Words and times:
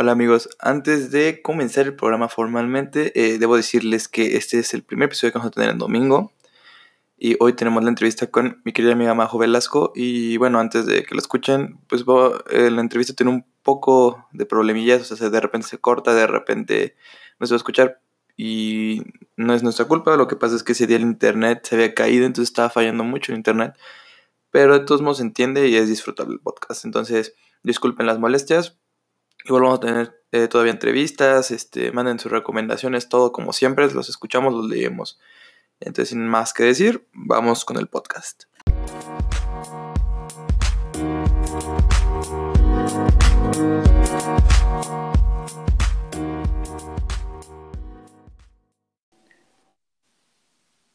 Hola 0.00 0.12
amigos, 0.12 0.48
antes 0.60 1.10
de 1.10 1.42
comenzar 1.42 1.86
el 1.86 1.96
programa 1.96 2.28
formalmente, 2.28 3.10
eh, 3.16 3.36
debo 3.40 3.56
decirles 3.56 4.06
que 4.06 4.36
este 4.36 4.60
es 4.60 4.72
el 4.72 4.84
primer 4.84 5.06
episodio 5.06 5.32
que 5.32 5.38
vamos 5.40 5.50
a 5.50 5.54
tener 5.56 5.70
el 5.70 5.78
domingo. 5.78 6.30
Y 7.16 7.36
hoy 7.40 7.54
tenemos 7.54 7.82
la 7.82 7.88
entrevista 7.88 8.28
con 8.28 8.62
mi 8.64 8.72
querida 8.72 8.92
amiga 8.92 9.14
Majo 9.14 9.38
Velasco. 9.38 9.90
Y 9.96 10.36
bueno, 10.36 10.60
antes 10.60 10.86
de 10.86 11.02
que 11.02 11.16
lo 11.16 11.20
escuchen, 11.20 11.80
pues 11.88 12.04
eh, 12.52 12.70
la 12.70 12.80
entrevista 12.80 13.12
tiene 13.12 13.32
un 13.32 13.44
poco 13.64 14.28
de 14.30 14.46
problemillas. 14.46 15.10
O 15.10 15.16
sea, 15.16 15.30
de 15.30 15.40
repente 15.40 15.66
se 15.66 15.78
corta, 15.78 16.14
de 16.14 16.28
repente 16.28 16.94
no 17.40 17.48
se 17.48 17.54
va 17.54 17.56
a 17.56 17.58
escuchar. 17.58 18.00
Y 18.36 19.02
no 19.34 19.52
es 19.52 19.64
nuestra 19.64 19.86
culpa. 19.86 20.16
Lo 20.16 20.28
que 20.28 20.36
pasa 20.36 20.54
es 20.54 20.62
que 20.62 20.74
ese 20.74 20.86
día 20.86 20.98
el 20.98 21.02
internet 21.02 21.66
se 21.68 21.74
había 21.74 21.92
caído, 21.92 22.24
entonces 22.24 22.50
estaba 22.50 22.70
fallando 22.70 23.02
mucho 23.02 23.32
el 23.32 23.38
internet. 23.38 23.74
Pero 24.52 24.78
de 24.78 24.84
todos 24.84 25.02
modos 25.02 25.16
se 25.16 25.24
entiende 25.24 25.66
y 25.66 25.74
es 25.74 25.88
disfrutable 25.88 26.34
el 26.34 26.40
podcast. 26.40 26.84
Entonces, 26.84 27.34
disculpen 27.64 28.06
las 28.06 28.20
molestias. 28.20 28.78
Igual 29.44 29.62
vamos 29.62 29.78
a 29.78 29.80
tener 29.80 30.22
eh, 30.32 30.48
todavía 30.48 30.72
entrevistas, 30.72 31.52
este, 31.52 31.92
manden 31.92 32.18
sus 32.18 32.30
recomendaciones, 32.30 33.08
todo 33.08 33.30
como 33.30 33.52
siempre, 33.52 33.88
los 33.92 34.08
escuchamos, 34.08 34.52
los 34.52 34.68
leemos. 34.68 35.18
Entonces, 35.80 36.10
sin 36.10 36.26
más 36.26 36.52
que 36.52 36.64
decir, 36.64 37.06
vamos 37.12 37.64
con 37.64 37.78
el 37.78 37.86
podcast. 37.86 38.44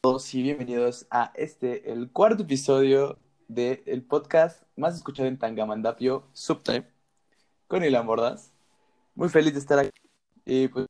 Todos 0.02 0.34
y 0.34 0.42
bienvenidos 0.42 1.06
a 1.10 1.32
este, 1.34 1.90
el 1.90 2.10
cuarto 2.12 2.42
episodio 2.42 3.18
del 3.48 4.02
podcast 4.02 4.64
más 4.76 4.94
escuchado 4.96 5.28
en 5.28 5.38
Tangamandapio, 5.38 6.28
Subtype, 6.34 6.93
con 7.74 7.82
Ilan 7.82 8.06
Bordas. 8.06 8.52
Muy 9.16 9.28
feliz 9.28 9.52
de 9.52 9.58
estar 9.58 9.80
aquí. 9.80 9.90
Y 10.44 10.68
pues 10.68 10.86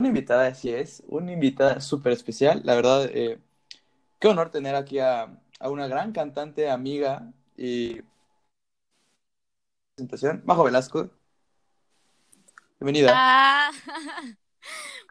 una 0.00 0.08
invitada, 0.08 0.48
así 0.48 0.68
es, 0.68 1.00
una 1.06 1.30
invitada 1.30 1.80
súper 1.80 2.12
especial. 2.12 2.60
La 2.64 2.74
verdad, 2.74 3.04
eh, 3.04 3.38
qué 4.18 4.26
honor 4.26 4.50
tener 4.50 4.74
aquí 4.74 4.98
a, 4.98 5.28
una 5.60 5.86
gran 5.86 6.10
cantante, 6.10 6.68
amiga 6.68 7.32
y 7.56 8.00
presentación, 9.94 10.42
Majo 10.44 10.64
Velasco. 10.64 11.08
Bienvenida. 12.80 13.12
Ah, 13.14 13.70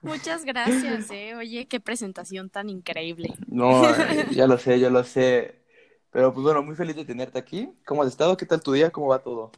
muchas 0.02 0.44
gracias, 0.44 1.10
eh. 1.12 1.36
Oye, 1.36 1.70
qué 1.70 1.80
presentación 1.80 2.50
tan 2.50 2.68
increíble. 2.70 3.34
No, 3.48 3.90
eh, 3.90 4.28
ya 4.32 4.46
lo 4.46 4.58
sé, 4.58 4.78
ya 4.78 4.90
lo 4.90 5.06
sé. 5.06 5.64
Pero 6.10 6.34
pues 6.34 6.44
bueno, 6.44 6.62
muy 6.64 6.76
feliz 6.76 6.98
de 6.98 7.06
tenerte 7.06 7.40
aquí. 7.40 7.74
¿Cómo 7.86 8.02
has 8.02 8.10
estado? 8.10 8.36
¿Qué 8.36 8.46
tal 8.46 8.62
tu 8.62 8.74
día? 8.74 8.92
¿Cómo 8.92 9.08
va 9.08 9.24
todo? 9.24 9.54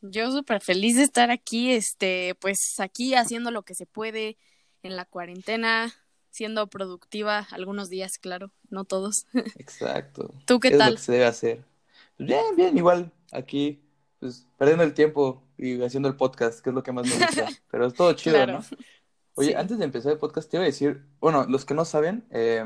Yo 0.00 0.30
súper 0.30 0.60
feliz 0.60 0.96
de 0.96 1.02
estar 1.02 1.30
aquí, 1.30 1.72
este, 1.72 2.34
pues 2.40 2.78
aquí 2.80 3.14
haciendo 3.14 3.50
lo 3.50 3.62
que 3.62 3.74
se 3.74 3.86
puede, 3.86 4.36
en 4.82 4.96
la 4.96 5.04
cuarentena, 5.04 5.92
siendo 6.30 6.68
productiva 6.68 7.46
algunos 7.50 7.88
días, 7.88 8.18
claro, 8.18 8.52
no 8.68 8.84
todos. 8.84 9.26
Exacto. 9.58 10.34
¿Tú 10.44 10.60
qué, 10.60 10.70
tal? 10.72 10.90
lo 10.90 10.96
que 10.96 11.02
se 11.02 11.12
debe 11.12 11.26
hacer? 11.26 11.64
Pues 12.16 12.28
bien, 12.28 12.56
bien, 12.56 12.76
igual 12.76 13.12
aquí, 13.32 13.80
pues 14.20 14.46
perdiendo 14.58 14.84
el 14.84 14.94
tiempo 14.94 15.42
y 15.58 15.82
haciendo 15.82 16.08
el 16.08 16.16
podcast, 16.16 16.60
que 16.60 16.70
es 16.70 16.74
lo 16.74 16.82
que 16.82 16.92
más 16.92 17.06
me 17.06 17.16
gusta. 17.16 17.48
Pero 17.70 17.86
es 17.86 17.94
todo 17.94 18.12
chido, 18.12 18.46
¿no? 18.46 18.60
Oye, 19.34 19.54
antes 19.56 19.78
de 19.78 19.84
empezar 19.84 20.12
el 20.12 20.18
podcast, 20.18 20.50
te 20.50 20.56
iba 20.56 20.64
a 20.64 20.66
decir, 20.66 21.04
bueno, 21.20 21.44
los 21.46 21.64
que 21.64 21.74
no 21.74 21.84
saben, 21.84 22.26
eh, 22.30 22.64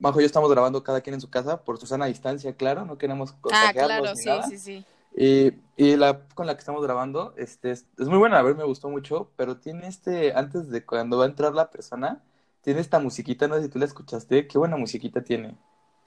Majo 0.00 0.18
y 0.18 0.22
yo 0.22 0.26
estamos 0.26 0.50
grabando 0.50 0.82
cada 0.82 1.00
quien 1.00 1.14
en 1.14 1.20
su 1.20 1.30
casa 1.30 1.62
por 1.62 1.78
su 1.78 1.86
sana 1.86 2.06
distancia, 2.06 2.56
claro, 2.56 2.84
no 2.84 2.98
queremos 2.98 3.34
Ah, 3.52 3.70
claro, 3.72 4.14
sí, 4.16 4.30
sí, 4.48 4.58
sí. 4.58 4.84
Y, 5.16 5.54
y, 5.78 5.96
la 5.96 6.20
con 6.34 6.46
la 6.46 6.54
que 6.54 6.60
estamos 6.60 6.82
grabando, 6.82 7.32
este, 7.38 7.70
es, 7.70 7.86
muy 7.96 8.18
buena, 8.18 8.38
a 8.38 8.42
ver, 8.42 8.54
me 8.54 8.64
gustó 8.64 8.90
mucho, 8.90 9.30
pero 9.36 9.56
tiene 9.56 9.88
este, 9.88 10.34
antes 10.34 10.68
de 10.68 10.84
cuando 10.84 11.16
va 11.16 11.24
a 11.24 11.28
entrar 11.28 11.54
la 11.54 11.70
persona, 11.70 12.22
tiene 12.60 12.80
esta 12.80 12.98
musiquita, 12.98 13.48
no 13.48 13.56
sé 13.56 13.62
si 13.62 13.68
tú 13.70 13.78
la 13.78 13.86
escuchaste, 13.86 14.46
qué 14.46 14.58
buena 14.58 14.76
musiquita 14.76 15.24
tiene. 15.24 15.56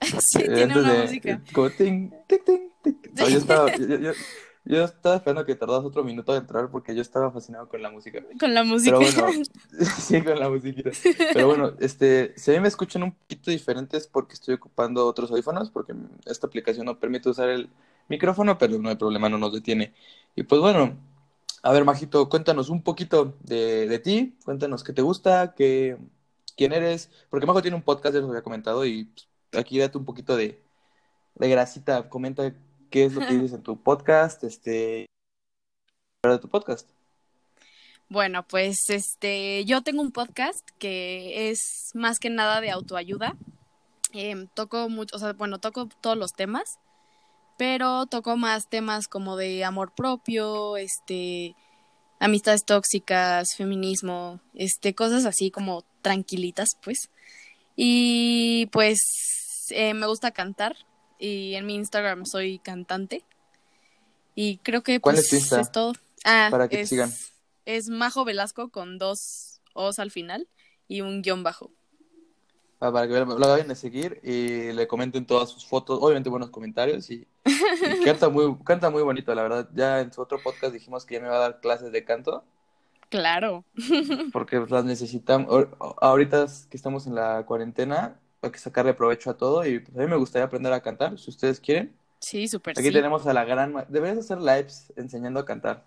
sí, 0.00 0.42
eh, 0.42 0.54
tiene 0.54 0.78
una 0.78 0.94
música. 1.02 1.42
Como 1.52 1.70
ting, 1.70 2.10
ting, 2.28 2.44
ting, 2.44 2.70
ting. 2.82 2.96
yo, 3.16 3.26
estaba, 3.26 3.74
yo, 3.74 4.12
yo, 4.64 4.84
estaba 4.84 5.16
esperando 5.16 5.44
que 5.44 5.56
tardas 5.56 5.84
otro 5.84 6.04
minuto 6.04 6.32
de 6.32 6.38
entrar 6.38 6.70
porque 6.70 6.94
yo 6.94 7.02
estaba 7.02 7.32
fascinado 7.32 7.68
con 7.68 7.82
la 7.82 7.90
música. 7.90 8.22
Con 8.38 8.54
la 8.54 8.62
música. 8.62 8.96
Pero 8.96 9.26
bueno, 9.26 9.44
sí, 9.98 10.22
con 10.22 10.38
la 10.38 10.48
musiquita. 10.48 10.90
Pero 11.32 11.48
bueno, 11.48 11.72
este, 11.80 12.32
si 12.36 12.52
a 12.52 12.54
mí 12.54 12.60
me 12.60 12.68
escuchan 12.68 13.02
un 13.02 13.12
poquito 13.12 13.50
diferentes 13.50 14.06
porque 14.06 14.34
estoy 14.34 14.54
ocupando 14.54 15.04
otros 15.04 15.32
audífonos, 15.32 15.68
porque 15.70 15.94
esta 16.26 16.46
aplicación 16.46 16.86
no 16.86 17.00
permite 17.00 17.28
usar 17.28 17.48
el 17.48 17.68
micrófono, 18.10 18.58
pero 18.58 18.78
no 18.78 18.90
hay 18.90 18.96
problema, 18.96 19.28
no 19.28 19.38
nos 19.38 19.52
detiene. 19.54 19.94
Y 20.36 20.42
pues 20.42 20.60
bueno, 20.60 20.98
a 21.62 21.72
ver, 21.72 21.84
Majito, 21.84 22.28
cuéntanos 22.28 22.68
un 22.68 22.82
poquito 22.82 23.36
de, 23.44 23.86
de 23.86 23.98
ti, 23.98 24.36
cuéntanos 24.44 24.84
qué 24.84 24.92
te 24.92 25.02
gusta, 25.02 25.54
qué, 25.56 25.96
quién 26.56 26.72
eres, 26.72 27.10
porque 27.30 27.46
Majo 27.46 27.62
tiene 27.62 27.76
un 27.76 27.82
podcast, 27.82 28.14
ya 28.14 28.20
lo 28.20 28.28
había 28.28 28.42
comentado, 28.42 28.84
y 28.84 29.04
pues, 29.04 29.28
aquí 29.58 29.78
date 29.78 29.96
un 29.96 30.04
poquito 30.04 30.36
de, 30.36 30.60
de 31.36 31.48
grasita, 31.48 32.08
comenta 32.08 32.52
qué 32.90 33.04
es 33.04 33.14
lo 33.14 33.26
que 33.26 33.34
dices 33.34 33.52
en 33.52 33.62
tu 33.62 33.76
podcast, 33.82 34.44
este, 34.44 35.06
de 36.22 36.38
tu 36.38 36.48
podcast. 36.48 36.90
Bueno, 38.08 38.44
pues 38.46 38.90
este, 38.90 39.64
yo 39.66 39.82
tengo 39.82 40.02
un 40.02 40.10
podcast 40.10 40.68
que 40.78 41.50
es 41.50 41.92
más 41.94 42.18
que 42.18 42.28
nada 42.28 42.60
de 42.60 42.70
autoayuda. 42.70 43.36
Em, 44.12 44.48
toco 44.48 44.88
mucho, 44.88 45.14
o 45.14 45.18
sea, 45.20 45.32
bueno, 45.34 45.60
toco 45.60 45.88
todos 46.00 46.16
los 46.16 46.32
temas 46.32 46.80
pero 47.60 48.06
tocó 48.06 48.38
más 48.38 48.70
temas 48.70 49.06
como 49.06 49.36
de 49.36 49.66
amor 49.66 49.92
propio, 49.94 50.78
este, 50.78 51.54
amistades 52.18 52.64
tóxicas, 52.64 53.48
feminismo, 53.54 54.40
este, 54.54 54.94
cosas 54.94 55.26
así 55.26 55.50
como 55.50 55.84
tranquilitas, 56.00 56.70
pues. 56.82 57.10
Y 57.76 58.70
pues 58.72 58.98
eh, 59.68 59.92
me 59.92 60.06
gusta 60.06 60.30
cantar 60.30 60.74
y 61.18 61.54
en 61.54 61.66
mi 61.66 61.74
Instagram 61.74 62.24
soy 62.24 62.60
cantante. 62.60 63.26
Y 64.34 64.56
creo 64.62 64.82
que 64.82 64.98
pues, 64.98 65.30
es, 65.30 65.52
es 65.52 65.70
todo. 65.70 65.92
Ah, 66.24 66.48
Para 66.50 66.66
que 66.66 66.86
sigan. 66.86 67.12
Es 67.66 67.90
Majo 67.90 68.24
Velasco 68.24 68.70
con 68.70 68.96
dos 68.96 69.60
O's 69.74 69.98
al 69.98 70.10
final 70.10 70.48
y 70.88 71.02
un 71.02 71.20
guion 71.20 71.42
bajo. 71.42 71.70
Ah, 72.82 72.90
para 72.90 73.06
que 73.06 73.12
lo 73.12 73.38
vayan 73.38 73.70
a 73.70 73.74
seguir 73.74 74.20
y 74.22 74.72
le 74.72 74.86
comenten 74.86 75.26
todas 75.26 75.50
sus 75.50 75.66
fotos, 75.66 75.98
obviamente 76.00 76.30
buenos 76.30 76.48
comentarios 76.48 77.10
y, 77.10 77.26
canta 78.06 78.30
muy 78.30 78.56
canta 78.64 78.88
muy 78.88 79.02
bonito, 79.02 79.34
la 79.34 79.42
verdad. 79.42 79.68
Ya 79.74 80.00
en 80.00 80.10
su 80.10 80.22
otro 80.22 80.42
podcast 80.42 80.72
dijimos 80.72 81.04
que 81.04 81.16
ya 81.16 81.20
me 81.20 81.28
va 81.28 81.36
a 81.36 81.40
dar 81.40 81.60
clases 81.60 81.92
de 81.92 82.04
canto. 82.04 82.42
Claro. 83.10 83.64
Porque 84.32 84.64
las 84.66 84.84
necesitamos. 84.86 85.66
Ahorita 86.00 86.46
que 86.70 86.76
estamos 86.76 87.06
en 87.06 87.16
la 87.16 87.44
cuarentena, 87.44 88.18
hay 88.40 88.50
que 88.50 88.58
sacarle 88.58 88.94
provecho 88.94 89.28
a 89.28 89.36
todo 89.36 89.66
y 89.66 89.80
pues, 89.80 89.94
a 89.98 90.00
mí 90.00 90.06
me 90.06 90.16
gustaría 90.16 90.46
aprender 90.46 90.72
a 90.72 90.80
cantar, 90.80 91.18
si 91.18 91.28
ustedes 91.28 91.60
quieren. 91.60 91.94
Sí, 92.20 92.48
súper. 92.48 92.78
Aquí 92.78 92.90
tenemos 92.90 93.26
a 93.26 93.34
la 93.34 93.44
gran... 93.44 93.74
Deberías 93.88 94.18
hacer 94.18 94.38
lives 94.40 94.92
enseñando 94.96 95.40
a 95.40 95.44
cantar. 95.44 95.84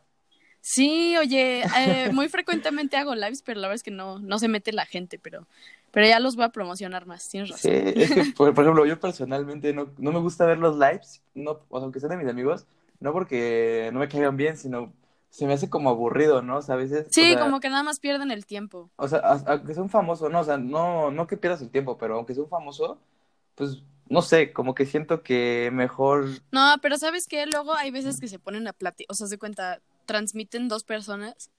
Sí, 0.65 1.17
oye, 1.17 1.63
eh, 1.77 2.09
muy 2.13 2.29
frecuentemente 2.29 2.95
hago 2.95 3.15
lives, 3.15 3.41
pero 3.41 3.59
la 3.59 3.67
verdad 3.67 3.75
es 3.75 3.83
que 3.83 3.91
no, 3.91 4.19
no 4.19 4.39
se 4.39 4.47
mete 4.47 4.71
la 4.71 4.85
gente, 4.85 5.19
pero 5.19 5.45
pero 5.91 6.07
ya 6.07 6.21
los 6.21 6.37
voy 6.37 6.45
a 6.45 6.49
promocionar 6.49 7.05
más, 7.05 7.27
tienes 7.27 7.49
razón. 7.49 7.71
Sí, 7.71 7.93
es 7.95 8.11
que, 8.11 8.23
por, 8.35 8.49
ejemplo, 8.49 8.85
yo 8.85 8.97
personalmente 8.97 9.73
no, 9.73 9.91
no, 9.97 10.11
me 10.13 10.19
gusta 10.19 10.45
ver 10.45 10.57
los 10.57 10.79
lives, 10.79 11.21
no, 11.35 11.59
o 11.69 11.77
sea, 11.77 11.83
aunque 11.83 11.99
sean 11.99 12.11
de 12.11 12.17
mis 12.17 12.29
amigos, 12.29 12.65
no 13.01 13.11
porque 13.11 13.89
no 13.91 13.99
me 13.99 14.07
caigan 14.07 14.37
bien, 14.37 14.55
sino 14.55 14.93
se 15.29 15.45
me 15.45 15.53
hace 15.53 15.69
como 15.69 15.89
aburrido, 15.89 16.41
¿no? 16.41 16.57
O 16.57 16.61
sea, 16.61 16.75
a 16.75 16.77
veces... 16.77 17.07
Sí, 17.11 17.35
como 17.37 17.59
que 17.59 17.69
nada 17.69 17.83
más 17.83 17.99
pierden 17.99 18.31
el 18.31 18.45
tiempo. 18.45 18.89
O 18.95 19.07
sea, 19.07 19.19
aunque 19.19 19.73
sea 19.73 19.83
un 19.83 19.89
famoso, 19.89 20.29
no, 20.29 20.39
o 20.39 20.43
sea, 20.45 20.57
no, 20.57 21.11
no 21.11 21.27
que 21.27 21.35
pierdas 21.35 21.61
el 21.61 21.71
tiempo, 21.71 21.97
pero 21.97 22.15
aunque 22.15 22.33
sea 22.33 22.43
un 22.43 22.49
famoso, 22.49 22.99
pues, 23.55 23.83
no 24.07 24.21
sé, 24.21 24.53
como 24.53 24.73
que 24.73 24.85
siento 24.85 25.23
que 25.23 25.69
mejor... 25.73 26.27
No, 26.51 26.75
pero 26.81 26.97
¿sabes 26.97 27.27
qué? 27.27 27.45
Luego 27.47 27.73
hay 27.75 27.91
veces 27.91 28.19
que 28.19 28.27
se 28.27 28.39
ponen 28.39 28.67
a 28.67 28.73
platicar, 28.73 29.11
o 29.11 29.15
sea, 29.15 29.27
se 29.27 29.37
cuenta, 29.37 29.81
transmiten 30.05 30.67
dos 30.69 30.83
personas 30.83 31.51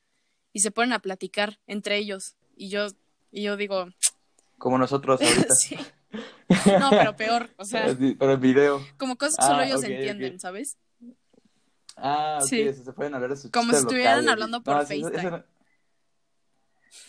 y 0.52 0.60
se 0.60 0.70
ponen 0.70 0.92
a 0.92 0.98
platicar 1.00 1.58
entre 1.66 1.96
ellos. 1.96 2.36
Y 2.56 2.68
yo, 2.68 2.86
y 3.30 3.42
yo 3.42 3.56
digo, 3.56 3.88
como 4.58 4.78
nosotros 4.78 5.20
ahorita. 5.22 5.54
sí. 5.54 5.76
No, 6.78 6.90
pero 6.90 7.16
peor, 7.16 7.50
o 7.56 7.64
sea. 7.64 7.94
Pero 7.96 8.32
en 8.32 8.40
video. 8.40 8.80
Como 8.96 9.16
cosas 9.16 9.36
que 9.36 9.42
solo 9.42 9.58
ah, 9.58 9.66
ellos 9.66 9.82
entienden, 9.84 10.38
¿sabes? 10.38 10.78
Ah, 11.96 12.38
ok, 12.40 12.48
sí. 12.48 12.72
se 12.72 12.92
pueden 12.92 13.14
hablar 13.14 13.30
de 13.30 13.36
sus 13.36 13.50
Como 13.50 13.72
si 13.72 13.78
estuvieran 13.78 14.28
hablando 14.28 14.62
por 14.62 14.86
FaceTime. 14.86 15.44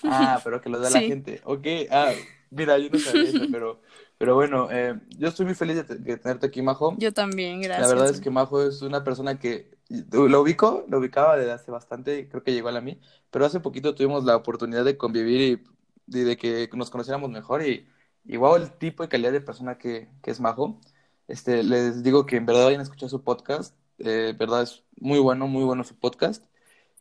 Ah, 0.04 0.42
pero 0.44 0.62
que 0.62 0.70
lo 0.70 0.80
da 0.80 0.90
la 0.90 1.00
gente. 1.00 1.42
Ok, 1.44 1.66
ah, 1.92 2.12
mira, 2.50 2.78
yo 2.78 2.90
no 2.90 3.00
sabía 3.00 3.24
eso, 3.24 3.46
pero, 3.52 3.82
pero 4.18 4.36
bueno, 4.36 4.68
eh, 4.72 5.00
yo 5.18 5.28
estoy 5.28 5.46
muy 5.46 5.56
feliz 5.56 5.88
de, 5.88 6.18
tenerte 6.18 6.48
aquí, 6.48 6.62
Majo. 6.62 6.96
Yo 6.98 7.14
también, 7.14 7.62
gracias. 7.62 7.88
La 7.88 7.94
verdad 7.94 8.14
es 8.14 8.20
que 8.20 8.30
Majo 8.30 8.64
es 8.64 8.82
una 8.82 9.04
persona 9.04 9.40
que 9.40 9.75
lo 9.90 10.42
ubico, 10.42 10.86
lo 10.90 11.00
ubicaba 11.00 11.38
desde 11.38 11.52
hace 11.52 11.72
bastante, 11.72 12.28
creo 12.30 12.44
que 12.44 12.54
llegó 12.54 12.70
a 12.70 12.82
mí, 12.82 13.00
pero 13.30 13.46
hace 13.46 13.60
poquito 13.60 13.94
tuvimos 13.96 14.24
la 14.24 14.36
oportunidad 14.36 14.84
de 14.84 14.98
convivir 14.98 15.64
y 16.08 16.20
de, 16.24 16.38
que 16.38 16.70
nos 16.74 16.90
conociéramos 16.90 17.30
mejor 17.30 17.64
y, 17.64 17.88
igual 18.26 18.64
el 18.64 18.72
tipo 18.72 19.04
y 19.04 19.08
calidad 19.08 19.32
de 19.32 19.42
persona 19.42 19.78
que, 19.78 20.10
que, 20.24 20.32
es 20.32 20.40
Majo. 20.40 20.80
Este, 21.28 21.64
les 21.64 22.04
digo 22.04 22.26
que 22.26 22.38
en 22.38 22.46
verdad 22.46 22.66
vayan 22.66 22.80
a 22.80 22.84
escuchar 22.84 23.10
su 23.10 23.24
podcast, 23.24 23.76
eh, 24.00 24.34
verdad 24.38 24.64
es 24.64 24.84
muy 24.98 25.20
bueno, 25.20 25.48
muy 25.48 25.64
bueno 25.64 25.84
su 25.84 25.96
podcast. 25.96 26.44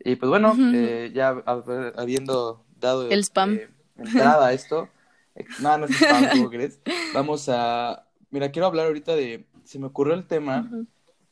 Y 0.01 0.17
pues 0.17 0.29
bueno, 0.29 0.55
eh, 0.75 1.13
ya 1.15 1.35
hab- 1.35 1.93
habiendo 1.97 2.65
dado 2.79 3.09
El 3.11 3.21
spam. 3.21 3.55
eh, 3.55 3.69
entrada 3.97 4.47
a 4.47 4.53
esto, 4.53 4.89
eh, 5.35 5.45
no, 5.61 5.79
no 5.79 5.87
es 5.87 5.93
spam, 5.93 6.29
¿cómo 6.33 6.51
crees? 6.51 6.81
Vamos 7.15 7.49
a, 7.49 8.07
mira, 8.31 8.51
quiero 8.51 8.67
hablar 8.67 8.87
ahorita 8.87 9.15
de, 9.15 9.47
se 9.65 9.79
me 9.79 9.87
ocurrió 9.87 10.15
el 10.15 10.27
tema. 10.27 10.69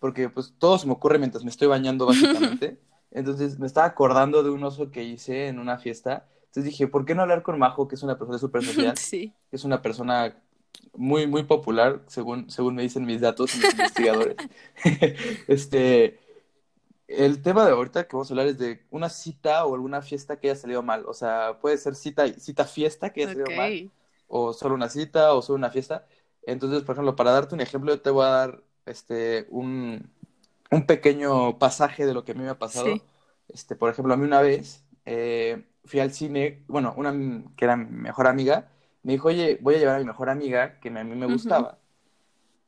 Porque 0.02 0.28
pues 0.28 0.54
todo 0.58 0.78
se 0.78 0.86
me 0.88 0.92
ocurre 0.94 1.18
mientras 1.18 1.44
me 1.44 1.50
estoy 1.50 1.68
bañando 1.68 2.06
básicamente. 2.06 2.78
Entonces 3.12 3.58
me 3.60 3.66
estaba 3.68 3.86
acordando 3.86 4.42
de 4.42 4.50
un 4.50 4.64
oso 4.64 4.90
que 4.90 5.04
hice 5.04 5.48
en 5.48 5.60
una 5.60 5.78
fiesta. 5.78 6.28
Entonces 6.46 6.64
dije, 6.64 6.88
¿por 6.88 7.06
qué 7.06 7.14
no 7.14 7.22
hablar 7.22 7.42
con 7.44 7.58
Majo, 7.58 7.88
que 7.88 7.94
es 7.96 8.02
una 8.04 8.18
persona 8.18 8.38
súper 8.38 8.64
social? 8.64 8.94
Sí. 8.98 9.32
que 9.50 9.56
es 9.56 9.64
una 9.64 9.82
persona 9.82 10.42
muy, 10.94 11.26
muy 11.26 11.44
popular, 11.44 12.02
según, 12.08 12.50
según 12.50 12.74
me 12.76 12.82
dicen 12.82 13.06
mis 13.06 13.20
datos 13.22 13.54
y 13.54 13.60
mis 13.60 13.70
investigadores. 13.72 14.40
este, 15.48 16.20
el 17.08 17.42
tema 17.42 17.64
de 17.66 17.72
ahorita 17.72 18.08
que 18.08 18.16
vamos 18.16 18.30
a 18.30 18.34
hablar 18.34 18.46
es 18.48 18.58
de 18.58 18.86
una 18.90 19.08
cita 19.10 19.66
o 19.66 19.74
alguna 19.74 20.02
fiesta 20.02 20.38
que 20.40 20.50
haya 20.50 20.60
salido 20.60 20.82
mal. 20.82 21.04
O 21.06 21.14
sea, 21.14 21.58
puede 21.60 21.78
ser 21.78 21.94
cita, 21.96 22.28
cita 22.34 22.64
fiesta 22.64 23.12
que 23.12 23.22
haya 23.22 23.32
salido 23.32 23.50
mal, 23.52 23.76
Ok. 23.76 23.92
o 24.28 24.52
solo 24.52 24.74
una 24.74 24.88
cita, 24.88 25.34
o 25.34 25.42
solo 25.42 25.56
una 25.58 25.70
fiesta. 25.70 26.06
Entonces, 26.42 26.82
por 26.84 26.94
ejemplo, 26.94 27.16
para 27.16 27.32
darte 27.32 27.54
un 27.54 27.60
ejemplo, 27.60 27.92
yo 27.94 28.00
te 28.02 28.10
voy 28.10 28.24
a 28.26 28.28
dar 28.30 28.62
este, 28.86 29.46
un, 29.50 30.10
un 30.70 30.86
pequeño 30.86 31.58
pasaje 31.58 32.06
de 32.06 32.14
lo 32.14 32.24
que 32.24 32.32
a 32.32 32.34
mí 32.34 32.42
me 32.42 32.50
ha 32.50 32.58
pasado. 32.58 32.96
Sí. 32.96 33.02
Este, 33.48 33.76
por 33.76 33.90
ejemplo, 33.90 34.14
a 34.14 34.16
mí 34.16 34.24
una 34.24 34.40
vez 34.42 34.84
eh, 35.06 35.64
fui 35.84 36.00
al 36.00 36.12
cine, 36.12 36.62
bueno, 36.68 36.94
una 36.96 37.12
que 37.56 37.64
era 37.64 37.76
mi 37.76 37.86
mejor 37.86 38.26
amiga, 38.26 38.70
me 39.02 39.12
dijo, 39.14 39.28
oye, 39.28 39.58
voy 39.62 39.74
a 39.76 39.78
llevar 39.78 39.96
a 39.96 39.98
mi 40.00 40.04
mejor 40.06 40.30
amiga, 40.30 40.78
que 40.80 40.88
a 40.88 41.04
mí 41.04 41.16
me 41.16 41.26
gustaba. 41.26 41.78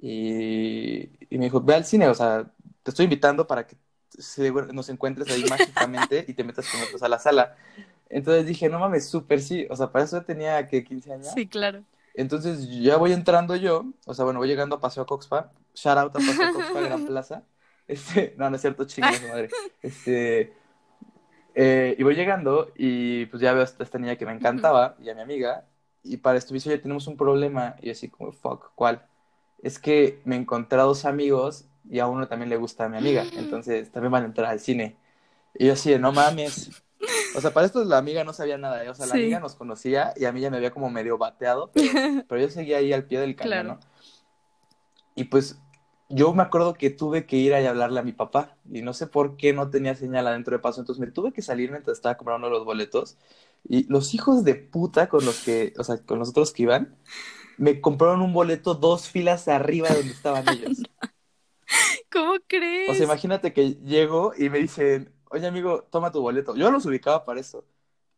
Y, 0.01 1.11
y 1.31 1.39
me 1.39 1.45
dijo, 1.47 1.61
ve 1.61 1.75
al 1.75 1.85
cine, 1.85 2.09
o 2.09 2.15
sea, 2.15 2.51
te 2.83 2.91
estoy 2.91 3.05
invitando 3.05 3.47
para 3.47 3.67
que 3.67 3.77
se- 4.19 4.51
nos 4.73 4.89
encuentres 4.89 5.31
ahí 5.31 5.45
mágicamente 5.49 6.25
y 6.29 6.35
te 6.35 6.45
metas 6.45 6.69
con 6.69 6.81
nosotros 6.81 7.03
a 7.03 7.09
la 7.09 7.19
sala. 7.19 7.57
Entonces 8.11 8.47
dije, 8.47 8.69
no 8.69 8.79
mames, 8.79 9.09
súper 9.09 9.41
sí, 9.41 9.67
o 9.71 9.77
sea, 9.77 9.91
para 9.91 10.05
eso 10.05 10.23
tenía 10.23 10.67
que 10.69 10.85
15 10.85 11.13
años. 11.13 11.29
Sí, 11.29 11.47
claro. 11.49 11.85
Entonces 12.15 12.69
ya 12.71 12.97
voy 12.97 13.13
entrando 13.13 13.57
yo, 13.57 13.87
o 14.07 14.15
sea, 14.15 14.25
bueno, 14.25 14.39
voy 14.41 14.49
llegando 14.49 14.77
a 14.77 14.81
Paseo 14.81 15.07
Coxpa, 15.07 15.53
shout 15.75 15.99
out 15.99 16.17
a 16.17 16.19
Gran 16.81 17.07
Plaza. 17.07 17.43
Este, 17.87 18.35
no, 18.39 18.49
no 18.49 18.57
es 18.57 18.63
cierto, 18.63 18.85
chinga 18.85 19.13
su 19.13 19.29
madre. 19.29 19.51
Este, 19.83 20.55
eh, 21.55 21.95
y 21.99 22.03
voy 22.03 22.15
llegando 22.15 22.73
y 22.77 23.27
pues 23.27 23.41
ya 23.43 23.53
veo 23.53 23.63
a 23.63 23.65
esta, 23.65 23.99
niña 23.99 24.17
que 24.17 24.27
me 24.27 24.33
encantaba 24.33 24.97
y 25.01 25.09
a 25.11 25.15
mi 25.15 25.21
amiga, 25.21 25.67
y 26.03 26.17
para 26.17 26.39
esto 26.39 26.55
ya 26.55 26.81
tenemos 26.81 27.07
un 27.07 27.17
problema, 27.17 27.77
y 27.81 27.87
yo 27.87 27.93
así 27.93 28.09
como, 28.09 28.33
fuck, 28.33 28.73
¿cuál? 28.75 29.07
Es 29.63 29.79
que 29.79 30.21
me 30.25 30.37
encontré 30.37 30.81
a 30.81 30.85
dos 30.85 31.05
amigos 31.05 31.67
y 31.89 31.99
a 31.99 32.07
uno 32.07 32.27
también 32.29 32.49
le 32.51 32.57
gusta 32.57 32.85
a 32.87 32.89
mi 32.89 32.97
amiga, 32.99 33.25
entonces 33.37 33.91
también 33.93 34.13
van 34.13 34.23
a 34.25 34.27
entrar 34.27 34.51
al 34.51 34.61
cine. 34.61 34.97
Y 35.57 35.67
yo 35.67 35.75
así 35.75 35.97
no 35.99 36.11
mames. 36.13 36.71
O 37.37 37.41
sea, 37.41 37.53
para 37.53 37.67
esto 37.67 37.85
la 37.85 37.99
amiga 37.99 38.25
no 38.25 38.33
sabía 38.33 38.59
nada, 38.59 38.83
¿eh? 38.85 38.89
o 38.89 38.95
sea, 38.95 39.07
la 39.07 39.13
Sí. 39.13 39.21
amiga 39.23 39.41
nos 39.41 39.55
conocía 39.55 40.13
y 40.17 40.25
a 40.25 40.33
mí 40.33 40.41
ya 40.41 40.51
me 40.51 40.57
había 40.57 40.71
como 40.71 40.91
medio 40.91 41.19
bateado, 41.19 41.71
pero, 41.73 41.87
pero 42.29 42.41
yo 42.41 42.49
seguía 42.49 42.79
ahí 42.79 42.93
al 42.93 43.05
pie 43.05 43.21
del 43.21 43.37
cañón, 43.37 43.51
Claro. 43.51 43.69
¿no? 43.75 43.81
Y 45.15 45.25
pues 45.25 45.61
yo 46.09 46.35
me 46.35 46.43
acuerdo 46.43 46.75
que 46.75 46.91
tuve 46.91 47.27
que 47.27 47.37
ir 47.37 47.55
a 47.55 47.69
hablarle 47.69 48.01
a 48.01 48.03
mi 48.03 48.13
papá 48.13 48.57
y 48.71 48.83
no 48.83 48.93
sé 48.93 49.07
por 49.07 49.37
qué 49.37 49.53
no 49.53 49.71
tenía 49.71 49.95
señal 49.95 50.27
adentro 50.27 50.57
de 50.57 50.63
paso, 50.63 50.81
entonces 50.81 51.01
me 51.01 51.11
tuve 51.11 51.33
que 51.33 51.43
salir 51.43 51.71
mientras 51.71 51.97
estaba 51.99 52.17
comprando 52.17 52.51
los 52.51 52.65
boletos 52.65 53.17
y 53.69 53.85
los 53.91 54.15
hijos 54.15 54.45
de 54.45 54.55
puta 54.55 55.09
con 55.09 55.25
los 55.25 55.43
que, 55.45 55.73
o 55.79 55.85
sea, 55.85 55.99
con 55.99 56.19
los 56.19 56.31
otros 56.31 56.53
que 56.53 56.65
iban, 56.65 56.97
me 57.57 57.81
compraron 57.81 58.23
un 58.23 58.33
boleto 58.33 58.75
dos 58.75 59.09
filas 59.09 59.49
arriba 59.49 59.89
de 59.89 59.97
donde 59.97 60.13
estaban 60.13 60.49
ellos. 60.49 60.83
¿Cómo 62.13 62.35
crees? 62.47 62.91
O 62.91 62.95
sea, 62.95 63.05
imagínate 63.05 63.53
que 63.53 63.75
llego 63.77 64.33
y 64.37 64.51
me 64.51 64.59
dicen, 64.59 65.13
oye 65.31 65.47
amigo, 65.47 65.85
toma 65.91 66.13
tu 66.13 66.21
boleto. 66.21 66.55
Yo 66.57 66.71
los 66.71 66.87
ubicaba 66.87 67.25
para 67.25 67.41
eso. 67.41 67.65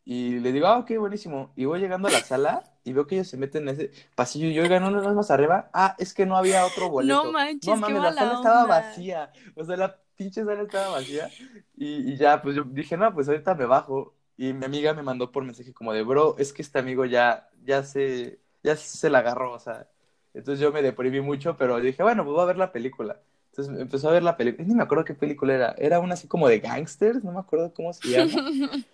Y 0.06 0.38
le 0.38 0.52
digo, 0.52 0.68
ah, 0.68 0.78
ok, 0.78 0.92
buenísimo. 0.98 1.52
Y 1.56 1.64
voy 1.66 1.80
llegando 1.80 2.08
a 2.08 2.12
la 2.12 2.20
sala 2.20 2.62
y 2.84 2.92
veo 2.92 3.06
que 3.06 3.16
ellos 3.16 3.28
se 3.28 3.36
meten 3.36 3.68
en 3.68 3.74
ese 3.74 3.90
pasillo 4.14 4.46
y 4.46 4.54
yo, 4.54 4.62
oigan, 4.62 4.84
uno 4.84 5.02
más 5.14 5.30
arriba. 5.32 5.68
Ah, 5.74 5.96
es 5.98 6.14
que 6.14 6.24
no 6.24 6.36
había 6.36 6.64
otro 6.64 6.88
boleto. 6.88 7.24
No 7.24 7.32
manches, 7.32 7.66
No 7.66 7.74
qué 7.86 7.92
mames, 7.94 8.02
la 8.02 8.12
sala 8.12 8.34
estaba 8.34 8.66
vacía. 8.66 9.32
O 9.56 9.64
sea, 9.64 9.76
la 9.76 9.98
pinche 10.14 10.44
sala 10.44 10.62
estaba 10.62 10.90
vacía. 10.90 11.28
Y, 11.76 12.12
y 12.12 12.16
ya, 12.16 12.40
pues 12.40 12.54
yo 12.54 12.62
dije, 12.64 12.96
no, 12.96 13.12
pues 13.12 13.28
ahorita 13.28 13.54
me 13.56 13.66
bajo. 13.66 14.14
Y 14.36 14.52
mi 14.52 14.64
amiga 14.64 14.94
me 14.94 15.02
mandó 15.02 15.32
por 15.32 15.44
mensaje 15.44 15.74
como 15.74 15.92
de, 15.92 16.02
bro, 16.02 16.36
es 16.38 16.52
que 16.52 16.62
este 16.62 16.78
amigo 16.78 17.04
ya, 17.04 17.48
ya 17.64 17.82
se, 17.82 18.38
ya 18.62 18.76
se 18.76 19.10
la 19.10 19.18
agarró, 19.18 19.52
o 19.52 19.58
sea. 19.58 19.88
Entonces 20.34 20.60
yo 20.60 20.70
me 20.72 20.82
deprimí 20.82 21.20
mucho, 21.20 21.56
pero 21.56 21.80
dije, 21.80 22.02
bueno, 22.02 22.22
pues 22.24 22.34
voy 22.34 22.42
a 22.42 22.46
ver 22.46 22.58
la 22.58 22.70
película. 22.70 23.20
Entonces 23.50 23.80
empezó 23.80 24.08
a 24.10 24.12
ver 24.12 24.22
la 24.22 24.36
película, 24.36 24.68
ni 24.68 24.74
me 24.74 24.82
acuerdo 24.82 25.04
qué 25.04 25.14
película 25.14 25.54
era, 25.54 25.74
era 25.78 25.98
una 25.98 26.12
así 26.14 26.28
como 26.28 26.46
de 26.46 26.60
gangsters, 26.60 27.24
no 27.24 27.32
me 27.32 27.40
acuerdo 27.40 27.72
cómo 27.72 27.90
se 27.94 28.06
llama, 28.08 28.30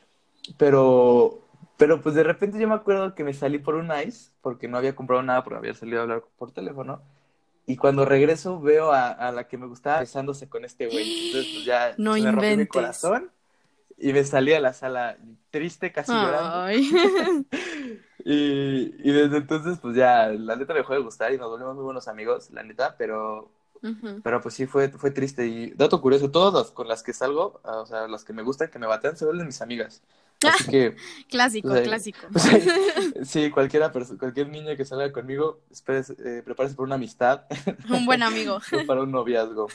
pero, 0.56 1.40
pero 1.76 2.00
pues 2.00 2.14
de 2.14 2.22
repente 2.22 2.58
yo 2.58 2.68
me 2.68 2.74
acuerdo 2.74 3.14
que 3.14 3.24
me 3.24 3.34
salí 3.34 3.58
por 3.58 3.74
un 3.74 3.90
ice, 4.06 4.30
porque 4.40 4.68
no 4.68 4.78
había 4.78 4.94
comprado 4.94 5.22
nada, 5.22 5.44
porque 5.44 5.58
había 5.58 5.74
salido 5.74 6.00
a 6.00 6.02
hablar 6.02 6.24
por 6.38 6.52
teléfono, 6.52 7.02
y 7.66 7.76
cuando 7.76 8.04
regreso 8.04 8.60
veo 8.60 8.92
a, 8.92 9.10
a 9.10 9.32
la 9.32 9.46
que 9.48 9.56
me 9.56 9.66
gustaba 9.66 10.00
besándose 10.00 10.48
con 10.48 10.64
este 10.64 10.86
güey, 10.86 11.26
entonces 11.26 11.52
pues 11.52 11.64
ya 11.64 11.94
No 11.98 12.14
me 12.14 12.56
mi 12.56 12.66
corazón, 12.66 13.30
y 13.98 14.12
me 14.12 14.24
salí 14.24 14.52
a 14.52 14.60
la 14.60 14.72
sala 14.72 15.16
triste, 15.50 15.92
casi 15.92 16.12
llorando, 16.12 16.62
Ay. 16.62 16.90
y, 18.24 19.08
y 19.08 19.12
desde 19.12 19.36
entonces 19.38 19.78
pues 19.80 19.96
ya, 19.96 20.28
la 20.28 20.56
neta 20.56 20.72
me 20.72 20.80
dejó 20.80 20.94
de 20.94 21.00
gustar 21.00 21.32
y 21.32 21.38
nos 21.38 21.50
volvimos 21.50 21.76
muy 21.76 21.84
buenos 21.84 22.08
amigos, 22.08 22.50
la 22.50 22.62
neta, 22.62 22.96
pero 22.96 23.50
pero 24.22 24.40
pues 24.40 24.54
sí, 24.54 24.66
fue, 24.66 24.88
fue 24.90 25.10
triste. 25.10 25.46
Y 25.46 25.70
dato 25.72 26.00
curioso, 26.00 26.30
todas 26.30 26.54
las 26.54 26.70
con 26.70 26.86
las 26.88 27.02
que 27.02 27.12
salgo, 27.12 27.60
ah, 27.64 27.78
o 27.78 27.86
sea, 27.86 28.06
las 28.06 28.24
que 28.24 28.32
me 28.32 28.42
gustan, 28.42 28.70
que 28.70 28.78
me 28.78 28.86
batean, 28.86 29.16
se 29.16 29.24
vuelven 29.24 29.46
mis 29.46 29.60
amigas. 29.60 30.02
Así 30.48 30.70
que, 30.70 30.96
Clásico, 31.28 31.68
clásico. 31.82 32.26
sí, 33.24 33.50
cualquiera 33.50 33.90
cualquier 33.92 34.48
niño 34.48 34.76
que 34.76 34.84
salga 34.84 35.12
conmigo, 35.12 35.60
espérese, 35.70 36.14
eh, 36.24 36.42
prepárese 36.44 36.74
por 36.74 36.86
una 36.86 36.96
amistad, 36.96 37.42
Un 37.88 38.06
buen 38.06 38.22
amigo. 38.22 38.60
para 38.86 39.02
un 39.02 39.10
noviazgo. 39.12 39.68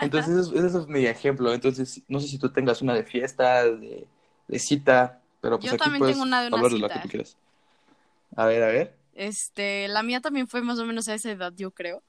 Entonces, 0.00 0.36
eso, 0.46 0.54
ese 0.54 0.78
es 0.78 0.86
mi 0.86 1.06
ejemplo. 1.06 1.52
Entonces, 1.52 2.02
no 2.08 2.20
sé 2.20 2.28
si 2.28 2.38
tú 2.38 2.50
tengas 2.50 2.82
una 2.82 2.94
de 2.94 3.04
fiesta, 3.04 3.64
de, 3.64 4.06
de 4.46 4.58
cita, 4.58 5.20
pero 5.40 5.58
pues 5.58 5.70
Yo 5.70 5.74
aquí 5.74 5.84
también 5.84 5.98
puedes 6.00 6.14
tengo 6.14 6.24
una 6.26 6.40
de 6.42 6.48
una 6.48 6.56
hablar 6.58 6.72
de 6.72 6.78
lo 6.78 6.88
que 6.88 6.94
cita. 6.94 7.02
tú 7.02 7.08
quieras. 7.08 7.36
A 8.36 8.46
ver, 8.46 8.62
a 8.62 8.66
ver. 8.68 8.94
Este, 9.14 9.88
la 9.88 10.02
mía 10.02 10.20
también 10.20 10.46
fue 10.48 10.62
más 10.62 10.78
o 10.78 10.84
menos 10.84 11.08
a 11.08 11.14
esa 11.14 11.30
edad, 11.30 11.52
yo 11.56 11.70
creo. 11.72 12.02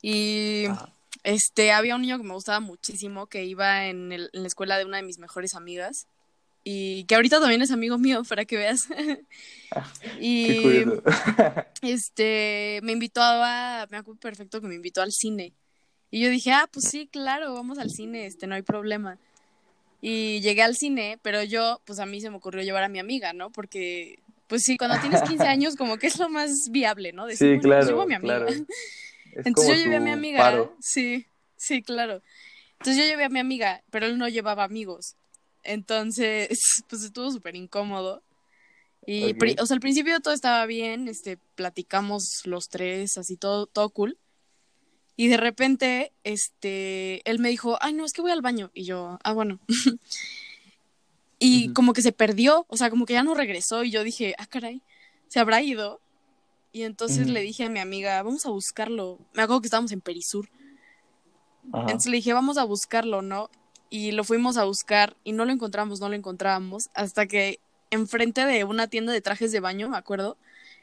Y 0.00 0.66
Ajá. 0.66 0.92
este, 1.24 1.72
había 1.72 1.96
un 1.96 2.02
niño 2.02 2.18
que 2.18 2.24
me 2.24 2.34
gustaba 2.34 2.60
muchísimo, 2.60 3.26
que 3.26 3.44
iba 3.44 3.86
en, 3.86 4.12
el- 4.12 4.30
en 4.32 4.42
la 4.42 4.48
escuela 4.48 4.78
de 4.78 4.84
una 4.84 4.98
de 4.98 5.02
mis 5.02 5.18
mejores 5.18 5.54
amigas. 5.54 6.06
Y 6.70 7.04
que 7.04 7.14
ahorita 7.14 7.40
también 7.40 7.62
es 7.62 7.70
amigo 7.70 7.96
mío, 7.96 8.22
para 8.28 8.44
que 8.44 8.58
veas. 8.58 8.88
Qué 10.02 10.18
y 10.20 10.84
este, 11.82 12.80
me 12.82 12.92
invitó 12.92 13.22
a, 13.22 13.86
me 13.90 13.96
acuerdo 13.96 14.20
perfecto 14.20 14.60
que 14.60 14.66
me 14.66 14.74
invitó 14.74 15.00
al 15.00 15.10
cine. 15.10 15.54
Y 16.10 16.20
yo 16.20 16.28
dije, 16.28 16.52
ah, 16.52 16.68
pues 16.70 16.90
sí, 16.90 17.08
claro, 17.10 17.54
vamos 17.54 17.78
al 17.78 17.88
cine, 17.88 18.26
este, 18.26 18.46
no 18.46 18.54
hay 18.54 18.60
problema. 18.60 19.16
Y 20.02 20.42
llegué 20.42 20.60
al 20.60 20.76
cine, 20.76 21.18
pero 21.22 21.42
yo, 21.42 21.80
pues 21.86 22.00
a 22.00 22.06
mí 22.06 22.20
se 22.20 22.28
me 22.28 22.36
ocurrió 22.36 22.62
llevar 22.62 22.84
a 22.84 22.90
mi 22.90 22.98
amiga, 22.98 23.32
¿no? 23.32 23.50
Porque, 23.50 24.18
pues 24.46 24.62
sí, 24.62 24.76
cuando 24.76 25.00
tienes 25.00 25.22
15 25.22 25.44
años, 25.46 25.74
como 25.74 25.96
que 25.96 26.08
es 26.08 26.18
lo 26.18 26.28
más 26.28 26.68
viable, 26.70 27.14
¿no? 27.14 27.24
Decir, 27.24 27.38
Sí, 27.38 27.46
bueno, 27.46 27.62
pues 27.62 27.70
claro, 27.70 27.86
llevo 27.86 28.02
a 28.02 28.06
mi 28.06 28.14
amiga. 28.14 28.44
claro. 28.44 28.50
Es 28.50 29.46
Entonces 29.46 29.78
yo 29.78 29.84
llevé 29.84 29.96
a 29.96 30.00
mi 30.00 30.10
amiga. 30.10 30.38
paro. 30.38 30.76
Sí, 30.80 31.26
sí, 31.56 31.82
claro. 31.82 32.22
Entonces 32.72 33.02
yo 33.02 33.08
llevé 33.08 33.24
a 33.24 33.30
mi 33.30 33.38
amiga, 33.38 33.82
pero 33.90 34.04
él 34.04 34.18
no 34.18 34.28
llevaba 34.28 34.64
amigos. 34.64 35.16
Entonces, 35.62 36.82
pues 36.88 37.02
estuvo 37.04 37.30
súper 37.30 37.56
incómodo. 37.56 38.22
Y, 39.06 39.34
o 39.58 39.66
sea, 39.66 39.74
al 39.74 39.80
principio 39.80 40.20
todo 40.20 40.34
estaba 40.34 40.66
bien, 40.66 41.08
este, 41.08 41.38
platicamos 41.54 42.42
los 42.44 42.68
tres, 42.68 43.16
así 43.16 43.36
todo, 43.36 43.66
todo 43.66 43.88
cool. 43.88 44.18
Y 45.16 45.28
de 45.28 45.36
repente, 45.36 46.12
este, 46.24 47.28
él 47.28 47.38
me 47.38 47.48
dijo, 47.48 47.78
ay, 47.80 47.94
no, 47.94 48.04
es 48.04 48.12
que 48.12 48.20
voy 48.20 48.30
al 48.30 48.42
baño. 48.42 48.70
Y 48.74 48.84
yo, 48.84 49.18
ah, 49.24 49.32
bueno. 49.32 49.60
y 51.38 51.72
como 51.72 51.92
que 51.92 52.02
se 52.02 52.12
perdió, 52.12 52.66
o 52.68 52.76
sea, 52.76 52.90
como 52.90 53.06
que 53.06 53.14
ya 53.14 53.22
no 53.22 53.34
regresó. 53.34 53.82
Y 53.82 53.90
yo 53.90 54.04
dije, 54.04 54.34
ah, 54.38 54.46
caray, 54.46 54.82
se 55.28 55.40
habrá 55.40 55.62
ido. 55.62 56.00
Y 56.70 56.82
entonces 56.82 57.28
le 57.28 57.40
dije 57.40 57.64
a 57.64 57.70
mi 57.70 57.80
amiga, 57.80 58.22
vamos 58.22 58.44
a 58.46 58.50
buscarlo. 58.50 59.18
Me 59.32 59.42
acuerdo 59.42 59.62
que 59.62 59.66
estábamos 59.68 59.90
en 59.90 60.02
Perisur. 60.02 60.48
Ajá. 61.72 61.82
Entonces 61.82 62.10
le 62.10 62.18
dije, 62.18 62.32
vamos 62.34 62.58
a 62.58 62.64
buscarlo, 62.64 63.22
¿no? 63.22 63.50
Y 63.90 64.12
lo 64.12 64.24
fuimos 64.24 64.56
a 64.56 64.64
buscar 64.64 65.16
y 65.24 65.32
no 65.32 65.44
lo 65.44 65.52
encontramos, 65.52 66.00
no 66.00 66.08
lo 66.08 66.14
encontrábamos, 66.14 66.90
hasta 66.94 67.26
que 67.26 67.60
enfrente 67.90 68.44
de 68.44 68.64
una 68.64 68.88
tienda 68.88 69.12
de 69.12 69.20
trajes 69.20 69.50
de 69.52 69.60
baño, 69.60 69.88
me 69.88 69.96
acuerdo, 69.96 70.36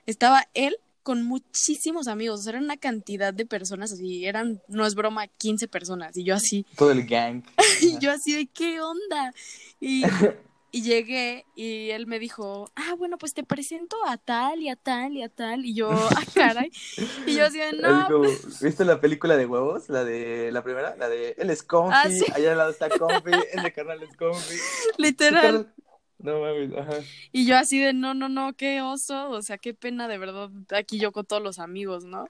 estaba 0.05 0.47
él 0.53 0.77
con 1.03 1.23
muchísimos 1.23 2.07
amigos, 2.07 2.39
o 2.39 2.43
sea, 2.43 2.53
era 2.53 2.59
una 2.59 2.77
cantidad 2.77 3.31
de 3.31 3.45
personas 3.45 3.91
así, 3.91 4.25
eran, 4.25 4.59
no 4.67 4.87
es 4.87 4.95
broma, 4.95 5.27
15 5.27 5.67
personas, 5.67 6.17
y 6.17 6.23
yo 6.23 6.33
así, 6.33 6.65
Todo 6.75 6.91
el 6.91 7.05
gang. 7.05 7.43
y 7.81 7.99
yo 7.99 8.11
así 8.11 8.33
de, 8.33 8.47
¿qué 8.47 8.81
onda? 8.81 9.31
Y, 9.79 10.01
Y 10.75 10.81
llegué 10.81 11.45
y 11.55 11.91
él 11.91 12.05
me 12.05 12.19
dijo, 12.19 12.69
ah, 12.75 12.95
bueno, 12.97 13.17
pues 13.17 13.33
te 13.33 13.45
presento 13.45 13.95
a 14.05 14.17
tal 14.17 14.59
y 14.59 14.67
a 14.67 14.75
tal 14.75 15.13
y 15.13 15.23
a 15.23 15.29
tal. 15.29 15.63
Y 15.63 15.73
yo, 15.73 15.89
ah, 15.89 16.23
caray. 16.33 16.69
Y 17.25 17.35
yo 17.35 17.45
así 17.45 17.59
de, 17.59 17.71
no. 17.71 18.05
Pues". 18.09 18.61
¿Viste 18.61 18.83
la 18.83 18.99
película 18.99 19.37
de 19.37 19.45
huevos? 19.45 19.87
La 19.87 20.03
de 20.03 20.51
la 20.51 20.65
primera, 20.65 20.97
la 20.97 21.07
de 21.07 21.33
él 21.37 21.49
es 21.49 21.63
comfy, 21.63 21.95
ah, 21.95 22.33
allá 22.35 22.51
al 22.51 22.57
lado 22.57 22.71
está 22.71 22.89
comfy, 22.99 23.31
el 23.53 23.63
de 23.63 23.71
carnal 23.71 24.03
es 24.03 24.17
comfy. 24.17 24.57
Literal. 24.97 25.73
No 26.17 26.41
mames, 26.41 26.77
ajá. 26.77 26.99
Y 27.31 27.45
yo 27.45 27.55
así 27.55 27.79
de, 27.79 27.93
no, 27.93 28.13
no, 28.13 28.27
no, 28.27 28.51
qué 28.51 28.81
oso, 28.81 29.29
o 29.29 29.41
sea, 29.41 29.57
qué 29.57 29.73
pena 29.73 30.09
de 30.09 30.17
verdad, 30.17 30.49
aquí 30.71 30.99
yo 30.99 31.13
con 31.13 31.25
todos 31.25 31.41
los 31.41 31.57
amigos, 31.57 32.03
¿no? 32.03 32.27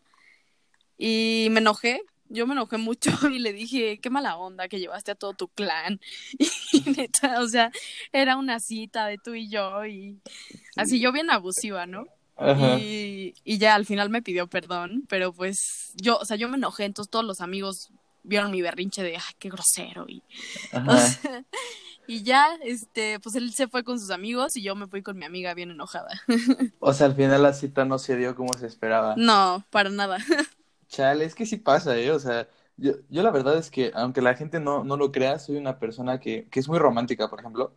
Y 1.00 1.48
me 1.50 1.62
enojé, 1.62 2.04
yo 2.30 2.48
me 2.48 2.54
enojé 2.54 2.78
mucho 2.78 3.10
y 3.32 3.40
le 3.40 3.54
dije, 3.54 4.00
qué 4.00 4.10
mala 4.10 4.38
onda 4.38 4.68
que 4.68 4.80
llevaste 4.80 5.12
a 5.12 5.16
todo 5.16 5.34
tu 5.34 5.48
clan. 5.48 6.00
Y 6.72 6.90
neta, 6.92 7.42
o 7.42 7.48
sea, 7.48 7.72
era 8.12 8.36
una 8.36 8.60
cita 8.60 9.08
de 9.08 9.18
tú 9.18 9.34
y 9.34 9.50
yo 9.50 9.86
y 9.86 10.20
así 10.76 11.00
yo 11.00 11.14
bien 11.14 11.30
abusiva, 11.30 11.86
¿no? 11.86 12.06
Y, 12.78 13.34
y, 13.46 13.58
ya 13.60 13.76
al 13.76 13.86
final 13.86 14.10
me 14.10 14.22
pidió 14.22 14.48
perdón, 14.48 15.06
pero 15.08 15.32
pues 15.32 15.94
yo, 15.96 16.18
o 16.18 16.26
sea, 16.26 16.36
yo 16.36 16.50
me 16.50 16.58
enojé, 16.58 16.84
entonces 16.84 17.10
todos 17.10 17.24
los 17.24 17.40
amigos 17.40 17.92
vieron 18.24 18.52
mi 18.52 18.62
berrinche 18.62 19.04
de, 19.04 19.16
ay, 19.16 19.34
qué 19.40 19.50
grosero. 19.50 20.06
Y, 20.08 20.22
y 22.08 22.24
ya, 22.24 22.48
este, 22.64 23.20
pues 23.20 23.36
él 23.36 23.54
se 23.54 23.68
fue 23.68 23.84
con 23.84 24.00
sus 24.00 24.12
amigos 24.12 24.58
y 24.58 24.64
yo 24.64 24.76
me 24.76 24.88
fui 24.88 25.02
con 25.02 25.18
mi 25.18 25.26
amiga 25.26 25.54
bien 25.54 25.72
enojada. 25.72 26.22
o 26.80 26.94
sea, 26.94 27.08
al 27.08 27.16
final 27.16 27.44
la 27.44 27.54
cita 27.54 27.86
no 27.86 27.98
se 28.00 28.18
dio 28.18 28.36
como 28.36 28.54
se 28.54 28.68
esperaba. 28.68 29.16
No, 29.18 29.66
para 29.70 29.90
nada. 29.90 30.18
Chale, 30.88 31.26
es 31.26 31.36
que 31.36 31.46
sí 31.46 31.58
pasa, 31.58 31.98
¿eh? 31.98 32.12
O 32.12 32.20
sea, 32.20 32.48
yo, 32.78 32.94
yo 33.10 33.24
la 33.24 33.32
verdad 33.32 33.58
es 33.58 33.70
que, 33.70 33.92
aunque 33.96 34.22
la 34.22 34.36
gente 34.36 34.60
no, 34.60 34.84
no 34.84 34.98
lo 34.98 35.12
crea, 35.12 35.40
soy 35.40 35.58
una 35.58 35.80
persona 35.80 36.20
que, 36.20 36.48
que 36.50 36.60
es 36.60 36.68
muy 36.68 36.80
romántica, 36.80 37.30
por 37.30 37.40
ejemplo. 37.40 37.74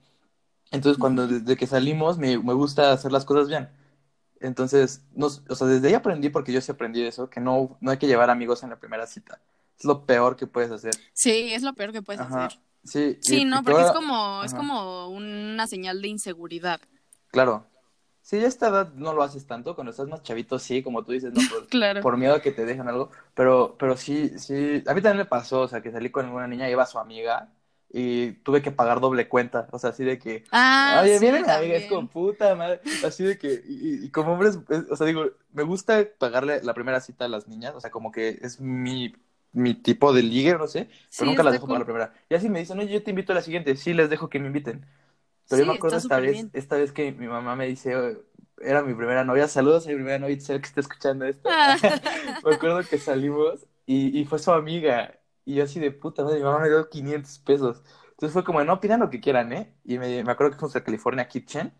Entonces, 0.70 0.98
cuando 0.98 1.26
desde 1.26 1.56
que 1.56 1.66
salimos, 1.66 2.18
me, 2.18 2.38
me 2.38 2.52
gusta 2.52 2.92
hacer 2.92 3.12
las 3.12 3.24
cosas 3.24 3.48
bien. 3.48 3.68
Entonces, 4.40 5.02
no, 5.14 5.26
o 5.26 5.54
sea, 5.54 5.66
desde 5.66 5.88
ahí 5.88 5.94
aprendí, 5.94 6.28
porque 6.28 6.52
yo 6.52 6.60
sí 6.60 6.70
aprendí 6.70 7.02
eso, 7.02 7.28
que 7.30 7.40
no, 7.40 7.76
no 7.80 7.90
hay 7.90 7.98
que 7.98 8.06
llevar 8.06 8.30
amigos 8.30 8.62
en 8.62 8.70
la 8.70 8.78
primera 8.78 9.06
cita. 9.06 9.40
Es 9.78 9.84
lo 9.84 10.04
peor 10.04 10.36
que 10.36 10.46
puedes 10.46 10.70
hacer. 10.70 10.94
Sí, 11.12 11.52
es 11.52 11.62
lo 11.62 11.74
peor 11.74 11.92
que 11.92 12.02
puedes 12.02 12.20
hacer. 12.20 12.58
Sí, 12.84 13.18
sí 13.20 13.44
no, 13.44 13.62
porque 13.62 13.82
es 13.82 13.92
como, 13.92 14.42
es 14.44 14.54
como 14.54 15.08
una 15.08 15.66
señal 15.66 16.00
de 16.00 16.08
inseguridad. 16.08 16.80
Claro, 17.30 17.66
Sí, 18.28 18.36
a 18.36 18.46
esta 18.46 18.68
edad 18.68 18.92
no 18.92 19.14
lo 19.14 19.22
haces 19.22 19.46
tanto, 19.46 19.74
cuando 19.74 19.90
estás 19.90 20.06
más 20.06 20.22
chavito 20.22 20.58
sí, 20.58 20.82
como 20.82 21.02
tú 21.02 21.12
dices, 21.12 21.32
no, 21.32 21.40
por, 21.48 22.02
por 22.02 22.16
miedo 22.18 22.34
a 22.34 22.42
que 22.42 22.52
te 22.52 22.66
dejen 22.66 22.86
algo, 22.86 23.10
pero, 23.32 23.74
pero 23.78 23.96
sí, 23.96 24.38
sí, 24.38 24.84
a 24.86 24.92
mí 24.92 25.00
también 25.00 25.16
me 25.16 25.24
pasó, 25.24 25.62
o 25.62 25.68
sea, 25.68 25.80
que 25.80 25.90
salí 25.90 26.10
con 26.10 26.28
una 26.28 26.46
niña, 26.46 26.68
iba 26.68 26.84
su 26.84 26.98
amiga, 26.98 27.50
y 27.88 28.32
tuve 28.42 28.60
que 28.60 28.70
pagar 28.70 29.00
doble 29.00 29.28
cuenta, 29.28 29.66
o 29.72 29.78
sea, 29.78 29.90
así 29.90 30.04
de 30.04 30.18
que, 30.18 30.44
ah, 30.52 31.00
oye, 31.02 31.18
viene 31.18 31.40
mi 31.40 31.48
amiga, 31.48 31.76
es 31.76 31.86
con 31.86 32.08
puta 32.08 32.54
madre, 32.54 32.82
así 33.02 33.24
de 33.24 33.38
que, 33.38 33.62
y, 33.66 34.10
como 34.10 34.34
hombres, 34.34 34.58
o 34.90 34.94
sea, 34.94 35.06
digo, 35.06 35.24
me 35.54 35.62
gusta 35.62 36.06
pagarle 36.18 36.62
la 36.62 36.74
primera 36.74 37.00
cita 37.00 37.24
a 37.24 37.28
las 37.28 37.48
niñas, 37.48 37.72
o 37.76 37.80
sea, 37.80 37.90
como 37.90 38.12
que 38.12 38.40
es 38.42 38.60
mi, 38.60 39.14
mi 39.52 39.72
tipo 39.72 40.12
de 40.12 40.22
ligue, 40.22 40.52
no 40.58 40.66
sé, 40.66 40.90
pero 41.16 41.30
nunca 41.30 41.42
las 41.42 41.54
dejo 41.54 41.66
pagar 41.66 41.80
la 41.80 41.86
primera. 41.86 42.12
Y 42.28 42.34
así 42.34 42.50
me 42.50 42.58
dicen, 42.58 42.78
oye, 42.78 42.92
yo 42.92 43.02
te 43.02 43.08
invito 43.08 43.32
a 43.32 43.36
la 43.36 43.42
siguiente, 43.42 43.74
sí, 43.74 43.94
les 43.94 44.10
dejo 44.10 44.28
que 44.28 44.38
me 44.38 44.48
inviten. 44.48 44.84
Pero 45.48 45.62
yo 45.62 45.66
me 45.66 45.76
acuerdo 45.76 45.96
esta 45.96 46.20
vez, 46.20 46.46
esta 46.52 46.76
vez 46.76 46.92
que 46.92 47.12
mi 47.12 47.26
mamá 47.26 47.56
me 47.56 47.66
dice, 47.66 47.94
era 48.60 48.82
mi 48.82 48.94
primera 48.94 49.24
novia, 49.24 49.48
saludos 49.48 49.86
a 49.86 49.90
mi 49.90 49.94
primera 49.96 50.18
novia, 50.18 50.38
sé 50.40 50.60
que 50.60 50.66
está 50.66 50.80
escuchando 50.80 51.24
esto. 51.24 51.48
Ah. 51.50 51.76
me 52.44 52.54
acuerdo 52.54 52.80
que 52.88 52.98
salimos 52.98 53.66
y, 53.86 54.18
y, 54.18 54.24
fue 54.24 54.38
su 54.38 54.52
amiga. 54.52 55.18
Y 55.44 55.54
yo 55.54 55.64
así 55.64 55.80
de 55.80 55.90
puta 55.90 56.22
madre, 56.24 56.38
mi 56.38 56.44
mamá 56.44 56.60
me 56.60 56.68
dio 56.68 56.88
500 56.88 57.38
pesos. 57.40 57.82
Entonces 58.10 58.32
fue 58.32 58.44
como, 58.44 58.62
no, 58.64 58.80
pidan 58.80 59.00
lo 59.00 59.10
que 59.10 59.20
quieran, 59.20 59.52
¿eh? 59.52 59.74
Y 59.84 59.98
me, 59.98 60.22
me 60.24 60.32
acuerdo 60.32 60.52
que 60.52 60.58
fuimos 60.58 60.76
a 60.76 60.84
California 60.84 61.28
Kitchen. 61.28 61.72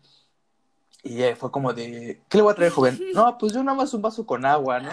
Y 1.01 1.21
fue 1.35 1.49
como 1.49 1.71
de, 1.71 2.21
¿qué 2.27 2.37
le 2.37 2.43
voy 2.43 2.51
a 2.51 2.55
traer, 2.55 2.71
joven? 2.71 2.99
No, 3.13 3.37
pues 3.37 3.53
yo 3.53 3.63
nada 3.63 3.77
más 3.77 3.93
un 3.93 4.01
vaso 4.01 4.25
con 4.25 4.45
agua, 4.45 4.79
¿no? 4.79 4.89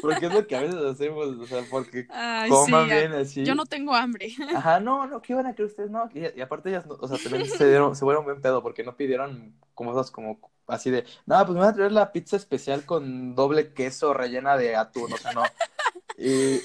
Porque 0.00 0.26
es 0.26 0.34
lo 0.34 0.46
que 0.46 0.56
a 0.56 0.60
veces 0.60 0.76
hacemos, 0.76 1.28
o 1.28 1.46
sea, 1.46 1.62
porque 1.70 2.06
coman 2.48 2.86
bien 2.86 3.12
así. 3.12 3.44
Yo 3.44 3.54
no 3.54 3.64
tengo 3.64 3.94
hambre. 3.94 4.32
Ajá, 4.54 4.80
no, 4.80 5.06
no, 5.06 5.22
¿qué 5.22 5.34
van 5.34 5.46
a 5.46 5.52
querer 5.52 5.70
ustedes? 5.70 5.90
No, 5.90 6.08
y, 6.12 6.40
aparte 6.40 6.70
ellas, 6.70 6.84
o 6.88 7.06
sea, 7.06 7.18
también 7.18 7.48
se 7.48 7.68
dieron, 7.68 7.94
se 7.94 8.00
fueron 8.00 8.24
buen 8.24 8.40
pedo 8.40 8.62
porque 8.62 8.82
no 8.82 8.96
pidieron 8.96 9.54
como 9.74 9.92
esas, 9.92 10.10
como 10.10 10.40
así 10.66 10.90
de, 10.90 11.04
no, 11.26 11.38
pues 11.44 11.54
me 11.54 11.60
van 11.60 11.70
a 11.70 11.74
traer 11.74 11.92
la 11.92 12.10
pizza 12.10 12.36
especial 12.36 12.84
con 12.84 13.34
doble 13.36 13.72
queso 13.74 14.12
rellena 14.12 14.56
de 14.56 14.74
atún, 14.74 15.12
o 15.12 15.16
sea, 15.16 15.32
no. 15.32 15.42
Y, 16.18 16.56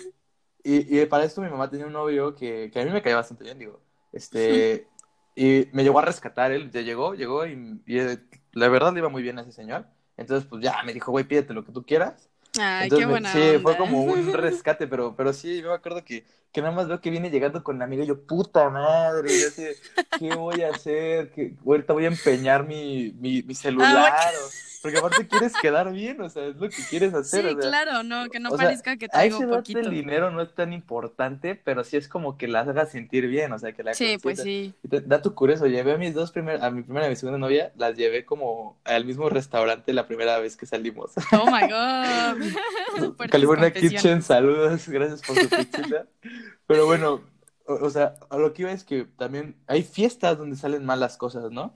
y, 0.64 1.00
y 1.00 1.06
para 1.06 1.26
esto 1.26 1.42
mi 1.42 1.50
mamá 1.50 1.70
tenía 1.70 1.86
un 1.86 1.94
novio 1.94 2.36
que, 2.36 2.70
que 2.72 2.82
a 2.82 2.86
mí 2.86 2.92
me 2.92 3.02
caía 3.02 3.16
bastante 3.18 3.44
bien, 3.44 3.60
digo, 3.60 3.82
este, 4.12 4.88
y 5.36 5.68
me 5.74 5.84
llegó 5.84 6.00
a 6.00 6.06
rescatar, 6.06 6.52
él 6.52 6.72
ya 6.72 6.82
llegó, 6.82 7.14
llegó 7.14 7.46
y, 7.46 7.82
y 7.86 8.00
la 8.54 8.68
verdad 8.70 8.94
le 8.94 9.00
iba 9.00 9.10
muy 9.10 9.24
bien 9.24 9.40
a 9.40 9.42
ese 9.44 9.52
señor. 9.52 9.86
Entonces, 10.18 10.48
pues 10.50 10.62
ya 10.64 10.84
me 10.84 10.94
dijo, 10.94 11.12
güey, 11.12 11.26
pídete 11.26 11.54
lo 11.54 11.64
que 11.66 11.72
tú 11.72 11.86
quieras. 11.86 12.30
Ay, 12.60 12.92
qué 12.92 13.06
buena 13.06 13.30
Sí, 13.32 13.58
fue 13.62 13.78
como 13.78 14.04
un 14.04 14.34
rescate, 14.34 14.88
pero, 14.88 15.16
pero 15.16 15.34
sí, 15.34 15.62
yo 15.62 15.70
me 15.70 15.76
acuerdo 15.76 16.04
que, 16.04 16.26
que 16.52 16.62
nada 16.62 16.74
más 16.74 16.88
veo 16.88 17.02
que 17.02 17.10
viene 17.10 17.30
llegando 17.30 17.64
con 17.64 17.80
la 17.80 17.86
amiga 17.86 18.04
y 18.04 18.08
yo, 18.08 18.22
puta 18.22 18.70
madre, 18.70 19.30
yo 19.40 19.48
así, 19.48 19.66
¿qué 20.18 20.36
voy 20.36 20.64
a 20.64 20.70
hacer? 20.70 21.32
que 21.32 21.54
ahorita 21.66 21.94
voy 21.94 22.06
a 22.06 22.10
empeñar 22.10 22.66
mi, 22.66 23.14
mi, 23.20 23.44
mi 23.44 23.56
celular. 23.56 24.14
Ah, 24.16 24.32
porque 24.82 24.98
aparte 24.98 25.28
quieres 25.28 25.54
quedar 25.62 25.92
bien, 25.92 26.22
o 26.22 26.30
sea, 26.30 26.46
es 26.46 26.56
lo 26.56 26.70
que 26.70 26.84
quieres 26.90 27.14
hacer. 27.14 27.50
Sí, 27.50 27.56
claro, 27.56 28.04
no, 28.04 28.30
que 28.30 28.40
no 28.40 28.50
parezca 28.52 28.98
que 28.98 29.10
traigo 29.10 29.40
poquito. 29.50 29.80
el 29.80 29.90
dinero 29.90 30.32
no 30.32 30.42
es 30.42 30.54
tan 30.54 30.74
importante, 30.74 31.56
pero 31.56 31.84
sí 31.84 31.98
es 31.98 32.08
como 32.08 32.38
que 32.38 32.48
la 32.48 32.62
hagas 32.62 32.92
sentir 32.92 33.28
bien, 33.28 33.52
o 33.52 33.60
sea, 33.60 33.74
que 33.74 33.84
la 33.84 33.94
Sí, 33.94 34.18
pues 34.22 34.42
sí. 34.42 34.74
Da 34.84 35.22
tu 35.22 35.36
curioso, 35.36 35.68
llevé 35.68 35.94
a 35.94 35.98
mis 35.98 36.14
dos 36.14 36.32
primeras, 36.32 36.64
a 36.64 36.72
mi 36.72 36.84
primera 36.84 37.06
y 37.06 37.08
a 37.08 37.10
mi 37.10 37.16
segunda 37.16 37.38
novia, 37.38 37.72
las 37.76 37.98
llevé 37.98 38.26
como 38.26 38.78
al 38.86 39.06
mismo 39.06 39.30
restaurante 39.30 39.92
la 39.94 40.08
primera 40.08 40.40
vez 40.40 40.56
que 40.56 40.66
salimos. 40.66 41.12
Oh 41.34 41.52
my 41.52 41.68
god. 41.68 43.18
California 43.30 43.72
Kitchen, 43.72 44.22
saludos, 44.22 44.88
gracias 44.88 45.22
por 45.22 45.36
su 45.38 45.50
pizzita. 45.50 46.06
Pero 46.68 46.86
bueno, 46.86 47.22
o, 47.66 47.90
sea, 47.90 48.16
a 48.30 48.38
lo 48.38 48.54
que 48.54 48.64
iba 48.64 48.72
es 48.72 48.84
que 48.84 49.06
también 49.06 49.62
hay 49.68 49.84
fiestas 49.84 50.38
donde 50.38 50.56
salen 50.56 50.86
malas 50.86 51.18
cosas, 51.18 51.52
¿no? 51.52 51.74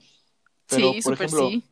Pero, 0.66 0.92
sí, 0.92 1.00
por 1.02 1.14
ejemplo, 1.14 1.48
sí 1.48 1.64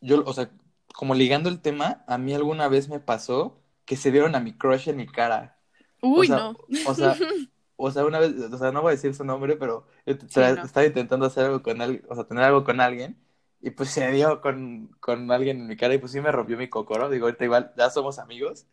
yo, 0.00 0.22
o 0.24 0.32
sea, 0.32 0.50
como 0.94 1.14
ligando 1.14 1.48
el 1.48 1.60
tema, 1.60 2.04
a 2.06 2.18
mí 2.18 2.34
alguna 2.34 2.68
vez 2.68 2.88
me 2.88 3.00
pasó 3.00 3.60
que 3.84 3.96
se 3.96 4.10
vieron 4.10 4.34
a 4.34 4.40
mi 4.40 4.52
crush 4.52 4.88
en 4.88 4.96
mi 4.96 5.06
cara. 5.06 5.58
Uy, 6.02 6.28
no. 6.28 6.56
O 6.86 6.94
sea, 6.94 7.16
o 7.76 7.90
sea, 7.90 8.04
una 8.04 8.18
vez, 8.18 8.32
o 8.34 8.58
sea, 8.58 8.72
no 8.72 8.82
voy 8.82 8.90
a 8.90 8.96
decir 8.96 9.14
su 9.14 9.24
nombre, 9.24 9.56
pero 9.56 9.86
estaba 10.06 10.84
intentando 10.84 11.26
hacer 11.26 11.46
algo 11.46 11.62
con 11.62 11.80
alguien, 11.80 12.04
o 12.08 12.14
sea, 12.14 12.24
tener 12.24 12.44
algo 12.44 12.64
con 12.64 12.80
alguien, 12.80 13.18
y 13.60 13.70
pues 13.70 13.90
se 13.90 14.10
dio 14.12 14.40
con, 14.40 14.88
con 15.00 15.30
alguien 15.32 15.60
en 15.60 15.66
mi 15.66 15.76
cara 15.76 15.94
y 15.94 15.98
pues 15.98 16.12
sí 16.12 16.20
me 16.20 16.30
rompió 16.30 16.56
mi 16.56 16.68
cocoro. 16.68 17.10
Digo, 17.10 17.26
ahorita 17.26 17.44
igual 17.44 17.72
ya 17.76 17.90
somos 17.90 18.18
amigos. 18.18 18.66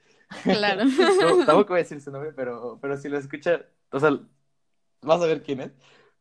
Claro. 0.43 0.83
tampoco 1.45 1.69
voy 1.69 1.79
a 1.79 1.83
decir 1.83 2.01
su 2.01 2.11
nombre, 2.11 2.33
pero, 2.33 2.77
pero 2.81 2.97
si 2.97 3.09
lo 3.09 3.17
escucha, 3.17 3.65
o 3.91 3.99
sea, 3.99 4.17
vas 5.01 5.21
a 5.21 5.25
ver 5.25 5.43
quién 5.43 5.61
es. 5.61 5.71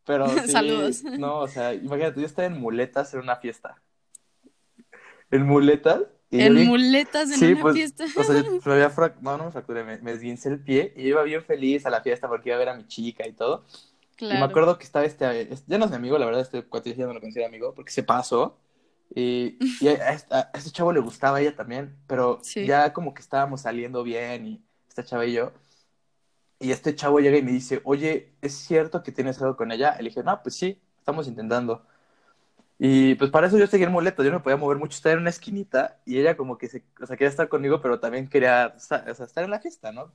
Pero 0.07 0.29
sí, 0.29 0.51
Saludos. 0.51 1.03
No, 1.03 1.39
o 1.39 1.49
sea, 1.49 1.73
imagínate, 1.73 2.21
yo 2.21 2.27
estaba 2.27 2.47
en 2.47 2.61
muletas 2.61 3.15
en 3.15 3.21
una 3.21 3.37
fiesta 3.37 3.81
en 5.35 5.47
muletas. 5.47 6.03
en 6.31 6.67
muletas 6.67 7.31
en 7.31 7.53
una 7.53 7.63
pues, 7.63 7.75
fiesta. 7.75 8.05
O 8.17 8.23
sea, 8.23 8.43
me 8.65 8.73
había 8.73 8.93
no, 9.21 9.39
no 9.39 9.45
me 9.47 9.51
fracturé, 9.51 9.85
me, 9.85 9.99
me 9.99 10.13
el 10.13 10.61
pie 10.61 10.93
y 10.97 11.09
iba 11.09 11.23
bien 11.23 11.43
feliz 11.43 11.87
a 11.87 11.91
la 11.91 12.03
fiesta 12.03 12.29
porque 12.29 12.51
iba 12.51 12.57
a 12.57 12.59
ver 12.59 12.69
a 12.69 12.75
mi 12.75 12.87
chica 12.87 13.27
y 13.27 13.33
todo. 13.33 13.65
Claro. 14.17 14.37
Y 14.37 14.39
me 14.39 14.45
acuerdo 14.45 14.79
que 14.79 14.85
estaba 14.85 15.05
este, 15.05 15.49
ya 15.67 15.79
no 15.79 15.87
es 15.87 15.91
mi 15.91 15.97
amigo, 15.97 16.19
la 16.19 16.27
verdad, 16.27 16.43
este 16.43 16.63
cuate 16.63 16.95
ya 16.95 17.07
no 17.07 17.15
lo 17.15 17.21
considero 17.21 17.49
amigo 17.49 17.75
porque 17.75 17.91
se 17.91 18.05
pasó. 18.05 18.57
Y, 19.15 19.59
y 19.81 19.89
a, 19.89 20.13
este 20.55 20.71
chavo 20.71 20.93
le 20.93 21.01
gustaba 21.01 21.39
a 21.39 21.41
ella 21.41 21.57
también, 21.57 21.97
pero 22.07 22.41
ya 22.55 22.93
como 22.93 23.15
que 23.15 23.23
estábamos 23.23 23.63
saliendo 23.63 24.03
bien 24.03 24.47
y 24.47 24.65
esta 24.89 25.05
chava 25.05 25.27
y 25.27 25.33
yo. 25.33 25.53
Y 26.61 26.71
este 26.71 26.95
chavo 26.95 27.19
llega 27.21 27.37
y 27.37 27.43
me 27.43 27.53
dice, 27.53 27.81
oye, 27.85 28.35
¿es 28.41 28.55
cierto 28.55 29.03
que 29.03 29.13
tienes 29.13 29.41
algo 29.43 29.57
con 29.57 29.73
ella? 29.73 29.97
Y 29.99 30.03
le 30.03 30.09
dije, 30.11 30.23
no, 30.23 30.41
pues 30.43 30.55
sí, 30.55 30.81
estamos 30.99 31.27
intentando. 31.27 31.85
Y 32.79 33.15
pues 33.15 33.31
para 33.31 33.47
eso 33.47 33.59
yo 33.59 33.67
seguía 33.67 33.87
en 33.87 33.93
muleto, 33.93 34.23
yo 34.23 34.31
no 34.31 34.39
me 34.39 34.43
podía 34.43 34.57
mover 34.57 34.79
mucho, 34.79 34.97
estaba 34.97 35.15
en 35.15 35.21
una 35.21 35.31
esquinita 35.31 36.01
y 36.05 36.19
ella 36.19 36.37
como 36.37 36.59
que 36.59 36.69
se, 36.69 36.83
o 37.01 37.07
sea, 37.07 37.17
quería 37.17 37.31
estar 37.31 37.49
conmigo, 37.49 37.81
pero 37.81 38.01
también 38.01 38.29
quería 38.29 38.75
o 38.77 38.81
sea, 38.81 38.99
estar 39.09 39.45
en 39.45 39.51
la 39.51 39.61
fiesta, 39.61 39.93
¿no? 39.93 40.13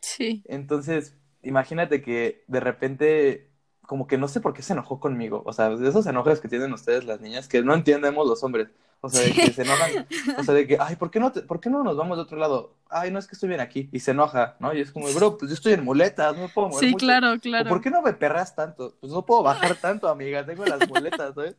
Sí. 0.00 0.42
Entonces, 0.46 1.16
imagínate 1.42 2.02
que 2.02 2.44
de 2.48 2.60
repente, 2.60 3.50
como 3.86 4.06
que 4.06 4.18
no 4.18 4.28
sé 4.28 4.40
por 4.40 4.52
qué 4.52 4.62
se 4.62 4.72
enojó 4.72 5.00
conmigo, 5.00 5.42
o 5.46 5.52
sea, 5.52 5.70
de 5.70 5.88
esos 5.88 6.06
enojos 6.06 6.40
que 6.40 6.48
tienen 6.48 6.72
ustedes 6.72 7.04
las 7.04 7.20
niñas, 7.20 7.48
que 7.48 7.62
no 7.62 7.74
entendemos 7.74 8.26
los 8.26 8.42
hombres, 8.42 8.68
o 9.00 9.08
sea, 9.08 9.22
de 9.22 9.32
que 9.32 9.52
se 9.52 9.62
enojan, 9.62 10.06
o 10.38 10.42
sea, 10.42 10.54
de 10.54 10.66
que, 10.66 10.78
ay, 10.80 10.96
¿por 10.96 11.10
qué, 11.10 11.20
no 11.20 11.32
¿por 11.32 11.60
qué 11.60 11.70
no 11.70 11.84
nos 11.84 11.96
vamos 11.96 12.16
de 12.16 12.22
otro 12.22 12.38
lado? 12.38 12.76
Ay, 12.88 13.10
no, 13.10 13.18
es 13.18 13.26
que 13.26 13.34
estoy 13.34 13.48
bien 13.48 13.60
aquí. 13.60 13.88
Y 13.92 14.00
se 14.00 14.12
enoja, 14.12 14.56
¿no? 14.58 14.72
Y 14.74 14.80
es 14.80 14.90
como, 14.90 15.06
bro, 15.12 15.38
pues 15.38 15.50
yo 15.50 15.54
estoy 15.54 15.74
en 15.74 15.84
muletas, 15.84 16.34
no 16.34 16.42
me 16.42 16.48
puedo 16.48 16.68
mover 16.68 16.88
Sí, 16.88 16.94
claro, 16.94 17.38
claro. 17.40 17.68
¿Por 17.68 17.80
qué 17.80 17.90
no 17.90 18.02
me 18.02 18.14
perras 18.14 18.54
tanto? 18.54 18.96
Pues 19.00 19.12
no 19.12 19.24
puedo 19.24 19.42
bajar 19.42 19.76
tanto, 19.76 20.08
amiga, 20.08 20.44
tengo 20.44 20.64
las 20.64 20.88
muletas, 20.88 21.34
¿sabes? 21.34 21.56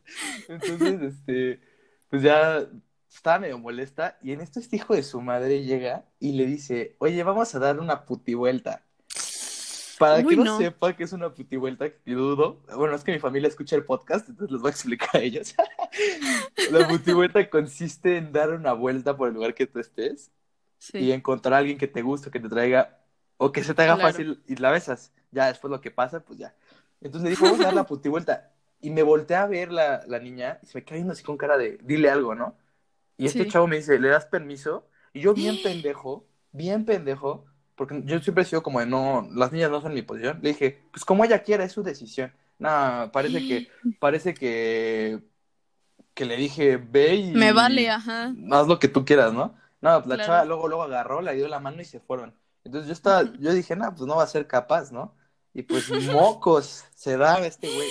Entonces, 0.48 1.02
este, 1.02 1.62
pues 2.10 2.22
ya 2.22 2.68
estaba 3.10 3.40
medio 3.40 3.60
molesta. 3.60 4.18
Y 4.22 4.32
en 4.32 4.42
esto 4.42 4.60
este 4.60 4.78
hijo 4.78 4.94
de 4.96 5.04
su 5.04 5.22
madre 5.22 5.64
llega 5.64 6.06
y 6.20 6.34
le 6.34 6.46
dice, 6.46 6.96
oye, 7.00 7.22
vamos 7.24 7.54
a 7.56 7.60
dar 7.60 7.80
una 7.80 8.06
putivuelta. 8.06 8.84
Para 10.00 10.18
Uy, 10.18 10.28
que 10.30 10.36
no, 10.38 10.44
no. 10.46 10.58
sepa 10.58 10.96
que 10.96 11.04
es 11.04 11.14
una 11.14 11.34
putivuelta, 11.34 11.90
que 11.90 12.12
dudo. 12.14 12.62
Bueno, 12.76 12.96
es 12.96 13.04
que 13.04 13.12
mi 13.12 13.20
familia 13.20 13.48
escucha 13.48 13.76
el 13.76 13.84
podcast, 13.86 14.30
entonces 14.30 14.52
les 14.52 14.62
voy 14.62 14.70
a 14.70 14.72
explicar 14.72 15.10
a 15.16 15.20
ellos. 15.20 15.56
la 16.72 16.88
putivuelta 16.88 17.50
consiste 17.50 18.18
en 18.18 18.32
dar 18.32 18.52
una 18.52 18.74
vuelta 18.74 19.16
por 19.18 19.28
el 19.30 19.34
lugar 19.36 19.54
que 19.56 19.68
tú 19.68 19.80
estés 19.80 20.32
Sí. 20.80 21.00
y 21.00 21.12
encontrar 21.12 21.56
a 21.56 21.58
alguien 21.58 21.78
que 21.80 21.88
te 21.88 22.04
guste, 22.04 22.30
que 22.30 22.40
te 22.40 22.50
traiga, 22.50 23.00
o 23.38 23.52
que 23.52 23.64
se 23.64 23.74
te 23.74 23.82
haga 23.82 23.96
Claro. 23.96 24.12
fácil 24.12 24.44
y 24.48 24.56
la 24.58 24.70
besas. 24.72 25.12
Ya 25.32 25.48
después 25.48 25.72
lo 25.72 25.82
que 25.82 25.90
pasa, 25.92 26.20
pues 26.24 26.38
ya. 26.40 26.56
Entonces 27.02 27.24
le 27.24 27.30
dijo, 27.32 27.46
vamos 27.46 27.62
a 27.62 27.66
dar 27.66 27.74
la 27.74 27.86
putivuelta. 27.88 28.52
Y 28.80 28.92
me 28.92 29.02
volteé 29.02 29.38
a 29.38 29.48
ver 29.48 29.72
la, 29.72 30.04
la 30.08 30.20
niña 30.20 30.60
y 30.62 30.68
se 30.68 30.78
me 30.78 30.84
queda 30.86 30.96
viendo 30.98 31.14
así 31.14 31.24
con 31.24 31.38
cara 31.38 31.58
de, 31.58 31.80
dile 31.84 32.12
algo, 32.12 32.36
¿no? 32.36 32.56
Y 33.18 33.26
este 33.26 33.46
Sí. 33.46 33.50
chavo 33.50 33.68
me 33.68 33.78
dice, 33.78 34.00
¿le 34.00 34.10
das 34.10 34.26
permiso? 34.28 34.88
Y 35.14 35.22
yo 35.22 35.34
bien 35.34 35.58
pendejo, 35.64 36.28
bien 36.52 36.86
pendejo, 36.86 37.46
porque 37.78 38.02
yo 38.06 38.20
siempre 38.20 38.44
he 38.44 38.48
sido 38.48 38.64
como 38.64 38.82
de, 38.82 38.88
no, 38.88 39.30
las 39.34 39.54
niñas 39.54 39.72
no 39.72 39.82
son 39.82 39.94
mi 39.94 40.02
posición. 40.02 40.40
Le 40.44 40.50
dije, 40.50 40.84
pues 40.92 41.06
como 41.06 41.24
ella 41.26 41.44
quiera, 41.44 41.64
es 41.64 41.72
su 41.74 41.84
decisión. 41.84 42.34
Nada, 42.60 43.12
parece 43.14 43.40
que, 43.48 43.70
parece 44.00 44.34
que, 44.34 45.22
que 46.14 46.26
le 46.26 46.36
dije, 46.38 46.78
ve 46.78 47.16
y... 47.16 47.32
Me 47.34 47.54
vale, 47.54 47.90
ajá. 47.90 48.34
Haz 48.52 48.68
lo 48.68 48.80
que 48.80 48.88
tú 48.88 49.06
quieras, 49.06 49.34
¿no? 49.34 49.56
No, 49.82 49.98
pues 50.04 50.08
la 50.08 50.16
Claro. 50.16 50.24
chava 50.26 50.46
luego, 50.46 50.68
luego 50.68 50.84
agarró, 50.84 51.22
le 51.22 51.36
dio 51.36 51.48
la 51.48 51.60
mano 51.60 51.82
y 51.82 51.86
se 51.86 52.00
fueron. 52.00 52.36
Entonces 52.64 52.88
yo 52.88 52.94
estaba, 52.94 53.24
yo 53.40 53.54
dije, 53.54 53.76
no, 53.76 53.90
pues 53.94 54.02
no 54.08 54.16
va 54.18 54.24
a 54.24 54.28
ser 54.28 54.48
capaz, 54.48 54.92
¿no? 54.92 55.16
Y 55.54 55.64
pues 55.64 55.90
mocos, 56.12 56.86
se 56.96 57.18
daba 57.18 57.46
este 57.46 57.68
güey 57.74 57.90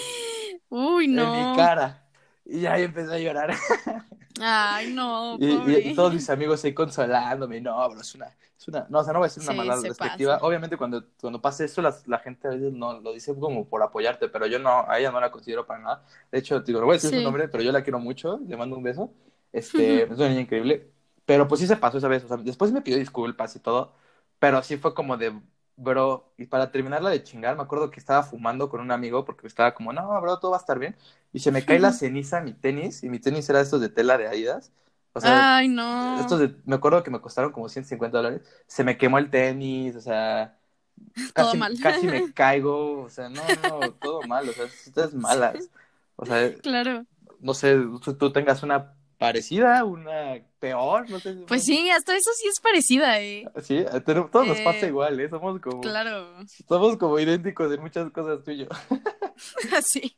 Uy, 0.69 1.05
en 1.07 1.15
no. 1.15 1.51
mi 1.51 1.57
cara. 1.57 2.09
Y 2.45 2.67
ahí 2.67 2.83
empecé 2.85 3.15
a 3.15 3.19
llorar. 3.19 3.55
Ay, 4.41 4.93
no, 4.93 5.39
Y, 5.39 5.47
y- 5.47 5.57
pobre. 5.59 5.81
y 5.81 5.95
todos 5.95 6.13
mis 6.13 6.29
amigos 6.29 6.63
ahí 6.65 6.75
consolándome, 6.75 7.61
no, 7.61 7.89
bro, 7.89 8.01
es 8.01 8.15
una, 8.15 8.27
es 8.59 8.69
una, 8.69 8.87
no, 8.91 8.99
o 9.01 9.05
sea, 9.05 9.13
no 9.15 9.19
voy 9.21 9.27
a 9.27 9.29
decir 9.33 9.43
una 9.51 9.77
Sí, 9.81 9.89
respectiva. 9.89 10.35
pasa. 10.35 10.47
Obviamente 10.47 10.77
cuando, 10.77 11.05
cuando 11.21 11.41
pasa 11.41 11.65
eso, 11.65 11.81
las- 11.83 12.07
la 12.07 12.19
gente 12.19 12.47
a 12.49 12.51
veces 12.51 12.73
no 12.73 13.01
lo 13.01 13.13
dice 13.13 13.35
como 13.39 13.67
por 13.69 13.83
apoyarte, 13.83 14.29
pero 14.29 14.47
yo 14.47 14.59
no, 14.59 14.85
a 14.89 14.99
ella 14.99 15.11
no 15.11 15.21
la 15.21 15.31
considero 15.31 15.67
para 15.67 15.81
nada. 15.81 16.05
De 16.31 16.39
hecho, 16.39 16.61
digo, 16.61 16.81
no 16.81 16.87
voy 16.87 16.95
a 16.95 16.97
decir 16.97 17.11
Sí. 17.11 17.17
su 17.17 17.23
nombre, 17.23 17.49
pero 17.49 17.63
yo 17.63 17.73
la 17.73 17.83
quiero 17.83 17.99
mucho, 17.99 18.39
le 18.47 18.57
mando 18.57 18.77
un 18.77 18.83
beso. 18.83 19.11
Este, 19.53 20.03
es 20.03 20.11
una 20.11 20.29
niña 20.29 20.43
increíble. 20.43 20.91
Pero 21.25 21.49
pues 21.49 21.61
sí 21.61 21.67
se 21.67 21.77
pasó 21.77 21.99
esa 21.99 22.09
vez, 22.09 22.25
o 22.25 22.29
sea, 22.29 22.37
después 22.37 22.73
me 22.73 22.83
pidió 22.83 22.99
disculpas 22.99 23.57
y 23.57 23.61
todo, 23.61 23.95
pero 24.39 24.63
sí 24.63 24.77
fue 24.77 24.95
como 24.95 25.17
de, 25.17 25.33
bro, 25.77 26.33
y 26.39 26.47
para 26.47 26.71
terminarla 26.73 27.11
de 27.11 27.23
chingar, 27.23 27.57
me 27.57 27.63
acuerdo 27.63 27.91
que 27.91 28.01
estaba 28.01 28.23
fumando 28.23 28.69
con 28.69 28.81
un 28.81 28.91
amigo 28.91 29.25
porque 29.25 29.47
estaba 29.47 29.75
como, 29.75 29.93
no, 29.93 30.21
bro, 30.21 30.39
todo 30.39 30.53
va 30.53 30.57
a 30.59 30.61
estar 30.61 30.79
bien. 30.79 30.97
Y 31.33 31.41
se 31.41 31.53
me 31.53 31.65
cae 31.65 31.79
la 31.79 31.93
ceniza 31.93 32.39
en 32.39 32.45
mi 32.47 32.55
tenis, 32.55 33.03
y 33.03 33.11
mi 33.11 33.19
tenis 33.21 33.49
era 33.51 33.61
estos 33.61 33.81
de 33.81 33.89
tela 33.91 34.19
de 34.19 34.27
Adidas. 34.29 34.73
O 35.13 35.21
sea, 35.21 35.51
Ay, 35.57 35.69
no. 35.69 35.87
estos 36.15 36.41
de- 36.41 36.57
me 36.65 36.77
acuerdo 36.77 37.03
que 37.03 37.11
me 37.11 37.21
costaron 37.21 37.53
como 37.53 37.69
150 37.69 38.19
dólares. 38.19 38.43
Se 38.67 38.85
me 38.85 38.99
quemó 38.99 39.19
el 39.19 39.31
tenis, 39.31 39.97
o 39.97 40.01
sea, 40.01 40.59
Todo 41.35 41.55
casi, 41.55 41.57
mal. 41.57 41.77
casi 41.81 42.09
me 42.09 42.25
caigo, 42.35 43.03
o 43.03 43.11
sea, 43.11 43.29
no, 43.29 43.55
no, 43.55 43.95
todo 43.95 44.25
mal, 44.25 44.49
o 44.49 44.55
sea, 44.55 44.67
ustedes 44.67 45.15
malas. 45.15 45.71
O 46.17 46.27
sea, 46.27 46.51
Claro. 46.63 47.07
no 47.41 47.55
sé, 47.55 47.77
tú, 48.03 48.15
tú 48.17 48.33
tengas 48.33 48.63
una 48.63 48.96
parecida, 49.19 49.85
una 49.85 50.35
peor, 50.59 51.09
no 51.11 51.19
sé. 51.21 51.35
Pues 51.47 51.65
sí, 51.65 51.89
hasta 51.91 52.15
eso 52.17 52.31
sí 52.41 52.49
es 52.49 52.61
parecida, 52.61 53.21
eh. 53.21 53.45
Sí, 53.63 53.85
tenemos- 54.05 54.31
todos 54.31 54.47
nos 54.47 54.61
pasa 54.61 54.87
Eh, 54.87 54.89
igual, 54.89 55.19
¿eh? 55.21 55.29
Somos 55.29 55.61
como, 55.61 55.81
Claro. 55.81 56.29
somos 56.69 56.97
como 56.97 57.19
idénticos 57.19 57.73
en 57.73 57.81
muchas 57.81 58.11
cosas 58.13 58.43
tú 58.45 58.51
y 58.51 58.59
yo. 58.59 58.67
sí. 59.87 60.17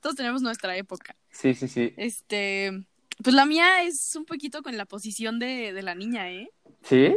Todos 0.00 0.16
tenemos 0.16 0.42
nuestra 0.42 0.76
época. 0.76 1.14
Sí, 1.30 1.54
sí, 1.54 1.68
sí. 1.68 1.94
Este, 1.96 2.72
pues 3.22 3.34
la 3.36 3.46
mía 3.46 3.84
es 3.84 4.10
un 4.16 4.24
poquito 4.24 4.62
con 4.62 4.76
la 4.76 4.84
posición 4.84 5.38
de, 5.38 5.72
de 5.72 5.82
la 5.82 5.94
niña, 5.94 6.30
¿eh? 6.32 6.50
¿Sí? 6.82 7.16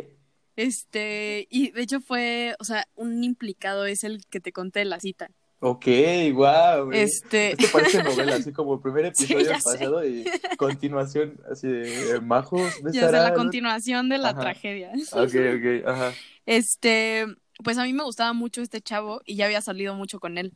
Este, 0.56 1.48
y 1.50 1.72
de 1.72 1.82
hecho 1.82 2.00
fue, 2.00 2.56
o 2.60 2.63
sea, 2.63 2.86
un 2.96 3.24
implicado 3.24 3.86
es 3.86 4.03
el 4.03 4.24
que 4.30 4.39
te 4.39 4.51
conté 4.51 4.86
la 4.86 5.00
cita. 5.00 5.30
Ok, 5.65 5.86
wow. 6.34 6.91
Este, 6.91 7.51
Esto 7.53 7.67
parece 7.72 8.03
novela, 8.03 8.36
así 8.36 8.51
como 8.53 8.82
primer 8.82 9.15
Sí, 9.15 9.24
episodio 9.32 9.46
ya 9.51 9.60
sé. 9.62 9.63
pasado 9.63 10.05
y 10.05 10.25
continuación, 10.58 11.39
así 11.50 11.67
de 11.70 12.15
eh, 12.17 12.20
majos, 12.20 12.60
ya 12.79 12.84
de 12.84 12.91
besarán. 12.91 13.24
la 13.24 13.34
continuación 13.34 14.10
de 14.10 14.17
la 14.17 14.29
Ajá. 14.32 14.41
tragedia. 14.41 14.91
Ok, 15.13 15.34
ok, 15.34 15.88
ajá, 15.88 16.13
Este, 16.46 17.25
pues 17.63 17.77
a 17.77 17.84
mí 17.86 17.93
me 17.93 18.03
gustaba 18.03 18.34
mucho 18.34 18.62
este 18.62 18.82
chavo 18.82 19.22
y 19.25 19.36
ya 19.38 19.46
había 19.46 19.62
salido 19.62 19.96
mucho 19.96 20.20
con 20.20 20.38
él. 20.38 20.51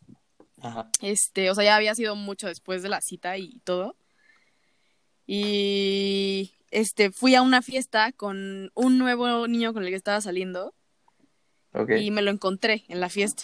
ajá. 0.61 0.89
Este, 1.01 1.49
o 1.51 1.55
sea, 1.55 1.63
ya 1.63 1.77
había 1.77 1.95
sido 1.95 2.17
mucho 2.17 2.47
después 2.47 2.83
de 2.83 2.89
la 2.89 2.99
cita 2.99 3.37
y 3.37 3.59
todo. 3.63 3.95
Y 5.25 6.53
este, 6.71 7.11
fui 7.11 7.35
a 7.35 7.41
una 7.41 7.61
fiesta 7.61 8.11
con 8.11 8.71
un 8.75 8.97
nuevo 8.97 9.47
niño 9.47 9.73
con 9.73 9.83
el 9.83 9.89
que 9.89 9.95
estaba 9.95 10.19
saliendo 10.21 10.73
Ok. 11.73 11.91
y 11.99 12.11
me 12.11 12.21
lo 12.21 12.31
encontré 12.31 12.83
en 12.89 12.99
la 12.99 13.09
fiesta. 13.09 13.43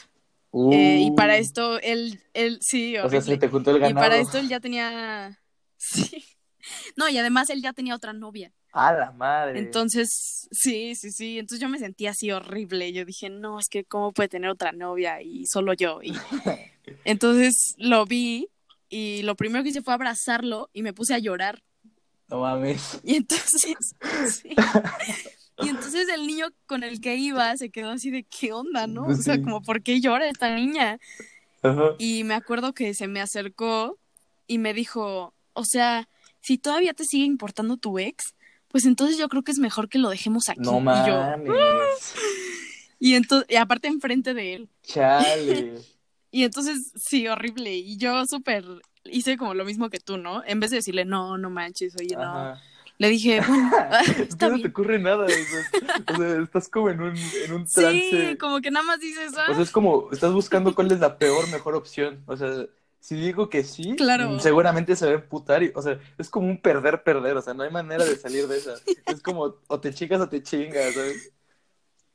Uh, 0.55 0.71
Eh, 0.71 0.99
y 1.01 1.11
para 1.11 1.37
esto 1.37 1.79
él, 1.79 2.21
él, 2.33 2.59
sí, 2.61 2.95
O 2.99 3.09
sea, 3.09 3.21
se 3.21 3.37
te 3.37 3.49
juntó 3.49 3.71
el 3.71 3.77
Y 3.77 3.79
ganado. 3.79 4.05
para 4.05 4.17
esto 4.17 4.37
él 4.37 4.47
ya 4.47 4.59
tenía, 4.59 5.41
sí. 5.77 6.23
No, 6.95 7.09
y 7.09 7.17
además 7.17 7.49
él 7.49 7.61
ya 7.61 7.73
tenía 7.73 7.95
otra 7.95 8.13
novia. 8.13 8.53
¡A 8.71 8.93
la 8.93 9.11
madre! 9.11 9.59
Entonces, 9.59 10.47
sí, 10.51 10.95
sí, 10.95 11.11
sí. 11.11 11.39
Entonces 11.39 11.59
yo 11.59 11.69
me 11.69 11.79
sentía 11.79 12.11
así 12.11 12.31
horrible. 12.31 12.93
Yo 12.93 13.03
dije, 13.03 13.29
no, 13.29 13.59
es 13.59 13.67
que 13.67 13.83
cómo 13.83 14.11
puede 14.13 14.29
tener 14.29 14.49
otra 14.49 14.71
novia 14.71 15.21
y 15.21 15.45
solo 15.47 15.73
yo. 15.73 16.01
Y 16.03 16.13
entonces 17.03 17.75
lo 17.77 18.05
vi 18.05 18.47
y 18.89 19.23
lo 19.23 19.35
primero 19.35 19.63
que 19.63 19.69
hice 19.71 19.81
fue 19.81 19.93
abrazarlo 19.95 20.69
y 20.71 20.83
me 20.83 20.93
puse 20.93 21.13
a 21.15 21.19
llorar. 21.19 21.63
No 22.29 22.41
mames. 22.41 22.99
Y 23.03 23.15
entonces, 23.15 23.75
sí. 24.31 24.55
Y 25.59 25.69
entonces 25.69 26.07
el 26.09 26.25
niño 26.25 26.47
con 26.65 26.83
el 26.83 26.99
que 26.99 27.15
iba 27.15 27.55
se 27.57 27.69
quedó 27.69 27.91
así 27.91 28.09
de 28.09 28.23
qué 28.23 28.53
onda, 28.53 28.87
¿no? 28.87 29.05
O 29.05 29.13
sea, 29.15 29.35
Sí. 29.35 29.41
como, 29.43 29.61
¿por 29.61 29.83
qué 29.83 30.01
llora 30.01 30.27
esta 30.27 30.53
niña? 30.55 30.97
Ajá. 31.61 31.91
Y 31.99 32.23
me 32.23 32.33
acuerdo 32.33 32.73
que 32.73 32.93
se 32.93 33.07
me 33.07 33.21
acercó 33.21 33.97
y 34.47 34.57
me 34.57 34.73
dijo, 34.73 35.33
o 35.53 35.63
sea, 35.65 36.09
si 36.41 36.57
todavía 36.57 36.93
te 36.93 37.05
sigue 37.05 37.25
importando 37.25 37.77
tu 37.77 37.99
ex, 37.99 38.33
pues 38.67 38.85
entonces 38.85 39.17
yo 39.17 39.29
creo 39.29 39.43
que 39.43 39.51
es 39.51 39.59
mejor 39.59 39.87
que 39.89 39.99
lo 39.99 40.09
dejemos 40.09 40.49
aquí. 40.49 40.59
No 40.61 40.79
y 40.79 41.07
yo, 41.07 41.19
mames. 41.19 42.15
y 42.99 43.13
entonces, 43.15 43.47
y 43.49 43.55
aparte 43.55 43.87
enfrente 43.87 44.33
de 44.33 44.53
él. 44.55 44.69
Chale. 44.83 45.73
Y 46.35 46.45
entonces, 46.45 46.91
sí, 46.95 47.27
horrible. 47.27 47.75
Y 47.75 47.97
yo 47.97 48.25
súper 48.25 48.65
hice 49.03 49.37
como 49.37 49.53
lo 49.53 49.65
mismo 49.65 49.91
que 49.91 49.99
tú, 49.99 50.17
¿no? 50.17 50.43
En 50.47 50.59
vez 50.59 50.71
de 50.71 50.77
decirle, 50.77 51.05
no, 51.05 51.37
no 51.37 51.51
manches, 51.51 51.93
oye, 51.95 52.15
no. 52.15 52.55
Le 52.99 53.09
dije, 53.09 53.41
bueno, 53.47 53.71
que 54.15 54.21
está 54.23 54.49
no 54.49 54.59
te 54.61 54.67
ocurre 54.67 54.99
nada. 54.99 55.25
O 55.25 55.29
sea, 55.29 56.13
o 56.13 56.15
sea, 56.15 56.41
estás 56.41 56.69
como 56.69 56.89
en 56.89 57.01
un, 57.01 57.15
en 57.17 57.53
un 57.53 57.65
trance. 57.65 58.09
Sí, 58.31 58.37
como 58.37 58.61
que 58.61 58.71
nada 58.71 58.85
más 58.85 58.99
dices, 58.99 59.33
ah, 59.37 59.47
O 59.49 59.53
sea, 59.53 59.63
es 59.63 59.71
como, 59.71 60.09
estás 60.11 60.31
buscando 60.31 60.73
cuál 60.75 60.91
es 60.91 60.99
la 60.99 61.17
peor, 61.17 61.49
mejor 61.49 61.75
opción. 61.75 62.23
O 62.27 62.37
sea, 62.37 62.65
si 62.99 63.15
digo 63.15 63.49
que 63.49 63.63
sí, 63.63 63.95
Claro. 63.97 64.29
mm, 64.29 64.39
seguramente 64.39 64.95
se 64.95 65.05
va 65.07 65.11
a 65.11 65.15
emputar. 65.15 65.63
Y, 65.63 65.71
o 65.75 65.81
sea, 65.81 65.99
es 66.17 66.29
como 66.29 66.47
un 66.47 66.57
perder-perder. 66.61 67.35
O 67.35 67.41
sea, 67.41 67.53
no 67.53 67.63
hay 67.63 67.71
manera 67.71 68.05
de 68.05 68.15
salir 68.15 68.47
de 68.47 68.57
esa. 68.57 68.75
Es 69.07 69.21
como, 69.21 69.55
o 69.67 69.79
te 69.79 69.93
chicas 69.93 70.21
o 70.21 70.29
te 70.29 70.41
chingas, 70.43 70.93
¿sabes? 70.93 71.31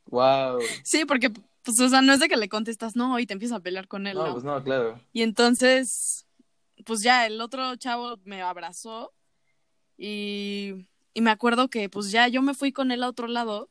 Wow. 0.07 0.59
sí, 0.83 1.05
porque, 1.05 1.29
pues, 1.29 1.79
o 1.79 1.87
sea, 1.89 2.01
no 2.01 2.13
es 2.13 2.19
de 2.19 2.27
que 2.29 2.37
le 2.37 2.49
contestas 2.49 2.95
no 2.95 3.19
y 3.19 3.27
te 3.27 3.33
empiezas 3.33 3.57
a 3.57 3.61
pelear 3.61 3.87
con 3.87 4.07
él, 4.07 4.15
No, 4.17 4.25
¿no? 4.27 4.31
pues 4.33 4.43
no, 4.43 4.63
claro. 4.63 4.99
Y 5.13 5.21
entonces, 5.21 6.25
pues 6.85 7.01
ya 7.03 7.27
el 7.27 7.39
otro 7.41 7.75
chavo 7.75 8.17
me 8.23 8.41
abrazó 8.41 9.13
y, 9.99 10.87
y 11.13 11.21
me 11.21 11.31
acuerdo 11.31 11.69
que 11.69 11.89
pues 11.89 12.11
ya 12.11 12.27
yo 12.29 12.41
me 12.43 12.55
fui 12.55 12.71
con 12.73 12.91
él 12.91 13.03
a 13.03 13.09
otro 13.09 13.27
lado 13.27 13.69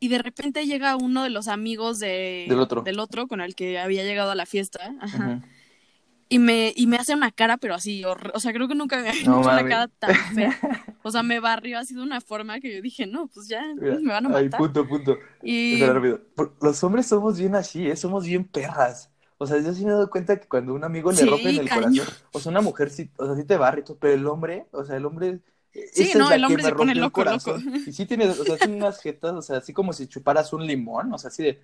y 0.00 0.08
de 0.08 0.18
repente 0.18 0.66
llega 0.66 0.96
uno 0.96 1.22
de 1.24 1.30
los 1.30 1.48
amigos 1.48 1.98
de, 1.98 2.46
Del 2.48 2.60
otro. 2.60 2.84
del 2.84 2.98
otro 3.00 3.26
con 3.28 3.40
el 3.40 3.54
que 3.54 3.78
había 3.78 4.04
llegado 4.04 4.30
a 4.32 4.34
la 4.36 4.46
fiesta 4.46 4.94
ajá, 5.00 5.40
y, 6.28 6.38
me, 6.38 6.72
y 6.76 6.86
me 6.86 6.96
hace 6.96 7.14
una 7.14 7.30
cara 7.32 7.56
pero 7.58 7.74
así, 7.74 8.04
o 8.04 8.40
sea, 8.40 8.52
creo 8.52 8.68
que 8.68 8.74
nunca 8.74 8.96
me 8.96 9.10
había 9.10 9.22
No 9.26 9.40
hecho 9.40 9.50
una 9.50 9.64
cara 9.64 9.88
tan 9.88 10.14
fea. 10.34 10.58
O 11.02 11.10
sea, 11.10 11.22
me 11.22 11.40
barrió 11.40 11.78
así 11.78 11.94
de 11.94 12.02
una 12.02 12.20
forma 12.20 12.60
que 12.60 12.74
yo 12.76 12.82
dije, 12.82 13.06
no, 13.06 13.28
pues 13.28 13.48
ya, 13.48 13.62
Mira, 13.78 13.96
me 14.00 14.12
van 14.12 14.26
a 14.26 14.28
ay, 14.28 14.44
matar. 14.44 14.58
punto, 14.58 14.88
punto. 14.88 15.18
Y 15.42 15.74
Espera, 15.74 15.92
rápido. 15.94 16.20
Por- 16.34 16.56
Los 16.62 16.82
hombres 16.84 17.06
somos 17.06 17.38
bien 17.38 17.54
así, 17.54 17.86
¿eh? 17.88 17.96
Somos 17.96 18.24
bien 18.26 18.44
perras. 18.44 19.10
O 19.44 19.46
sea, 19.46 19.60
yo 19.60 19.72
sí 19.74 19.84
me 19.84 19.90
he 19.90 19.94
dado 19.94 20.10
cuenta 20.10 20.38
que 20.40 20.48
cuando 20.48 20.74
un 20.74 20.84
amigo 20.84 21.12
le 21.12 21.20
Sí, 21.20 21.26
rompen 21.26 21.58
el 21.58 21.70
corazón, 21.70 22.06
o 22.32 22.40
sea, 22.40 22.50
una 22.50 22.60
mujer 22.62 22.90
sí, 22.90 23.10
o 23.18 23.26
sea, 23.26 23.36
sí 23.36 23.44
te 23.44 23.56
barre 23.56 23.84
pero 24.00 24.14
el 24.14 24.26
hombre, 24.26 24.66
o 24.72 24.84
sea, 24.84 24.96
el 24.96 25.06
hombre. 25.06 25.40
Sí, 25.72 26.10
esa 26.10 26.18
es 26.18 26.18
no, 26.18 26.32
el 26.32 26.44
que 26.44 26.46
hombre 26.46 26.62
se 26.64 26.72
pone 26.72 26.94
loco, 26.94 27.24
loco. 27.24 27.56
Y 27.84 27.92
sí 27.92 28.06
tiene, 28.06 28.28
o 28.28 28.44
sea, 28.44 28.58
tiene 28.58 28.76
unas 28.76 29.00
jetas, 29.00 29.32
o 29.34 29.42
sea, 29.42 29.58
así 29.58 29.72
como 29.72 29.92
si 29.92 30.06
chuparas 30.08 30.52
un 30.52 30.66
limón, 30.66 31.12
o 31.12 31.18
sea, 31.18 31.28
así 31.28 31.42
de. 31.42 31.60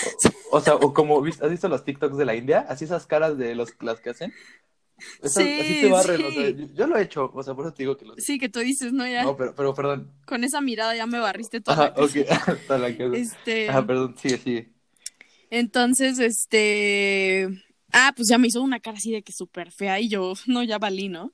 O, 0.00 0.16
o 0.50 0.60
sea, 0.60 0.74
o 0.76 0.92
como, 0.94 1.20
¿viste- 1.22 1.44
¿has 1.44 1.50
visto 1.50 1.68
los 1.68 1.84
TikToks 1.84 2.16
de 2.16 2.24
la 2.24 2.34
India? 2.34 2.66
Así 2.68 2.84
esas 2.84 3.06
caras 3.06 3.38
de 3.38 3.54
los, 3.54 3.74
las 3.82 4.00
que 4.00 4.10
hacen. 4.10 4.34
Esas- 5.22 5.44
Sí, 5.44 5.60
así 5.60 5.74
te 5.76 5.88
barren, 5.88 6.24
o 6.24 6.32
sea, 6.32 6.50
sí. 6.50 6.56
yo, 6.56 6.66
yo 6.74 6.86
lo 6.86 6.96
he 6.98 7.02
hecho, 7.02 7.30
o 7.34 7.42
sea, 7.42 7.54
por 7.54 7.66
eso 7.66 7.74
te 7.74 7.82
digo 7.84 7.96
que 7.96 8.06
lo 8.06 8.16
sí, 8.16 8.38
que 8.38 8.48
tú 8.48 8.60
dices, 8.60 8.92
no, 8.92 9.06
ya, 9.06 9.24
No, 9.24 9.36
pero, 9.36 9.54
pero 9.54 9.74
perdón. 9.74 10.12
con 10.26 10.44
esa 10.44 10.60
mirada 10.60 10.94
ya 10.96 11.06
me 11.06 11.18
barriste 11.18 11.60
toda 11.60 11.76
Ajá, 11.76 11.94
la 11.96 12.04
ok. 12.04 12.16
Hasta 12.48 12.78
la 12.78 12.96
casa. 12.96 13.16
Este, 13.16 13.68
Ajá, 13.70 13.86
perdón, 13.86 14.16
sigue, 14.16 14.38
sigue. 14.38 14.72
Entonces, 15.50 16.18
este, 16.18 17.48
ah, 17.92 18.12
pues 18.16 18.28
ya 18.28 18.38
me 18.38 18.48
hizo 18.48 18.62
una 18.62 18.80
cara 18.80 18.98
así 18.98 19.12
de 19.12 19.22
que 19.22 19.32
súper 19.32 19.70
fea 19.72 20.00
y 20.00 20.08
yo, 20.08 20.32
no, 20.46 20.62
ya 20.62 20.78
valí, 20.78 21.08
¿no? 21.08 21.32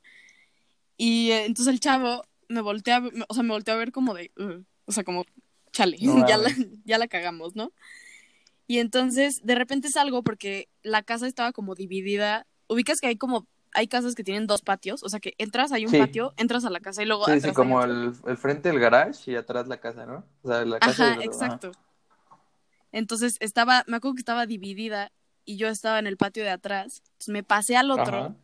Y 0.96 1.30
eh, 1.30 1.44
entonces 1.46 1.72
el 1.72 1.80
chavo 1.80 2.22
me 2.48 2.60
voltea, 2.60 3.02
o 3.28 3.34
sea, 3.34 3.42
me 3.42 3.50
volteó 3.52 3.74
a 3.74 3.78
ver 3.78 3.92
como 3.92 4.14
de, 4.14 4.30
"Ugh", 4.38 4.64
o 4.84 4.92
sea, 4.92 5.04
como, 5.04 5.24
chale, 5.72 5.96
No 6.00 6.26
ya, 6.28 6.36
la, 6.36 6.50
ya 6.84 6.98
la 6.98 7.08
cagamos, 7.08 7.56
¿no? 7.56 7.72
Y 8.66 8.78
entonces, 8.78 9.40
de 9.42 9.54
repente 9.54 9.90
salgo 9.90 10.22
porque 10.22 10.68
la 10.82 11.02
casa 11.02 11.26
estaba 11.26 11.52
como 11.52 11.74
dividida. 11.74 12.46
Ubicas 12.68 13.00
que 13.00 13.08
hay 13.08 13.16
como, 13.16 13.46
hay 13.74 13.88
casas 13.88 14.14
que 14.14 14.24
tienen 14.24 14.46
dos 14.46 14.62
patios, 14.62 15.02
o 15.02 15.08
sea 15.08 15.20
que 15.20 15.34
entras, 15.38 15.72
hay 15.72 15.84
un 15.84 15.90
Sí. 15.90 15.98
patio, 15.98 16.32
entras 16.36 16.64
a 16.64 16.70
la 16.70 16.80
casa 16.80 17.02
y 17.02 17.06
luego 17.06 17.24
Sí, 17.26 17.32
atrás 17.32 17.44
sí, 17.50 17.52
como 17.52 17.82
el, 17.84 18.12
el 18.26 18.36
frente 18.36 18.68
del 18.70 18.78
garage 18.78 19.30
y 19.30 19.34
atrás 19.34 19.66
la 19.68 19.78
casa, 19.80 20.06
¿no? 20.06 20.24
O 20.42 20.48
sea, 20.48 20.64
la 20.64 20.78
casa 20.78 21.12
Ajá, 21.14 21.24
exacto. 21.24 21.72
Entonces 22.92 23.36
estaba, 23.40 23.84
me 23.86 23.96
acuerdo 23.96 24.14
que 24.14 24.20
estaba 24.20 24.46
dividida 24.46 25.10
y 25.44 25.56
yo 25.56 25.68
estaba 25.68 25.98
en 25.98 26.06
el 26.06 26.16
patio 26.16 26.44
de 26.44 26.50
atrás. 26.50 27.02
Entonces 27.12 27.28
me 27.32 27.42
pasé 27.42 27.76
al 27.76 27.90
otro 27.90 28.16
Ajá. 28.18 28.36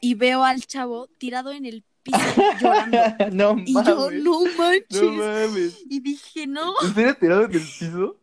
y 0.00 0.14
veo 0.14 0.44
al 0.44 0.64
chavo 0.64 1.08
tirado 1.18 1.52
en 1.52 1.66
el 1.66 1.84
piso 2.02 2.18
llorando. 2.60 2.96
no 3.32 3.56
Y 3.66 3.74
yo, 3.74 4.10
no 4.10 4.40
manches. 4.56 5.02
No 5.02 5.12
mames. 5.12 5.82
Y 5.90 6.00
dije, 6.00 6.46
no. 6.46 6.72
¿En 6.82 6.94
serio 6.94 7.16
tirado 7.16 7.44
en 7.44 7.52
el 7.52 7.60
piso? 7.60 8.20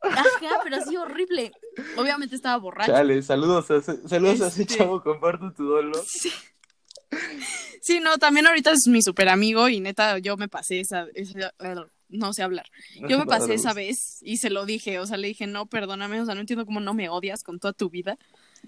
Ajá, 0.00 0.24
pero 0.64 0.76
así 0.76 0.96
horrible. 0.96 1.52
Obviamente 1.96 2.36
estaba 2.36 2.56
borracho. 2.56 2.92
Chale, 2.92 3.20
saludos 3.22 3.70
a 3.70 3.76
ese, 3.76 4.08
saludos 4.08 4.40
a 4.40 4.46
ese 4.48 4.62
Este- 4.62 4.76
chavo, 4.78 5.02
comparto 5.02 5.52
tu 5.52 5.64
dolor. 5.64 6.02
Sí. 6.06 6.30
Sí, 7.80 8.00
no, 8.00 8.18
también 8.18 8.46
ahorita 8.46 8.72
es 8.72 8.86
mi 8.86 9.02
super 9.02 9.28
amigo 9.28 9.68
y 9.68 9.80
neta, 9.80 10.18
yo 10.18 10.36
me 10.36 10.48
pasé 10.48 10.80
esa, 10.80 11.06
esa- 11.14 11.52
no 12.08 12.32
sé 12.32 12.42
hablar. 12.42 12.66
Yo 13.08 13.18
me 13.18 13.26
pasé 13.26 13.54
esa 13.54 13.72
vez 13.74 14.18
y 14.22 14.36
se 14.38 14.50
lo 14.50 14.64
dije, 14.66 14.98
o 14.98 15.06
sea, 15.06 15.16
le 15.16 15.28
dije, 15.28 15.46
no, 15.46 15.66
perdóname, 15.66 16.20
o 16.20 16.24
sea, 16.26 16.34
no 16.34 16.40
entiendo 16.40 16.64
cómo 16.66 16.80
no 16.80 16.94
me 16.94 17.08
odias 17.08 17.42
con 17.42 17.58
toda 17.58 17.72
tu 17.72 17.90
vida. 17.90 18.18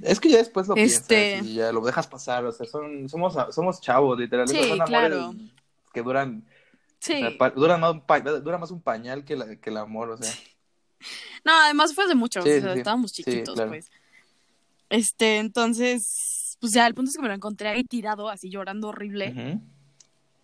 Es 0.02 0.20
que 0.20 0.28
ya 0.30 0.38
después 0.38 0.68
lo 0.68 0.76
Este- 0.76 1.32
piensas 1.32 1.46
y 1.48 1.54
ya 1.54 1.72
lo 1.72 1.80
dejas 1.80 2.06
pasar, 2.06 2.44
o 2.44 2.52
sea, 2.52 2.64
son, 2.66 3.08
somos, 3.08 3.34
somos 3.54 3.80
chavos, 3.80 4.18
literal. 4.18 4.46
Sí, 4.48 4.56
son 4.68 4.78
claro. 4.80 5.34
que 5.92 6.02
duran, 6.02 6.44
Sí. 7.00 7.14
o 7.14 7.18
sea, 7.30 7.38
pa- 7.38 7.50
duran 7.50 7.80
más 7.80 7.94
dura 8.44 8.58
más 8.58 8.70
un 8.70 8.80
pañal 8.80 9.24
que, 9.24 9.34
la- 9.36 9.56
que 9.56 9.70
el 9.70 9.76
amor, 9.78 10.10
o 10.10 10.16
sea. 10.16 10.30
No, 11.44 11.52
además 11.54 11.94
fue 11.94 12.04
hace 12.04 12.14
mucho, 12.14 12.42
Sí, 12.42 12.50
o 12.50 12.60
sea, 12.60 12.72
sí. 12.74 12.78
estábamos 12.80 13.12
chiquitos, 13.14 13.54
claro. 13.54 13.70
pues. 13.70 13.90
Este, 14.90 15.38
entonces, 15.38 16.56
pues 16.60 16.72
ya, 16.72 16.86
el 16.86 16.94
punto 16.94 17.10
es 17.10 17.16
que 17.16 17.22
me 17.22 17.28
lo 17.28 17.34
encontré 17.34 17.68
ahí 17.68 17.84
tirado, 17.84 18.28
así 18.28 18.50
llorando 18.50 18.88
horrible. 18.88 19.58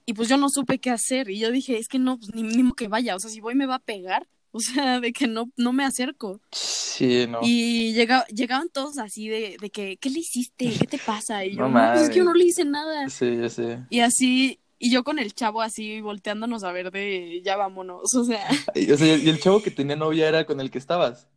Y 0.07 0.15
pues 0.15 0.29
yo 0.29 0.37
no 0.37 0.49
supe 0.49 0.79
qué 0.79 0.91
hacer. 0.91 1.29
Y 1.29 1.41
yo 1.41 1.51
dije, 1.51 1.79
es 1.79 1.89
que 1.89 1.99
no, 1.99 2.19
pues 2.19 2.33
ni, 2.33 2.63
modo 2.63 2.75
que 2.75 2.87
vaya. 2.87 3.17
O 3.17 3.19
sea, 3.19 3.29
si 3.29 3.41
voy 3.41 3.57
me 3.57 3.67
va 3.67 3.77
a 3.77 3.81
pegar. 3.81 4.27
O 4.57 4.61
sea, 4.61 5.01
de 5.01 5.13
que 5.13 5.27
no, 5.27 5.51
no 5.59 5.75
me 5.75 5.85
acerco. 5.85 6.41
Sí, 6.51 7.27
no. 7.29 7.41
Y 7.43 7.93
llega, 7.93 8.27
llegaban 8.29 8.71
todos 8.71 8.97
así 8.97 9.29
de, 9.29 9.59
de 9.61 9.69
que, 9.69 9.99
¿qué 9.99 10.09
le 10.09 10.21
hiciste? 10.21 10.73
¿Qué 10.79 10.87
te 10.87 10.97
pasa? 10.97 11.45
Y 11.45 11.51
yo, 11.57 11.69
No 11.69 11.69
no, 11.69 11.93
pues 11.93 12.05
es 12.05 12.09
que 12.09 12.17
yo 12.17 12.25
no 12.25 12.33
le 12.33 12.45
hice 12.45 12.65
nada. 12.65 13.11
Sí, 13.11 13.37
yo 13.37 13.51
sé. 13.51 13.81
Y 13.91 14.01
así, 14.01 14.59
y 14.79 14.91
yo 14.91 15.05
con 15.05 15.19
el 15.19 15.35
chavo 15.35 15.61
así 15.61 16.01
volteándonos 16.01 16.65
a 16.65 16.73
ver 16.73 16.91
de, 16.91 17.43
ya 17.45 17.57
vámonos. 17.57 18.15
O 18.15 18.25
sea, 18.25 18.49
Y, 18.75 18.91
o 18.91 18.97
sea, 18.97 19.15
y 19.15 19.29
el 19.29 19.41
chavo 19.41 19.63
que 19.63 19.71
tenía 19.71 19.97
novia 19.97 20.27
era 20.27 20.47
con 20.47 20.59
el 20.61 20.71
que 20.71 20.79
estabas. 20.79 21.29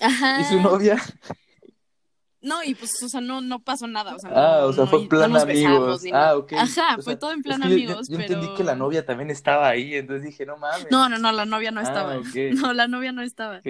ajá. 0.00 0.40
Y 0.40 0.44
su 0.44 0.62
novia. 0.62 0.96
No, 2.42 2.62
y 2.64 2.74
pues, 2.74 3.02
o 3.02 3.08
sea, 3.08 3.20
no, 3.20 3.40
no 3.42 3.58
pasó 3.62 3.86
nada. 3.86 4.14
O 4.14 4.18
sea, 4.18 4.30
Ah, 4.34 4.58
no- 4.62 4.66
o 4.68 4.72
sea, 4.72 4.84
no- 4.84 4.90
fue 4.90 5.06
plan 5.08 5.30
no 5.30 5.38
amigos. 5.40 6.02
besamos. 6.02 6.04
Ah, 6.12 6.36
ok. 6.36 6.52
Ajá, 6.54 6.92
O 6.98 7.02
fue 7.02 7.12
sea, 7.12 7.18
todo 7.18 7.32
en 7.32 7.40
es 7.40 7.44
plan 7.44 7.60
que 7.60 7.68
yo- 7.68 7.76
yo- 7.76 7.82
amigos, 7.84 8.08
Yo, 8.08 8.16
pero... 8.16 8.34
entendí 8.34 8.54
que 8.56 8.64
la 8.64 8.74
novia 8.74 9.04
también 9.04 9.30
estaba 9.30 9.68
ahí, 9.68 9.94
entonces 9.94 10.24
dije, 10.24 10.46
no 10.46 10.56
mames. 10.56 10.86
No, 10.90 11.08
no, 11.10 11.18
no, 11.18 11.32
la 11.32 11.44
novia 11.44 11.70
no 11.70 11.80
Ah, 11.80 11.82
estaba. 11.82 12.14
No, 12.70 12.72
la 12.72 12.88
novia 12.88 13.12
no 13.12 13.20
estaba. 13.22 13.60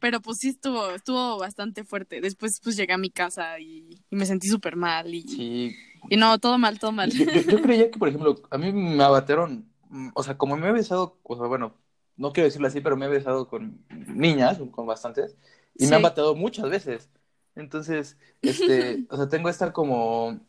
Pero 0.00 0.20
pues 0.20 0.38
sí 0.40 0.48
estuvo, 0.48 0.90
estuvo 0.90 1.38
bastante 1.38 1.84
fuerte. 1.84 2.20
Después 2.20 2.60
pues 2.62 2.76
llegué 2.76 2.92
a 2.94 2.98
mi 2.98 3.10
casa 3.10 3.60
y, 3.60 3.88
y 4.10 4.16
me 4.16 4.26
sentí 4.26 4.48
súper 4.48 4.74
mal 4.76 5.14
y, 5.14 5.22
Sí. 5.22 5.76
y 6.10 6.16
no, 6.16 6.38
todo 6.38 6.58
mal, 6.58 6.78
todo 6.80 6.90
mal. 6.92 7.10
Yo, 7.12 7.24
yo- 7.26 7.40
yo 7.42 7.62
creía 7.62 7.90
que, 7.90 7.98
por 7.98 8.08
ejemplo, 8.08 8.34
a 8.50 8.58
mí 8.58 8.72
me 8.72 9.04
abatearon, 9.04 9.68
mm, 9.88 10.08
o 10.14 10.22
sea, 10.24 10.36
como 10.36 10.56
me 10.56 10.68
he 10.68 10.72
besado, 10.72 11.18
o 11.22 11.36
sea, 11.36 11.46
bueno, 11.46 11.74
no 12.16 12.32
quiero 12.32 12.46
decirlo 12.46 12.66
así, 12.66 12.80
pero 12.80 12.96
me 12.96 13.06
he 13.06 13.08
besado 13.08 13.46
con 13.48 13.84
niñas, 14.08 14.58
con 14.72 14.84
bastantes, 14.86 15.36
y 15.76 15.84
Sí. 15.84 15.90
me 15.90 15.96
han 15.96 16.02
bateado 16.02 16.34
muchas 16.34 16.68
veces. 16.70 17.08
Entonces, 17.56 18.18
este, 18.44 19.04
o 19.10 19.16
sea, 19.16 19.28
tengo 19.28 19.48
esta 19.50 19.72
como, 19.72 20.40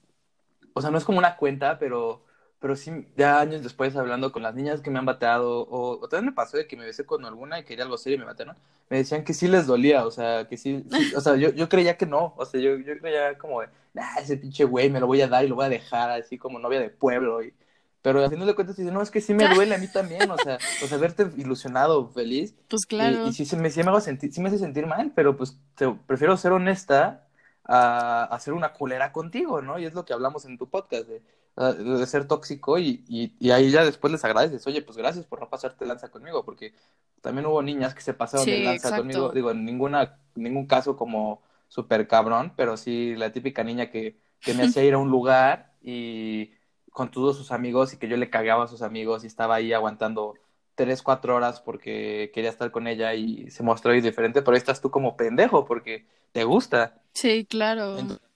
o 0.74 0.82
sea, 0.82 0.91
no 0.91 0.98
es 0.98 1.06
como 1.06 1.20
una 1.20 1.38
cuenta, 1.38 1.80
pero, 1.80 2.24
pero 2.60 2.76
sí, 2.76 3.08
ya 3.17 3.39
años 3.39 3.63
después 3.63 3.96
hablando 3.96 4.32
con 4.32 4.43
las 4.43 4.56
niñas 4.56 4.82
que 4.82 4.91
me 4.91 5.00
han 5.00 5.06
bateado, 5.06 5.62
o, 5.63 6.00
o 6.02 6.10
también 6.10 6.28
me 6.28 6.36
pasó 6.36 6.58
de 6.58 6.67
que 6.67 6.78
me 6.78 6.86
besé 6.86 7.06
con 7.06 7.26
alguna 7.26 7.60
y 7.60 7.65
quería 7.65 7.84
algo 7.86 7.98
serio 7.98 8.17
y 8.17 8.20
me 8.20 8.26
batearon, 8.26 8.58
me 8.89 8.98
decían 8.98 9.24
que 9.24 9.34
sí 9.34 9.48
les 9.48 9.67
dolía, 9.67 10.06
o 10.06 10.12
sea, 10.12 10.48
que 10.48 10.58
sí, 10.58 10.86
sí, 10.91 11.13
o 11.15 11.22
sea, 11.22 11.36
yo, 11.36 11.52
yo 11.52 11.70
creía 11.70 11.98
que 11.98 12.06
no, 12.06 12.34
o 12.38 12.46
sea, 12.46 12.60
yo, 12.62 12.78
yo 12.78 12.98
creía 13.00 13.38
como, 13.38 13.62
de, 13.62 13.70
nah, 13.93 14.17
ese 14.20 14.38
pinche 14.38 14.63
güey 14.65 14.89
me 14.89 15.00
lo 15.00 15.08
voy 15.08 15.22
a 15.22 15.28
dar 15.28 15.46
y 15.46 15.48
lo 15.50 15.56
voy 15.56 15.65
a 15.65 15.70
dejar 15.70 16.12
así 16.12 16.38
como 16.38 16.60
novia 16.60 16.80
de 16.80 16.89
pueblo, 16.89 17.43
y, 17.43 17.54
pero 18.01 18.23
al 18.23 18.29
final 18.29 18.47
de 18.47 18.55
cuentas 18.55 18.77
dice, 18.77 18.91
no, 18.91 19.01
es 19.01 19.12
que 19.12 19.21
sí 19.21 19.33
me 19.33 19.47
duele 19.47 19.75
a 19.75 19.77
mí 19.77 19.88
también, 19.88 20.29
o 20.31 20.38
sea, 20.38 20.62
o 20.79 20.88
sea, 20.88 20.97
verte 20.97 21.27
ilusionado, 21.38 22.10
feliz, 22.10 22.55
Pues 22.69 22.86
claro. 22.86 23.23
y 23.23 23.33
sí, 23.33 23.45
se 23.45 23.57
me, 23.57 23.69
sí 23.69 23.81
me 23.83 23.89
hago 23.89 24.01
sentir, 24.01 24.31
sí 24.33 24.41
me 24.41 24.49
hace 24.49 24.57
sentir 24.60 24.86
mal, 24.88 25.12
pero 25.15 25.36
pues 25.38 25.60
te- 25.75 25.89
prefiero 26.07 26.38
ser 26.38 26.51
honesta 26.53 27.27
a, 27.63 28.23
a 28.25 28.39
ser 28.39 28.53
una 28.53 28.73
culera 28.73 29.12
contigo, 29.12 29.62
¿no? 29.62 29.79
Y 29.79 29.86
es 29.86 29.93
lo 29.93 30.05
que 30.05 30.13
hablamos 30.13 30.45
en 30.45 30.57
tu 30.57 30.69
podcast, 30.69 31.07
de, 31.07 31.21
de 31.57 32.05
ser 32.07 32.27
tóxico 32.27 32.77
y, 32.77 33.03
y, 33.07 33.36
y 33.39 33.51
ahí 33.51 33.71
ya 33.71 33.83
después 33.83 34.12
les 34.12 34.23
agradeces, 34.23 34.65
oye, 34.67 34.81
pues 34.81 34.97
gracias 34.97 35.25
por 35.25 35.39
no 35.39 35.49
pasarte 35.49 35.86
lanza 35.86 36.10
conmigo, 36.10 36.45
porque 36.45 36.73
también 37.21 37.45
hubo 37.47 37.62
niñas 37.62 37.93
que 37.95 38.01
se 38.01 38.13
pasaron 38.13 38.49
Sí, 38.49 38.51
de 38.51 38.60
lanza 38.60 38.93
exacto. 38.93 38.93
conmigo, 38.93 39.31
digo, 39.31 39.51
en 39.51 39.65
ninguna, 39.65 40.19
ningún 40.36 40.67
caso 40.67 40.95
como 40.95 41.41
súper 41.67 42.07
cabrón, 42.07 42.53
pero 42.55 42.77
sí 42.77 43.15
la 43.15 43.31
típica 43.31 43.63
niña 43.63 43.89
que, 43.89 44.19
que 44.43 44.53
me 44.53 44.63
hacía 44.63 44.83
ir 44.83 44.93
a 44.93 44.97
un 44.99 45.10
lugar 45.10 45.73
y 45.81 46.51
con 46.97 47.12
todos 47.12 47.38
sus 47.38 47.51
amigos 47.51 47.93
y 47.93 47.97
que 47.97 48.07
yo 48.07 48.17
le 48.17 48.31
cagaba 48.31 48.63
a 48.63 48.67
sus 48.67 48.81
amigos 48.81 49.23
y 49.23 49.27
estaba 49.27 49.53
ahí 49.53 49.71
aguantando 49.71 50.33
tres, 50.73 51.03
cuatro 51.03 51.36
horas 51.36 51.62
porque 51.62 52.31
quería 52.33 52.49
estar 52.49 52.71
con 52.71 52.88
ella 52.88 53.13
y 53.13 53.51
se 53.51 53.62
mostró 53.62 53.91
ahí 53.91 54.01
diferente, 54.01 54.41
pero 54.41 54.53
ahí 54.55 54.57
estás 54.57 54.81
tú 54.81 54.89
como 54.89 55.15
pendejo 55.15 55.63
porque 55.63 56.07
te 56.31 56.43
gusta. 56.43 56.99
Sí, 57.13 57.45
claro. 57.45 57.99
Entonces, 57.99 58.27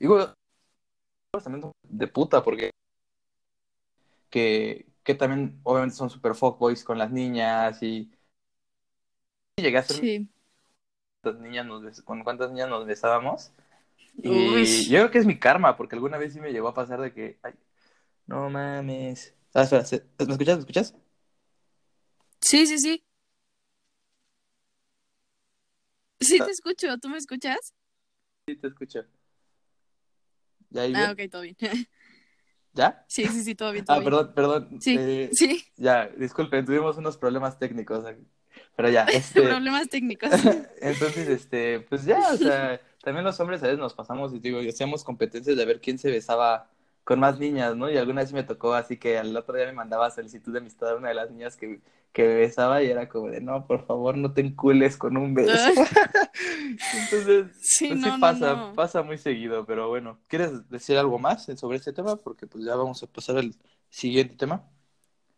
digo, 0.00 0.34
también 1.40 1.62
son 1.62 1.72
de 1.84 2.08
puta 2.08 2.42
porque 2.42 2.72
que, 4.28 4.86
que 5.04 5.14
también 5.14 5.60
obviamente 5.62 5.94
son 5.94 6.10
super 6.10 6.34
fuckboys 6.34 6.82
con 6.82 6.98
las 6.98 7.12
niñas 7.12 7.80
y, 7.80 8.10
y 9.56 9.62
llegué 9.62 9.78
a 9.78 9.82
ser 9.82 9.96
Sí. 9.96 10.28
cuántas 11.22 11.42
niñas 11.42 11.66
nos 11.66 12.02
con 12.02 12.24
cuántas 12.24 12.50
niñas 12.50 12.68
nos 12.70 12.86
besábamos. 12.86 13.52
Y 14.22 14.28
Uy. 14.28 14.84
yo 14.88 14.98
creo 14.98 15.10
que 15.10 15.18
es 15.18 15.26
mi 15.26 15.38
karma, 15.38 15.76
porque 15.76 15.94
alguna 15.96 16.18
vez 16.18 16.32
sí 16.32 16.40
me 16.40 16.52
llegó 16.52 16.68
a 16.68 16.74
pasar 16.74 17.00
de 17.00 17.12
que, 17.12 17.38
ay, 17.42 17.54
no 18.26 18.50
mames. 18.50 19.34
Ah, 19.54 19.62
espera, 19.62 19.84
¿se- 19.84 20.04
¿me 20.18 20.32
escuchas? 20.32 20.56
¿Me 20.56 20.60
escuchas? 20.60 20.94
Sí, 22.40 22.66
sí, 22.66 22.78
sí. 22.78 23.04
Sí, 26.20 26.38
te 26.38 26.50
escucho. 26.50 26.96
¿Tú 26.98 27.08
me 27.08 27.18
escuchas? 27.18 27.74
Sí, 28.46 28.56
te 28.56 28.68
escucho. 28.68 29.04
¿Ya 30.70 30.82
ahí 30.82 30.94
Ah, 30.94 31.12
bien? 31.14 31.26
ok, 31.26 31.30
todo 31.30 31.42
bien. 31.42 31.56
¿Ya? 32.72 33.04
Sí, 33.08 33.26
sí, 33.28 33.42
sí, 33.44 33.54
todo 33.54 33.72
bien, 33.72 33.84
todo 33.84 33.96
Ah, 33.96 34.00
bien. 34.00 34.10
perdón, 34.10 34.34
perdón. 34.34 34.80
Sí, 34.82 34.94
eh, 34.98 35.30
sí, 35.32 35.64
ya, 35.76 36.08
disculpen, 36.08 36.64
tuvimos 36.66 36.96
unos 36.98 37.16
problemas 37.16 37.58
técnicos. 37.58 38.04
Pero 38.76 38.90
ya, 38.90 39.04
este, 39.12 39.42
problemas 39.42 39.88
técnicos. 39.88 40.30
entonces, 40.80 41.28
este, 41.28 41.80
pues 41.80 42.04
ya, 42.04 42.20
o 42.32 42.36
sea, 42.36 42.80
también 43.02 43.24
los 43.24 43.38
hombres 43.40 43.62
a 43.62 43.66
veces 43.66 43.78
nos 43.80 43.94
pasamos 43.94 44.32
y 44.34 44.38
digo, 44.38 44.62
y 44.62 44.68
hacíamos 44.68 45.04
competencias 45.04 45.56
de 45.56 45.64
ver 45.64 45.80
quién 45.80 45.98
se 45.98 46.10
besaba 46.10 46.70
con 47.04 47.20
más 47.20 47.38
niñas, 47.38 47.76
¿no? 47.76 47.90
Y 47.90 47.96
alguna 47.96 48.22
vez 48.22 48.32
me 48.32 48.42
tocó, 48.42 48.74
así 48.74 48.98
que 48.98 49.18
al 49.18 49.36
otro 49.36 49.56
día 49.56 49.66
me 49.66 49.72
mandaba 49.72 50.10
solicitud 50.10 50.52
de 50.52 50.58
amistad 50.58 50.90
a 50.90 50.96
una 50.96 51.08
de 51.08 51.14
las 51.14 51.30
niñas 51.30 51.56
que, 51.56 51.80
que 52.12 52.26
besaba 52.26 52.82
y 52.82 52.90
era 52.90 53.08
como 53.08 53.28
de, 53.28 53.40
no, 53.40 53.66
por 53.66 53.86
favor, 53.86 54.16
no 54.16 54.32
te 54.32 54.40
encules 54.40 54.96
con 54.96 55.16
un 55.16 55.32
beso. 55.34 55.52
Entonces, 56.92 57.46
Sí, 57.60 57.88
pues 57.88 58.00
no, 58.00 58.10
sí 58.12 58.12
no, 58.12 58.20
pasa, 58.20 58.54
no. 58.56 58.74
pasa 58.74 59.02
muy 59.02 59.18
seguido, 59.18 59.64
pero 59.66 59.88
bueno, 59.88 60.20
¿quieres 60.28 60.68
decir 60.68 60.98
algo 60.98 61.18
más 61.18 61.46
sobre 61.56 61.78
este 61.78 61.92
tema? 61.92 62.16
Porque 62.16 62.46
pues 62.46 62.64
ya 62.64 62.74
vamos 62.74 63.02
a 63.02 63.06
pasar 63.06 63.36
al 63.38 63.54
siguiente 63.88 64.34
tema, 64.36 64.68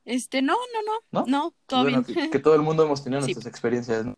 Este, 0.08 0.40
no, 0.40 0.54
no, 0.54 0.82
no. 1.12 1.20
¿no? 1.20 1.26
No, 1.26 1.54
todo 1.66 1.82
Bueno, 1.82 2.02
bien. 2.02 2.24
que, 2.24 2.30
que 2.30 2.38
todo 2.38 2.54
el 2.54 2.62
mundo 2.62 2.82
hemos 2.82 3.04
tenido 3.04 3.20
Sí. 3.22 3.26
nuestras 3.34 3.46
experiencias, 3.46 4.06
¿no? 4.06 4.14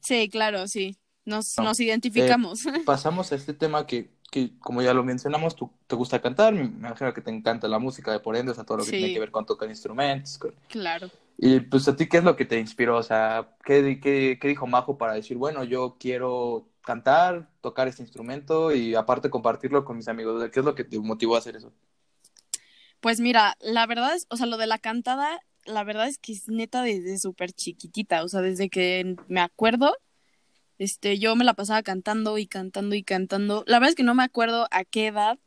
Sí, 0.00 0.28
claro, 0.30 0.66
sí. 0.68 0.96
Nos, 1.26 1.56
No. 1.58 1.64
nos 1.64 1.80
identificamos. 1.80 2.62
pasamos 2.86 3.30
a 3.32 3.34
este 3.34 3.54
tema 3.54 3.86
que, 3.86 4.10
que, 4.30 4.58
como 4.58 4.82
ya 4.82 4.94
lo 4.94 5.04
mencionamos, 5.04 5.54
tú 5.54 5.70
te 5.86 5.96
gusta 5.96 6.20
cantar, 6.20 6.54
me 6.54 6.62
imagino 6.64 7.12
que 7.14 7.20
te 7.20 7.30
encanta 7.30 7.68
la 7.68 7.78
música 7.78 8.10
de 8.12 8.20
por 8.20 8.36
ende, 8.36 8.52
o 8.52 8.54
sea, 8.54 8.64
todo 8.64 8.78
lo 8.78 8.84
que 8.84 8.90
Sí. 8.90 8.96
tiene 8.98 9.12
que 9.14 9.20
ver 9.20 9.30
con 9.30 9.46
tocar 9.46 9.68
instrumentos. 9.68 10.38
con- 10.38 10.54
claro. 10.68 11.10
Y 11.36 11.60
pues 11.60 11.88
a 11.88 11.96
ti, 11.96 12.08
¿qué 12.08 12.18
es 12.18 12.24
lo 12.24 12.36
que 12.36 12.44
te 12.44 12.58
inspiró? 12.60 12.96
O 12.96 13.02
sea, 13.02 13.56
¿qué, 13.64 13.98
qué, 14.00 14.38
qué 14.40 14.48
dijo 14.48 14.66
Majo 14.66 14.96
para 14.98 15.14
decir, 15.14 15.36
bueno, 15.36 15.64
yo 15.64 15.96
quiero 15.98 16.68
cantar, 16.82 17.50
tocar 17.60 17.88
este 17.88 18.02
instrumento 18.02 18.72
y 18.72 18.94
aparte 18.94 19.30
compartirlo 19.30 19.84
con 19.84 19.96
mis 19.96 20.06
amigos? 20.08 20.48
¿Qué 20.52 20.60
es 20.60 20.64
lo 20.66 20.74
que 20.74 20.84
te 20.84 20.98
motivó 21.00 21.34
a 21.34 21.38
hacer 21.38 21.56
eso? 21.56 21.72
Pues 23.04 23.20
mira, 23.20 23.54
la 23.60 23.84
verdad 23.84 24.14
es, 24.14 24.26
o 24.30 24.38
sea, 24.38 24.46
lo 24.46 24.56
de 24.56 24.66
la 24.66 24.78
cantada, 24.78 25.38
la 25.66 25.84
verdad 25.84 26.08
es 26.08 26.16
que 26.16 26.32
es 26.32 26.48
neta 26.48 26.80
desde 26.82 27.18
súper 27.18 27.52
chiquitita, 27.52 28.24
o 28.24 28.28
sea, 28.30 28.40
desde 28.40 28.70
que 28.70 29.16
me 29.28 29.42
acuerdo, 29.42 29.94
este, 30.78 31.18
yo 31.18 31.36
me 31.36 31.44
la 31.44 31.52
pasaba 31.52 31.82
cantando 31.82 32.38
y 32.38 32.46
cantando 32.46 32.94
y 32.94 33.02
cantando. 33.02 33.62
La 33.66 33.78
verdad 33.78 33.90
es 33.90 33.94
que 33.94 34.04
no 34.04 34.14
me 34.14 34.22
acuerdo 34.24 34.68
a 34.70 34.86
qué 34.86 35.08
edad 35.08 35.38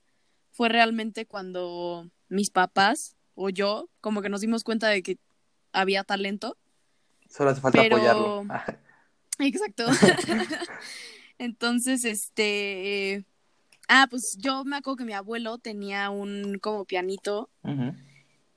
fue 0.51 0.69
realmente 0.69 1.25
cuando 1.25 2.07
mis 2.29 2.51
papás 2.51 3.15
o 3.33 3.49
yo 3.49 3.89
como 4.01 4.21
que 4.21 4.29
nos 4.29 4.41
dimos 4.41 4.63
cuenta 4.63 4.89
de 4.89 5.01
que 5.01 5.17
había 5.71 6.03
talento. 6.03 6.59
Solo 7.27 7.49
hace 7.49 7.61
falta 7.61 7.81
Pero- 7.81 7.95
apoyarlo. 7.95 8.45
Exacto. 9.39 9.87
Entonces, 11.39 12.05
este... 12.05 13.25
Ah, 13.87 14.07
pues 14.09 14.37
yo 14.39 14.65
me 14.65 14.75
acuerdo 14.75 14.97
que 14.97 15.05
mi 15.05 15.13
abuelo 15.13 15.57
tenía 15.57 16.09
un 16.09 16.59
como 16.59 16.85
pianito 16.85 17.49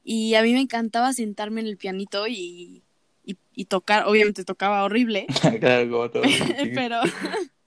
y 0.03 0.35
a 0.35 0.43
mí 0.43 0.53
me 0.53 0.61
encantaba 0.61 1.13
sentarme 1.13 1.61
en 1.61 1.69
el 1.69 1.77
pianito 1.77 2.27
y, 2.27 2.83
y, 3.25 3.65
tocar, 3.67 4.07
obviamente 4.07 4.45
tocaba 4.45 4.83
horrible. 4.83 5.27
claro, 5.61 6.11
todo. 6.11 6.23
pero, 6.75 7.01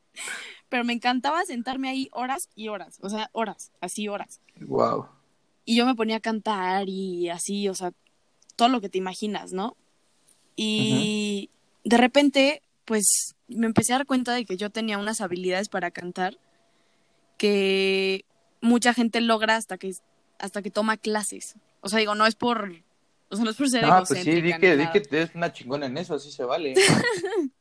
pero 0.70 0.84
me 0.84 0.94
encantaba 0.94 1.46
sentarme 1.46 1.90
ahí 1.90 2.10
horas 2.12 2.50
y 2.56 2.68
horas, 2.68 2.98
o 3.02 3.10
sea, 3.10 3.30
horas, 3.32 3.72
así 3.80 4.08
horas. 4.08 4.42
Wow. 4.60 5.08
Y 5.66 5.78
yo 5.78 5.86
me 5.86 5.96
ponía 5.96 6.18
a 6.18 6.22
cantar 6.22 6.90
y 6.90 7.30
así, 7.30 7.70
o 7.70 7.76
sea, 7.76 7.94
todo 8.58 8.68
lo 8.68 8.82
que 8.82 8.90
te 8.90 8.98
imaginas, 8.98 9.54
¿no? 9.54 9.78
Y 10.56 11.50
de 11.86 11.98
repente, 11.98 12.62
pues 12.86 13.36
me 13.48 13.68
empecé 13.68 13.94
a 13.94 14.00
dar 14.00 14.06
cuenta 14.06 14.34
de 14.34 14.46
que 14.46 14.58
yo 14.58 14.70
tenía 14.70 14.98
unas 14.98 15.22
habilidades 15.22 15.70
para 15.70 15.92
cantar 15.92 16.38
que 17.38 18.26
mucha 18.62 18.94
gente 18.94 19.22
logra 19.22 19.56
hasta 19.56 19.78
que 19.78 19.94
hasta 20.40 20.62
que 20.62 20.72
toma 20.72 20.98
clases. 20.98 21.56
O 21.82 21.90
sea, 21.90 22.00
digo, 22.00 22.16
no 22.16 22.26
es 22.26 22.36
por 22.36 22.72
o 23.30 23.36
sea, 23.36 23.46
no 23.46 23.52
es 23.52 23.58
por 23.58 23.70
ser 23.70 23.86
Ah, 23.86 24.04
pues 24.08 24.22
sí, 24.22 24.42
di 24.42 24.54
que, 24.60 24.78
di 24.78 24.86
que 24.92 25.02
eres 25.10 25.34
una 25.34 25.52
chingona 25.52 25.88
en 25.88 25.98
eso, 25.98 26.14
así 26.14 26.32
se 26.32 26.44
vale. 26.44 26.76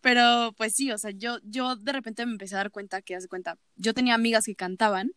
Pero 0.00 0.52
pues 0.56 0.74
sí, 0.74 0.90
o 0.90 0.98
sea, 0.98 1.12
yo 1.12 1.38
yo 1.44 1.76
de 1.76 1.92
repente 1.92 2.26
me 2.26 2.32
empecé 2.32 2.56
a 2.56 2.58
dar 2.58 2.70
cuenta 2.72 3.00
que 3.00 3.14
hace 3.14 3.28
cuenta, 3.28 3.56
yo 3.76 3.94
tenía 3.94 4.14
amigas 4.14 4.46
que 4.46 4.56
cantaban. 4.56 5.12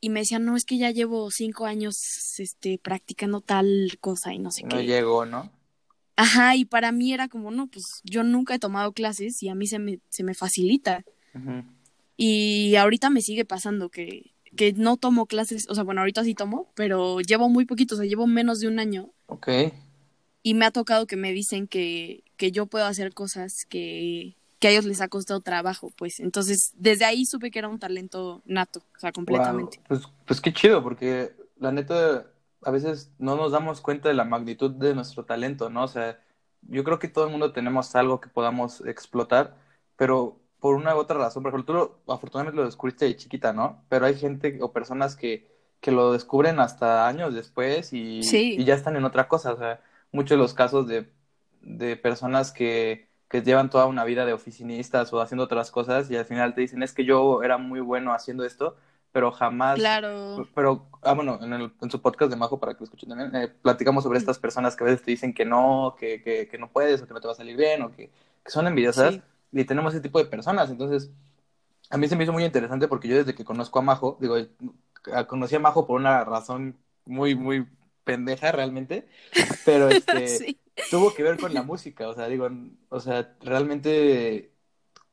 Y 0.00 0.10
me 0.10 0.20
decían, 0.20 0.44
no, 0.44 0.56
es 0.56 0.64
que 0.64 0.78
ya 0.78 0.90
llevo 0.90 1.30
cinco 1.30 1.66
años 1.66 2.38
este, 2.38 2.78
practicando 2.78 3.40
tal 3.40 3.98
cosa 4.00 4.32
y 4.32 4.38
no 4.38 4.50
sé 4.52 4.62
qué. 4.62 4.76
No 4.76 4.82
llegó, 4.82 5.26
¿no? 5.26 5.50
Ajá, 6.14 6.56
y 6.56 6.64
para 6.64 6.90
mí 6.90 7.12
era 7.12 7.28
como, 7.28 7.50
no, 7.50 7.68
pues 7.68 8.00
yo 8.02 8.24
nunca 8.24 8.54
he 8.54 8.58
tomado 8.58 8.92
clases 8.92 9.40
y 9.42 9.48
a 9.48 9.54
mí 9.54 9.68
se 9.68 9.78
me, 9.78 10.00
se 10.08 10.24
me 10.24 10.34
facilita. 10.34 11.04
Y 12.20 12.74
ahorita 12.74 13.10
me 13.10 13.22
sigue 13.22 13.44
pasando 13.44 13.90
que, 13.90 14.32
que 14.56 14.72
no 14.72 14.96
tomo 14.96 15.26
clases, 15.26 15.68
o 15.70 15.74
sea, 15.76 15.84
bueno, 15.84 16.00
ahorita 16.00 16.24
sí 16.24 16.34
tomo, 16.34 16.72
pero 16.74 17.20
llevo 17.20 17.48
muy 17.48 17.64
poquito, 17.64 17.94
o 17.94 17.98
sea, 17.98 18.06
llevo 18.06 18.26
menos 18.26 18.58
de 18.58 18.66
un 18.66 18.80
año. 18.80 19.10
Ok. 19.26 19.48
Y 20.42 20.54
me 20.54 20.66
ha 20.66 20.72
tocado 20.72 21.06
que 21.06 21.16
me 21.16 21.32
dicen 21.32 21.68
que, 21.68 22.24
que 22.36 22.50
yo 22.50 22.66
puedo 22.66 22.86
hacer 22.86 23.14
cosas 23.14 23.64
que, 23.68 24.36
que 24.58 24.66
a 24.66 24.70
ellos 24.72 24.84
les 24.84 25.00
ha 25.00 25.06
costado 25.06 25.40
trabajo, 25.40 25.92
pues. 25.96 26.18
Entonces, 26.18 26.72
desde 26.74 27.04
ahí 27.04 27.24
supe 27.24 27.52
que 27.52 27.60
era 27.60 27.68
un 27.68 27.78
talento 27.78 28.42
nato, 28.46 28.82
o 28.96 28.98
sea, 28.98 29.12
completamente. 29.12 29.80
Pues, 29.86 30.02
pues 30.26 30.40
qué 30.40 30.52
chido, 30.52 30.82
porque 30.82 31.30
la 31.58 31.70
neta, 31.70 32.26
a 32.62 32.70
veces 32.72 33.12
no 33.18 33.36
nos 33.36 33.52
damos 33.52 33.80
cuenta 33.80 34.08
de 34.08 34.16
la 34.16 34.24
magnitud 34.24 34.72
de 34.72 34.92
nuestro 34.92 35.24
talento, 35.24 35.70
¿no? 35.70 35.84
O 35.84 35.88
sea, 35.88 36.20
yo 36.62 36.82
creo 36.82 36.98
que 36.98 37.06
todo 37.06 37.26
el 37.26 37.30
mundo 37.30 37.52
tenemos 37.52 37.94
algo 37.94 38.20
que 38.20 38.28
podamos 38.28 38.80
explotar, 38.80 39.56
pero 39.96 40.37
por 40.60 40.74
una 40.74 40.94
u 40.94 40.98
otra 40.98 41.18
razón, 41.18 41.42
por 41.42 41.50
ejemplo, 41.50 41.66
tú 41.66 41.72
lo, 42.06 42.14
afortunadamente 42.14 42.56
lo 42.56 42.66
descubriste 42.66 43.04
de 43.04 43.16
chiquita, 43.16 43.52
¿no? 43.52 43.82
Pero 43.88 44.06
hay 44.06 44.14
gente 44.14 44.58
o 44.60 44.72
personas 44.72 45.16
que, 45.16 45.46
que 45.80 45.92
lo 45.92 46.12
descubren 46.12 46.58
hasta 46.60 47.06
años 47.06 47.34
después 47.34 47.92
y, 47.92 48.20
y, 48.20 48.64
ya 48.64 48.74
están 48.74 48.96
en 48.96 49.04
otra 49.04 49.28
cosa. 49.28 49.52
O 49.52 49.58
sea, 49.58 49.80
muchos 50.10 50.30
de 50.30 50.36
los 50.36 50.54
casos 50.54 50.88
de, 50.88 51.08
de 51.62 51.96
personas 51.96 52.50
que, 52.50 53.08
que 53.28 53.42
llevan 53.42 53.70
toda 53.70 53.86
una 53.86 54.04
vida 54.04 54.26
de 54.26 54.32
oficinistas 54.32 55.12
o 55.12 55.20
haciendo 55.20 55.44
otras 55.44 55.70
cosas 55.70 56.10
y 56.10 56.16
al 56.16 56.24
final 56.24 56.54
te 56.54 56.62
dicen, 56.62 56.82
es 56.82 56.92
que 56.92 57.04
yo 57.04 57.42
era 57.42 57.58
muy 57.58 57.80
bueno 57.80 58.12
haciendo 58.12 58.44
esto, 58.44 58.76
pero 59.12 59.30
jamás. 59.30 59.78
Claro. 59.78 60.48
Pero, 60.54 60.88
ah, 61.02 61.14
bueno, 61.14 61.38
en, 61.40 61.52
el, 61.52 61.72
en 61.80 61.90
su 61.90 62.02
podcast 62.02 62.30
de 62.30 62.36
Majo, 62.36 62.58
para 62.58 62.74
que 62.74 62.80
lo 62.80 62.84
escuchen 62.84 63.08
también, 63.08 63.34
eh, 63.36 63.48
platicamos 63.48 64.02
sobre 64.02 64.18
estas 64.18 64.38
personas 64.40 64.74
que 64.74 64.82
a 64.82 64.86
veces 64.86 65.02
te 65.02 65.12
dicen 65.12 65.32
que 65.32 65.44
no, 65.44 65.94
que, 65.98 66.20
que, 66.20 66.48
que 66.48 66.58
no 66.58 66.68
puedes, 66.68 67.00
o 67.00 67.06
que 67.06 67.14
no 67.14 67.20
te 67.20 67.28
va 67.28 67.32
a 67.32 67.36
salir 67.36 67.56
bien, 67.56 67.82
o 67.82 67.92
que, 67.92 68.10
que 68.44 68.50
son 68.50 68.66
envidiosas. 68.66 69.20
Y 69.52 69.64
tenemos 69.64 69.94
ese 69.94 70.02
tipo 70.02 70.18
de 70.18 70.26
personas. 70.26 70.70
Entonces, 70.70 71.10
a 71.90 71.96
mí 71.96 72.08
se 72.08 72.16
me 72.16 72.24
hizo 72.24 72.32
muy 72.32 72.44
interesante 72.44 72.88
porque 72.88 73.08
yo 73.08 73.16
desde 73.16 73.34
que 73.34 73.44
conozco 73.44 73.78
a 73.78 73.82
Majo, 73.82 74.18
digo, 74.20 74.36
conocí 75.26 75.56
a 75.56 75.60
Majo 75.60 75.86
por 75.86 76.00
una 76.00 76.24
razón 76.24 76.76
muy, 77.04 77.34
muy 77.34 77.66
pendeja 78.04 78.52
realmente, 78.52 79.08
pero 79.64 79.88
este, 79.88 80.58
tuvo 80.90 81.14
que 81.14 81.22
ver 81.22 81.38
con 81.38 81.52
la 81.52 81.62
música, 81.62 82.08
o 82.08 82.14
sea, 82.14 82.26
digo, 82.28 82.48
o 82.88 83.00
sea, 83.00 83.36
realmente 83.40 84.52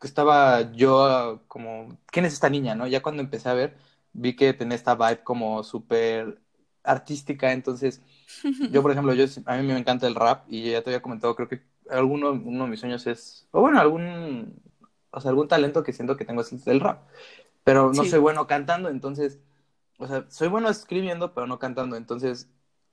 estaba 0.02 0.72
yo 0.74 1.44
como, 1.48 1.98
¿quién 2.08 2.26
es 2.26 2.34
esta 2.34 2.50
niña, 2.50 2.76
no? 2.76 2.88
Ya 2.88 3.02
cuando 3.02 3.22
empecé 3.22 3.50
a 3.50 3.54
ver, 3.54 3.76
vi 4.14 4.36
que 4.36 4.54
tenía 4.54 4.76
esta 4.76 4.96
vibe 4.96 5.24
como 5.24 5.64
súper 5.64 6.40
artística, 6.84 7.52
entonces, 7.52 8.02
yo, 8.72 8.82
por 8.82 8.92
ejemplo, 8.92 9.14
yo, 9.14 9.26
a 9.46 9.58
mí 9.58 9.68
me 9.68 9.78
encanta 9.78 10.08
el 10.08 10.16
rap 10.16 10.46
y 10.48 10.72
ya 10.72 10.82
te 10.82 10.92
había 10.92 11.02
comentado, 11.02 11.36
creo 11.36 11.50
que 11.50 11.64
alguno 11.90 12.32
uno 12.32 12.66
de 12.66 12.70
mis 12.70 12.80
sueños 12.80 13.06
es, 13.08 13.48
o 13.52 13.62
bueno, 13.62 13.80
algún, 13.80 14.62
o 15.12 15.22
sea, 15.22 15.30
algún 15.30 15.48
talento 15.48 15.84
que 15.84 15.94
siento 15.94 16.18
que 16.18 16.26
tengo 16.26 16.42
es 16.42 16.68
el 16.68 16.80
rap, 16.80 17.08
pero 17.64 17.94
no 17.94 18.06
soy 18.06 18.20
bueno 18.20 18.48
cantando, 18.48 18.90
entonces, 18.90 19.40
o 19.98 20.08
sea, 20.08 20.26
soy 20.30 20.48
bueno 20.50 20.70
escribiendo, 20.70 21.34
pero 21.34 21.48
no 21.48 21.60
cantando, 21.60 21.96
entonces, 21.96 22.50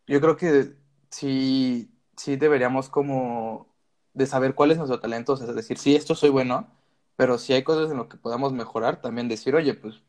yo 0.06 0.20
creo 0.20 0.36
que 0.36 0.74
si 1.10 1.90
sí 2.16 2.36
deberíamos 2.36 2.88
como 2.88 3.68
de 4.14 4.26
saber 4.26 4.54
cuál 4.54 4.70
es 4.72 4.78
nuestro 4.78 5.00
talento, 5.00 5.34
o 5.34 5.36
sea, 5.36 5.48
es 5.48 5.56
decir, 5.56 5.78
sí, 5.78 5.96
esto 5.96 6.14
soy 6.14 6.30
bueno, 6.30 6.68
pero 7.16 7.38
si 7.38 7.52
hay 7.52 7.62
cosas 7.62 7.90
en 7.90 7.96
lo 7.96 8.08
que 8.08 8.16
podamos 8.16 8.52
mejorar, 8.52 9.00
también 9.00 9.28
decir, 9.28 9.54
oye, 9.54 9.74
pues 9.74 10.02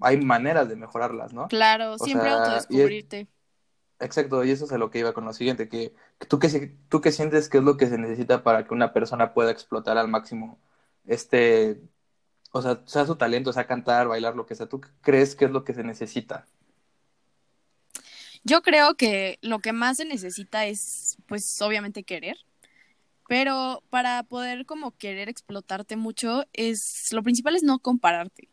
hay 0.00 0.18
maneras 0.18 0.68
de 0.68 0.76
mejorarlas, 0.76 1.32
¿no? 1.32 1.48
Claro, 1.48 1.98
siempre 1.98 2.30
autodescubrirte. 2.30 3.28
Exacto, 4.02 4.44
y 4.44 4.50
eso 4.50 4.64
es 4.64 4.72
a 4.72 4.78
lo 4.78 4.90
que 4.90 4.98
iba 5.00 5.12
con 5.12 5.24
lo 5.24 5.32
siguiente, 5.32 5.68
que, 5.68 5.94
tú, 6.28 6.38
que 6.38 6.76
tú 6.88 7.00
que 7.00 7.12
sientes 7.12 7.48
que 7.48 7.58
es 7.58 7.64
lo 7.64 7.76
que 7.76 7.86
se 7.88 7.98
necesita 7.98 8.42
para 8.42 8.66
que 8.66 8.74
una 8.74 8.92
persona 8.92 9.34
pueda 9.34 9.50
explotar 9.50 9.98
al 9.98 10.08
máximo 10.08 10.58
este, 11.06 11.80
o 12.52 12.62
sea, 12.62 12.82
sea 12.86 13.06
su 13.06 13.16
talento, 13.16 13.52
sea 13.52 13.66
cantar, 13.66 14.08
bailar, 14.08 14.36
lo 14.36 14.46
que 14.46 14.54
sea, 14.54 14.68
¿tú 14.68 14.80
crees 15.00 15.34
que 15.34 15.46
es 15.46 15.50
lo 15.50 15.64
que 15.64 15.74
se 15.74 15.82
necesita? 15.82 16.46
Yo 18.44 18.62
creo 18.62 18.94
que 18.96 19.38
lo 19.40 19.60
que 19.60 19.72
más 19.72 19.98
se 19.98 20.04
necesita 20.04 20.66
es, 20.66 21.16
pues, 21.26 21.60
obviamente 21.62 22.02
querer. 22.02 22.36
Pero 23.28 23.82
para 23.88 24.24
poder 24.24 24.66
como 24.66 24.90
querer 24.96 25.28
explotarte 25.28 25.96
mucho, 25.96 26.44
es 26.52 27.12
lo 27.12 27.22
principal 27.22 27.56
es 27.56 27.62
no 27.62 27.78
compararte. 27.78 28.48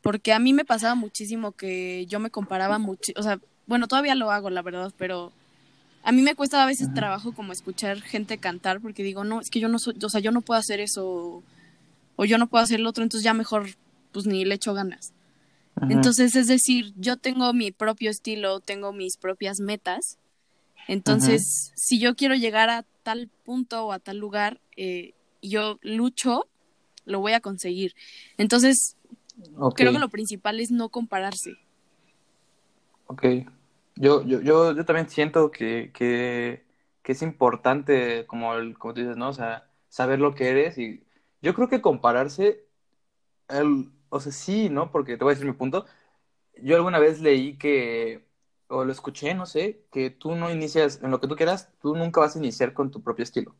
Porque 0.00 0.32
a 0.32 0.38
mí 0.38 0.52
me 0.52 0.64
pasaba 0.64 0.94
muchísimo 0.94 1.52
que 1.52 2.06
yo 2.06 2.20
me 2.20 2.30
comparaba 2.30 2.78
mucho, 2.78 3.12
o 3.16 3.22
sea, 3.22 3.40
bueno, 3.68 3.86
todavía 3.86 4.14
lo 4.14 4.32
hago, 4.32 4.50
la 4.50 4.62
verdad, 4.62 4.92
pero 4.96 5.32
a 6.02 6.10
mí 6.10 6.22
me 6.22 6.34
cuesta 6.34 6.62
a 6.62 6.66
veces 6.66 6.92
trabajo 6.94 7.32
como 7.32 7.52
escuchar 7.52 8.00
gente 8.00 8.38
cantar 8.38 8.80
porque 8.80 9.02
digo, 9.02 9.24
no, 9.24 9.40
es 9.40 9.50
que 9.50 9.60
yo 9.60 9.68
no 9.68 9.78
soy, 9.78 9.96
o 10.02 10.08
sea, 10.08 10.20
yo 10.20 10.32
no 10.32 10.40
puedo 10.40 10.58
hacer 10.58 10.80
eso 10.80 11.42
o 12.16 12.24
yo 12.24 12.38
no 12.38 12.48
puedo 12.48 12.64
hacer 12.64 12.80
lo 12.80 12.88
otro, 12.88 13.04
entonces 13.04 13.24
ya 13.24 13.34
mejor 13.34 13.66
pues 14.10 14.26
ni 14.26 14.44
le 14.44 14.54
echo 14.54 14.74
ganas. 14.74 15.12
Entonces, 15.88 16.34
es 16.34 16.48
decir, 16.48 16.92
yo 16.96 17.18
tengo 17.18 17.52
mi 17.52 17.70
propio 17.70 18.10
estilo, 18.10 18.58
tengo 18.58 18.92
mis 18.92 19.16
propias 19.16 19.60
metas. 19.60 20.18
Entonces, 20.88 21.72
si 21.76 22.00
yo 22.00 22.16
quiero 22.16 22.34
llegar 22.34 22.68
a 22.68 22.84
tal 23.04 23.28
punto 23.44 23.86
o 23.86 23.92
a 23.92 24.00
tal 24.00 24.16
lugar, 24.16 24.60
eh, 24.76 25.12
yo 25.40 25.78
lucho, 25.82 26.48
lo 27.04 27.20
voy 27.20 27.32
a 27.32 27.40
conseguir. 27.40 27.94
Entonces, 28.38 28.96
creo 29.76 29.92
que 29.92 30.00
lo 30.00 30.08
principal 30.08 30.58
es 30.58 30.72
no 30.72 30.88
compararse. 30.88 31.52
Ok. 33.06 33.24
Yo, 34.00 34.22
yo, 34.24 34.40
yo, 34.40 34.72
yo 34.74 34.84
también 34.84 35.08
siento 35.08 35.50
que, 35.50 35.90
que, 35.92 36.64
que 37.02 37.12
es 37.12 37.22
importante, 37.22 38.26
como, 38.26 38.54
el, 38.54 38.78
como 38.78 38.94
tú 38.94 39.00
dices, 39.00 39.16
¿no? 39.16 39.28
O 39.30 39.32
sea, 39.32 39.68
saber 39.88 40.20
lo 40.20 40.34
que 40.34 40.50
eres 40.50 40.78
y 40.78 41.04
yo 41.42 41.52
creo 41.54 41.68
que 41.68 41.80
compararse, 41.82 42.64
el, 43.48 43.90
o 44.08 44.20
sea, 44.20 44.32
sí, 44.32 44.68
¿no? 44.70 44.92
Porque 44.92 45.16
te 45.16 45.24
voy 45.24 45.32
a 45.32 45.34
decir 45.34 45.46
mi 45.46 45.56
punto. 45.56 45.86
Yo 46.62 46.76
alguna 46.76 46.98
vez 47.00 47.20
leí 47.20 47.58
que, 47.58 48.28
o 48.68 48.84
lo 48.84 48.92
escuché, 48.92 49.34
no 49.34 49.46
sé, 49.46 49.84
que 49.90 50.10
tú 50.10 50.36
no 50.36 50.50
inicias, 50.50 51.02
en 51.02 51.10
lo 51.10 51.20
que 51.20 51.28
tú 51.28 51.36
quieras, 51.36 51.72
tú 51.80 51.96
nunca 51.96 52.20
vas 52.20 52.36
a 52.36 52.38
iniciar 52.38 52.74
con 52.74 52.90
tu 52.90 53.02
propio 53.02 53.24
estilo. 53.24 53.56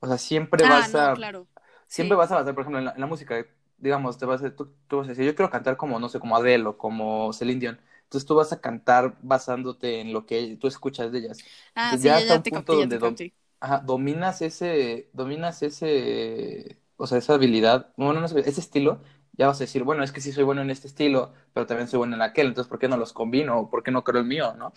O 0.00 0.08
sea, 0.08 0.18
siempre 0.18 0.64
ah, 0.66 0.70
vas 0.70 0.94
a... 0.94 1.14
Claro. 1.14 1.46
Siempre 1.86 2.16
vas 2.16 2.30
a 2.32 2.36
basar, 2.36 2.54
por 2.54 2.62
ejemplo, 2.62 2.80
en 2.80 3.00
la, 3.00 3.06
música, 3.06 3.46
digamos, 3.78 4.18
te 4.18 4.26
vas 4.26 4.42
a, 4.42 4.54
tú, 4.54 4.74
tú, 4.88 4.98
vas 4.98 5.06
a 5.06 5.10
decir, 5.10 5.24
yo 5.24 5.34
quiero 5.34 5.50
cantar 5.50 5.76
como, 5.76 5.98
no 5.98 6.08
sé, 6.08 6.20
como 6.20 6.36
Adele 6.36 6.66
o 6.66 6.76
como 6.76 7.32
Celine 7.32 7.60
Dion. 7.60 7.80
Entonces 8.08 8.26
tú 8.26 8.34
vas 8.34 8.52
a 8.54 8.60
cantar 8.62 9.18
basándote 9.20 10.00
en 10.00 10.14
lo 10.14 10.24
que 10.24 10.56
tú 10.58 10.66
escuchas 10.66 11.12
de 11.12 11.18
ellas. 11.18 11.38
Ah, 11.74 11.94
sí, 11.94 12.04
ya, 12.04 12.18
ya, 12.20 12.36
un 12.36 12.42
punto 12.42 12.74
donde 12.74 13.32
ajá, 13.60 13.82
dominas 13.84 14.40
ese, 14.40 15.10
dominas 15.12 15.62
ese, 15.62 16.78
o 16.96 17.06
sea, 17.06 17.18
esa 17.18 17.34
habilidad, 17.34 17.92
bueno, 17.98 18.20
no, 18.20 18.26
ese 18.26 18.60
estilo, 18.60 19.02
ya 19.32 19.48
vas 19.48 19.58
a 19.58 19.64
decir, 19.64 19.84
bueno, 19.84 20.02
es 20.02 20.10
que 20.10 20.22
sí 20.22 20.32
soy 20.32 20.44
bueno 20.44 20.62
en 20.62 20.70
este 20.70 20.86
estilo, 20.86 21.34
pero 21.52 21.66
también 21.66 21.86
soy 21.86 21.98
bueno 21.98 22.16
en 22.16 22.22
aquel, 22.22 22.46
entonces 22.46 22.70
¿por 22.70 22.78
qué 22.78 22.88
no 22.88 22.96
los 22.96 23.12
combino? 23.12 23.68
¿Por 23.68 23.82
qué 23.82 23.90
no 23.90 24.02
creo 24.04 24.22
el 24.22 24.26
mío, 24.26 24.54
no? 24.54 24.72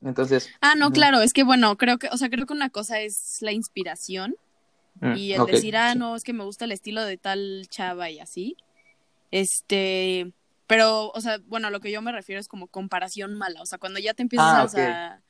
Entonces. 0.00 0.48
Ah, 0.62 0.74
no, 0.74 0.90
claro, 0.90 1.20
es 1.20 1.34
que 1.34 1.44
bueno, 1.44 1.76
creo 1.76 1.98
que, 1.98 2.08
o 2.08 2.16
sea, 2.16 2.30
creo 2.30 2.46
que 2.46 2.54
una 2.54 2.70
cosa 2.70 3.00
es 3.00 3.42
la 3.42 3.52
inspiración 3.52 4.36
mm, 5.02 5.16
y 5.16 5.34
el 5.34 5.44
decir, 5.44 5.76
ah, 5.76 5.94
no, 5.94 6.16
es 6.16 6.24
que 6.24 6.32
me 6.32 6.44
gusta 6.44 6.64
el 6.64 6.72
estilo 6.72 7.04
de 7.04 7.18
tal 7.18 7.66
chava 7.68 8.08
y 8.08 8.20
así. 8.20 8.56
Este, 9.30 10.32
pero, 10.68 11.10
o 11.12 11.20
sea, 11.22 11.38
bueno, 11.46 11.70
lo 11.70 11.80
que 11.80 11.90
yo 11.90 12.02
me 12.02 12.12
refiero 12.12 12.38
es 12.38 12.46
como 12.46 12.68
comparación 12.68 13.34
mala, 13.34 13.62
o 13.62 13.66
sea, 13.66 13.78
cuando 13.78 13.98
ya 13.98 14.12
te 14.12 14.22
empiezas 14.22 14.74
ah, 14.76 15.20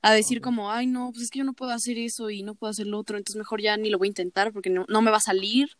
a 0.00 0.12
decir 0.12 0.40
como, 0.40 0.72
ay, 0.72 0.86
no, 0.86 1.12
pues 1.12 1.24
es 1.24 1.30
que 1.30 1.40
yo 1.40 1.44
no 1.44 1.52
puedo 1.52 1.72
hacer 1.72 1.98
eso 1.98 2.30
y 2.30 2.42
no 2.42 2.54
puedo 2.54 2.70
hacer 2.70 2.86
lo 2.86 2.98
otro, 2.98 3.18
entonces 3.18 3.36
mejor 3.36 3.60
ya 3.60 3.76
ni 3.76 3.90
lo 3.90 3.98
voy 3.98 4.06
a 4.06 4.08
intentar 4.08 4.50
porque 4.50 4.70
no, 4.70 4.86
no 4.88 5.02
me 5.02 5.10
va 5.10 5.18
a 5.18 5.20
salir. 5.20 5.76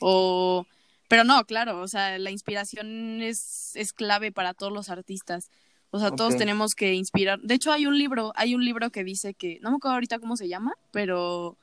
O, 0.00 0.64
pero 1.08 1.24
no, 1.24 1.44
claro, 1.44 1.80
o 1.80 1.88
sea, 1.88 2.18
la 2.20 2.30
inspiración 2.30 3.20
es, 3.20 3.72
es 3.74 3.92
clave 3.92 4.30
para 4.30 4.54
todos 4.54 4.72
los 4.72 4.90
artistas. 4.90 5.50
O 5.90 5.98
sea, 5.98 6.12
todos 6.12 6.36
tenemos 6.36 6.74
que 6.74 6.94
inspirar. 6.94 7.40
De 7.40 7.54
hecho, 7.54 7.72
hay 7.72 7.86
un 7.86 7.98
libro, 7.98 8.32
hay 8.36 8.54
un 8.54 8.64
libro 8.64 8.90
que 8.90 9.02
dice 9.02 9.34
que, 9.34 9.58
no 9.60 9.70
me 9.70 9.76
acuerdo 9.76 9.94
ahorita 9.94 10.20
cómo 10.20 10.36
se 10.36 10.48
llama, 10.48 10.72
pero, 10.92 11.58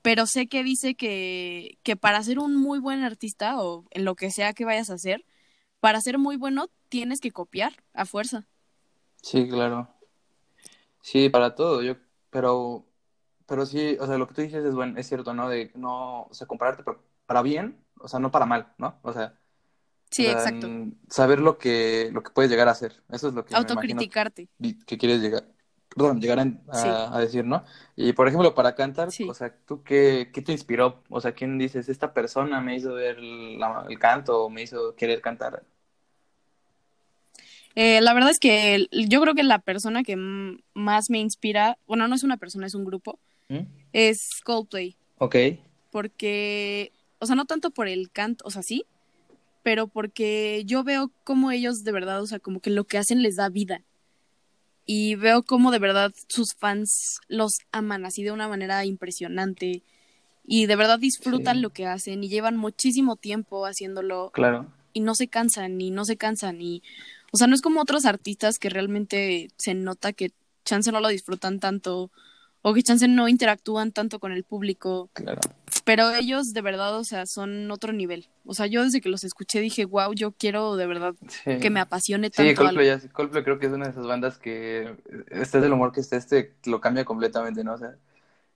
pero 0.00 0.26
sé 0.26 0.46
que 0.46 0.64
dice 0.64 0.94
que, 0.94 1.76
que 1.82 1.96
para 1.96 2.22
ser 2.22 2.38
un 2.38 2.56
muy 2.56 2.80
buen 2.80 3.04
artista 3.04 3.60
o 3.60 3.84
en 3.90 4.06
lo 4.06 4.16
que 4.16 4.30
sea 4.30 4.54
que 4.54 4.64
vayas 4.64 4.88
a 4.88 4.94
hacer, 4.94 5.24
para 5.82 6.00
ser 6.00 6.16
muy 6.16 6.36
bueno 6.36 6.68
tienes 6.88 7.20
que 7.20 7.32
copiar 7.32 7.72
a 7.92 8.04
fuerza. 8.06 8.46
Sí, 9.20 9.48
claro. 9.48 9.88
Sí, 11.02 11.28
para 11.28 11.56
todo, 11.56 11.82
yo, 11.82 11.96
pero, 12.30 12.86
pero 13.46 13.66
sí, 13.66 13.96
o 14.00 14.06
sea, 14.06 14.16
lo 14.16 14.28
que 14.28 14.34
tú 14.34 14.42
dices 14.42 14.64
es 14.64 14.74
bueno, 14.76 14.96
es 14.96 15.08
cierto, 15.08 15.34
¿no? 15.34 15.48
De 15.48 15.72
no, 15.74 16.22
o 16.22 16.34
sea, 16.34 16.46
compararte, 16.46 16.84
pero 16.84 17.02
para 17.26 17.42
bien, 17.42 17.84
o 17.98 18.06
sea, 18.06 18.20
no 18.20 18.30
para 18.30 18.46
mal, 18.46 18.72
¿no? 18.78 19.00
O 19.02 19.12
sea, 19.12 19.36
Sí, 20.08 20.24
o 20.26 20.30
sea, 20.30 20.38
exacto. 20.38 20.68
saber 21.08 21.40
lo 21.40 21.58
que, 21.58 22.10
lo 22.12 22.22
que 22.22 22.30
puedes 22.30 22.48
llegar 22.50 22.68
a 22.68 22.72
hacer. 22.72 23.02
Eso 23.10 23.28
es 23.28 23.34
lo 23.34 23.44
que 23.44 23.56
Autocriticarte. 23.56 24.48
que, 24.62 24.78
que 24.86 24.98
quieres 24.98 25.20
llegar, 25.20 25.44
perdón, 25.88 26.20
llegar 26.20 26.38
a, 26.38 26.44
Sí. 26.44 26.88
a- 26.88 27.16
a 27.16 27.18
decir, 27.18 27.44
¿no? 27.44 27.64
Y 27.96 28.12
por 28.12 28.28
ejemplo, 28.28 28.54
para 28.54 28.76
cantar, 28.76 29.10
Sí. 29.10 29.28
o 29.28 29.34
sea, 29.34 29.52
¿tú 29.66 29.82
qué, 29.82 30.30
qué 30.32 30.42
te 30.42 30.52
inspiró? 30.52 31.02
O 31.08 31.20
sea, 31.20 31.32
¿quién 31.32 31.58
dices, 31.58 31.88
esta 31.88 32.14
persona 32.14 32.60
me 32.60 32.76
hizo 32.76 32.94
ver 32.94 33.18
la- 33.20 33.86
el 33.88 33.98
canto 33.98 34.44
o 34.44 34.50
me 34.50 34.62
hizo 34.62 34.94
querer 34.94 35.20
cantar? 35.20 35.64
Eh, 37.74 38.00
la 38.00 38.12
verdad 38.14 38.30
es 38.30 38.38
que 38.38 38.86
yo 39.08 39.20
creo 39.22 39.34
que 39.34 39.42
la 39.42 39.58
persona 39.58 40.02
que 40.02 40.16
más 40.16 41.08
me 41.10 41.18
inspira, 41.20 41.78
bueno, 41.86 42.06
no 42.08 42.14
es 42.14 42.22
una 42.22 42.36
persona, 42.36 42.66
es 42.66 42.74
un 42.74 42.84
grupo, 42.84 43.18
¿Mm? 43.48 43.60
es 43.92 44.40
Coldplay. 44.44 44.96
Ok. 45.18 45.36
Porque, 45.90 46.92
o 47.18 47.26
sea, 47.26 47.36
no 47.36 47.44
tanto 47.44 47.70
por 47.70 47.88
el 47.88 48.10
canto, 48.10 48.44
o 48.46 48.50
sea, 48.50 48.62
sí, 48.62 48.84
pero 49.62 49.86
porque 49.86 50.62
yo 50.66 50.82
veo 50.84 51.10
cómo 51.24 51.50
ellos 51.52 51.84
de 51.84 51.92
verdad, 51.92 52.20
o 52.22 52.26
sea, 52.26 52.38
como 52.40 52.60
que 52.60 52.70
lo 52.70 52.84
que 52.84 52.98
hacen 52.98 53.22
les 53.22 53.36
da 53.36 53.48
vida. 53.48 53.82
Y 54.84 55.14
veo 55.14 55.42
cómo 55.44 55.70
de 55.70 55.78
verdad 55.78 56.12
sus 56.28 56.54
fans 56.54 57.20
los 57.28 57.58
aman 57.70 58.04
así 58.04 58.24
de 58.24 58.32
una 58.32 58.48
manera 58.48 58.84
impresionante. 58.84 59.82
Y 60.44 60.66
de 60.66 60.74
verdad 60.74 60.98
disfrutan 60.98 61.56
Sí. 61.58 61.62
lo 61.62 61.70
que 61.70 61.86
hacen 61.86 62.24
y 62.24 62.28
llevan 62.28 62.56
muchísimo 62.56 63.14
tiempo 63.14 63.64
haciéndolo 63.64 64.30
Claro. 64.34 64.66
y 64.92 64.98
no 65.00 65.14
se 65.14 65.28
cansan 65.28 65.80
y 65.80 65.92
no 65.92 66.04
se 66.04 66.16
cansan 66.16 66.60
y 66.60 66.82
o 67.32 67.36
sea 67.36 67.48
no 67.48 67.54
es 67.56 67.62
como 67.62 67.80
otros 67.80 68.04
artistas 68.04 68.58
que 68.60 68.68
realmente 68.70 69.48
se 69.56 69.74
nota 69.74 70.12
que 70.12 70.30
chance 70.64 70.92
no 70.92 71.00
lo 71.00 71.08
disfrutan 71.08 71.58
tanto 71.58 72.10
o 72.64 72.72
que 72.74 72.82
chance 72.84 73.08
no 73.08 73.26
interactúan 73.26 73.90
tanto 73.90 74.20
con 74.20 74.30
el 74.30 74.44
público 74.44 75.10
Claro. 75.14 75.40
pero 75.84 76.10
ellos 76.12 76.52
de 76.52 76.60
verdad 76.62 76.96
o 76.96 77.02
sea 77.02 77.26
son 77.26 77.68
otro 77.72 77.92
nivel 77.92 78.28
o 78.44 78.54
sea 78.54 78.66
yo 78.66 78.84
desde 78.84 79.00
que 79.00 79.08
los 79.08 79.24
escuché 79.24 79.60
dije 79.60 79.84
wow 79.84 80.12
yo 80.14 80.30
quiero 80.30 80.76
de 80.76 80.86
verdad 80.86 81.14
Sí. 81.42 81.58
que 81.60 81.70
me 81.70 81.80
apasione 81.80 82.28
Sí, 82.28 82.34
tanto 82.36 82.62
Coldplay, 82.62 82.88
algo". 82.90 83.02
ya- 83.06 83.12
Coldplay 83.12 83.42
creo 83.42 83.58
que 83.58 83.66
es 83.66 83.72
una 83.72 83.86
de 83.86 83.90
esas 83.90 84.06
bandas 84.06 84.38
que 84.38 84.94
este 85.30 85.60
del 85.60 85.72
humor 85.72 85.90
que 85.92 86.00
esté 86.00 86.16
este 86.16 86.54
lo 86.66 86.80
cambia 86.80 87.04
completamente, 87.04 87.64
¿no? 87.64 87.74
O 87.74 87.78
sea, 87.78 87.96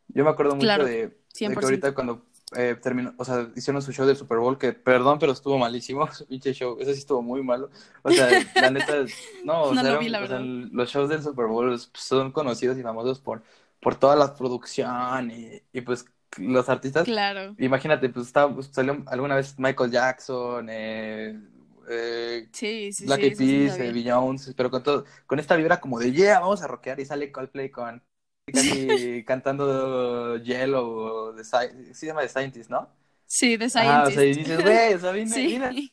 yo 0.08 0.22
me 0.22 0.30
acuerdo 0.30 0.54
mucho 0.54 0.64
Claro, 0.66 0.84
de, 0.84 0.92
de 1.08 1.08
que 1.34 1.46
100%. 1.48 1.64
ahorita 1.64 1.94
cuando 1.94 2.22
eh, 2.56 2.76
terminó, 2.80 3.14
o 3.18 3.24
sea, 3.24 3.50
hicieron 3.56 3.82
su 3.82 3.92
show 3.92 4.06
del 4.06 4.16
Super 4.16 4.38
Bowl, 4.38 4.58
que 4.58 4.72
perdón, 4.72 5.18
pero 5.18 5.32
estuvo 5.32 5.58
malísimo, 5.58 6.06
su 6.12 6.26
pinche 6.26 6.52
show, 6.54 6.76
ese 6.80 6.92
sí 6.94 7.00
estuvo 7.00 7.22
muy 7.22 7.42
malo. 7.42 7.70
O 8.02 8.12
sea, 8.12 8.46
la 8.54 8.70
neta, 8.70 9.10
no, 9.42 9.62
o 9.64 9.76
No 9.76 9.82
sea, 9.82 9.90
lo 9.90 9.96
era 9.96 9.98
vi, 9.98 10.08
un- 10.08 10.08
la 10.08 10.20
o 10.20 10.26
sea, 10.26 10.38
verdad. 10.38 10.40
los 10.40 10.90
shows 10.90 11.08
del 11.08 11.22
Super 11.22 11.46
Bowl 11.46 11.76
son 11.94 12.32
conocidos 12.32 12.78
y 12.78 12.82
famosos 12.82 13.20
por, 13.20 13.42
por 13.80 13.96
toda 13.96 14.16
la 14.16 14.34
producción 14.34 15.30
y, 15.30 15.62
y 15.72 15.80
pues 15.82 16.04
los 16.38 16.68
artistas 16.68 17.08
claro 17.08 17.58
Imagínate, 17.58 18.10
pues 18.10 18.26
estaba, 18.26 18.54
pues, 18.54 18.66
salió 18.72 19.02
alguna 19.06 19.34
vez 19.36 19.58
Michael 19.58 19.90
Jackson, 19.90 20.68
eh, 20.70 21.40
eh, 21.88 22.50
sí 22.52 22.92
sí 22.92 23.08
Black 23.08 23.22
sí 23.24 23.24
Eyed 23.24 23.36
sí 23.36 23.36
Peas, 23.36 23.78
eh, 23.78 23.92
Beyoncé, 23.92 24.52
pero 24.54 24.70
con 24.70 24.82
todo, 24.82 25.04
con 25.26 25.38
esta 25.38 25.56
vibra 25.56 25.80
como 25.80 25.98
de 25.98 26.12
yeah, 26.12 26.40
vamos 26.40 26.62
a 26.62 26.66
rockear 26.68 27.00
y 27.00 27.06
sale 27.06 27.32
Coldplay 27.32 27.70
con 27.70 28.02
casi 28.52 29.24
cantando 29.26 30.36
Yellow 30.38 30.86
o 31.30 31.34
The 31.34 31.42
Sci- 31.44 31.86
sí 31.88 31.94
se 31.94 32.06
llama 32.06 32.22
The 32.22 32.28
Scientist, 32.28 32.70
¿no? 32.70 32.88
sí 33.26 33.56
de 33.56 33.68
Ah, 33.74 34.04
o 34.06 34.10
sea, 34.10 34.24
y 34.24 34.34
Scientist 34.34 34.38
dices, 34.48 34.62
güey, 34.62 34.94
o 34.94 34.98
sea, 34.98 35.12
vine, 35.12 35.34
sí 35.34 35.46
vine 35.46 35.90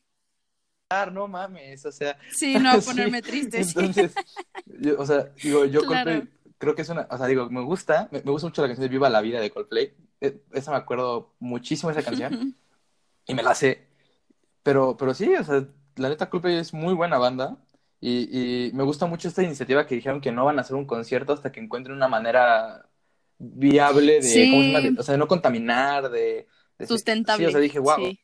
a 0.90 1.06
no 1.08 1.28
mames, 1.28 1.86
o 1.86 1.92
sea, 1.92 2.18
sí 2.30 2.56
no 2.60 2.70
a 2.72 2.78
sí, 2.82 2.86
ponerme 2.86 3.22
triste 3.22 3.64
sí. 3.64 3.74
entonces, 3.76 4.16
yo, 4.66 5.00
o 5.00 5.06
sea, 5.06 5.34
digo, 5.42 5.66
yo 5.66 5.82
Claro. 5.82 6.12
Coldplay 6.12 6.30
creo 6.60 6.76
que 6.76 6.84
es 6.84 6.90
una, 6.90 7.08
o 7.10 7.18
sea, 7.18 7.28
digo, 7.28 7.50
me 7.50 7.62
gusta, 7.62 8.08
me, 8.12 8.22
me 8.22 8.32
gusta 8.32 8.48
mucho 8.48 8.62
la 8.62 8.68
canción 8.70 8.84
de 8.88 8.90
Viva 8.90 9.10
la 9.10 9.22
Vida 9.22 9.42
de 9.42 9.52
Coldplay, 9.52 9.94
Eh, 10.22 10.42
esa 10.54 10.72
me 10.72 10.78
acuerdo 10.78 11.34
muchísimo 11.40 11.92
de 11.92 12.00
esa 12.00 12.06
canción 12.06 12.56
y 13.28 13.34
me 13.36 13.44
la 13.44 13.56
sé. 13.56 13.88
Pero, 14.64 14.98
pero 14.98 15.14
sí, 15.14 15.34
o 15.36 15.44
sea, 15.44 15.68
la 15.98 16.10
neta 16.10 16.30
Coldplay 16.30 16.58
es 16.58 16.74
muy 16.74 16.94
buena 16.94 17.18
banda 17.18 17.58
y, 18.06 18.68
y 18.70 18.74
me 18.74 18.84
gusta 18.84 19.06
mucho 19.06 19.28
esta 19.28 19.44
iniciativa 19.44 19.86
que 19.88 19.96
dijeron 19.96 20.22
que 20.22 20.32
no 20.32 20.46
van 20.46 20.58
a 20.58 20.62
hacer 20.62 20.76
un 20.76 20.86
concierto 20.86 21.34
hasta 21.34 21.52
que 21.52 21.60
encuentren 21.60 21.96
una 21.96 22.08
manera 22.08 22.90
viable 23.40 24.22
de, 24.22 24.48
¿cómo 24.50 24.64
se 24.64 24.68
llama? 24.70 24.82
Sí. 24.82 24.96
De- 24.96 25.00
o 25.00 25.04
sea, 25.04 25.14
de 25.14 25.18
no 25.20 25.28
contaminar, 25.28 26.10
de, 26.12 26.48
de- 26.78 26.88
sustentable 26.88 27.46
Sí, 27.46 27.50
o 27.50 27.52
sea, 27.52 27.60
dije, 27.62 27.80
wow, 27.80 27.98
sí. 28.02 28.20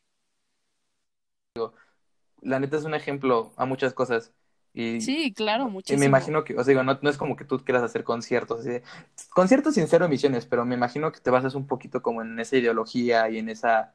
la 2.42 2.58
neta 2.60 2.76
es 2.76 2.84
un 2.84 2.94
ejemplo 2.94 3.52
a 3.56 3.64
muchas 3.66 3.92
cosas. 3.94 4.32
Y, 4.72 5.00
Sí, 5.00 5.32
claro, 5.32 5.64
y 5.64 5.70
muchísimo. 5.72 6.00
me 6.00 6.06
imagino 6.06 6.44
que, 6.44 6.54
o 6.54 6.64
sea, 6.64 6.72
digo, 6.72 6.82
no, 6.84 6.98
no 7.02 7.10
es 7.10 7.18
como 7.18 7.36
que 7.36 7.44
tú 7.44 7.58
quieras 7.64 7.82
hacer 7.82 8.04
conciertos, 8.04 8.60
así 8.60 8.68
de- 8.70 8.82
conciertos 9.30 9.74
sin 9.74 9.88
cero 9.88 10.04
emisiones, 10.06 10.46
pero 10.46 10.64
me 10.64 10.74
imagino 10.76 11.10
que 11.12 11.20
te 11.20 11.30
basas 11.30 11.54
un 11.54 11.66
poquito 11.66 12.02
como 12.02 12.22
en 12.22 12.38
esa 12.40 12.56
ideología 12.56 13.28
y 13.30 13.38
en 13.38 13.48
esa, 13.48 13.94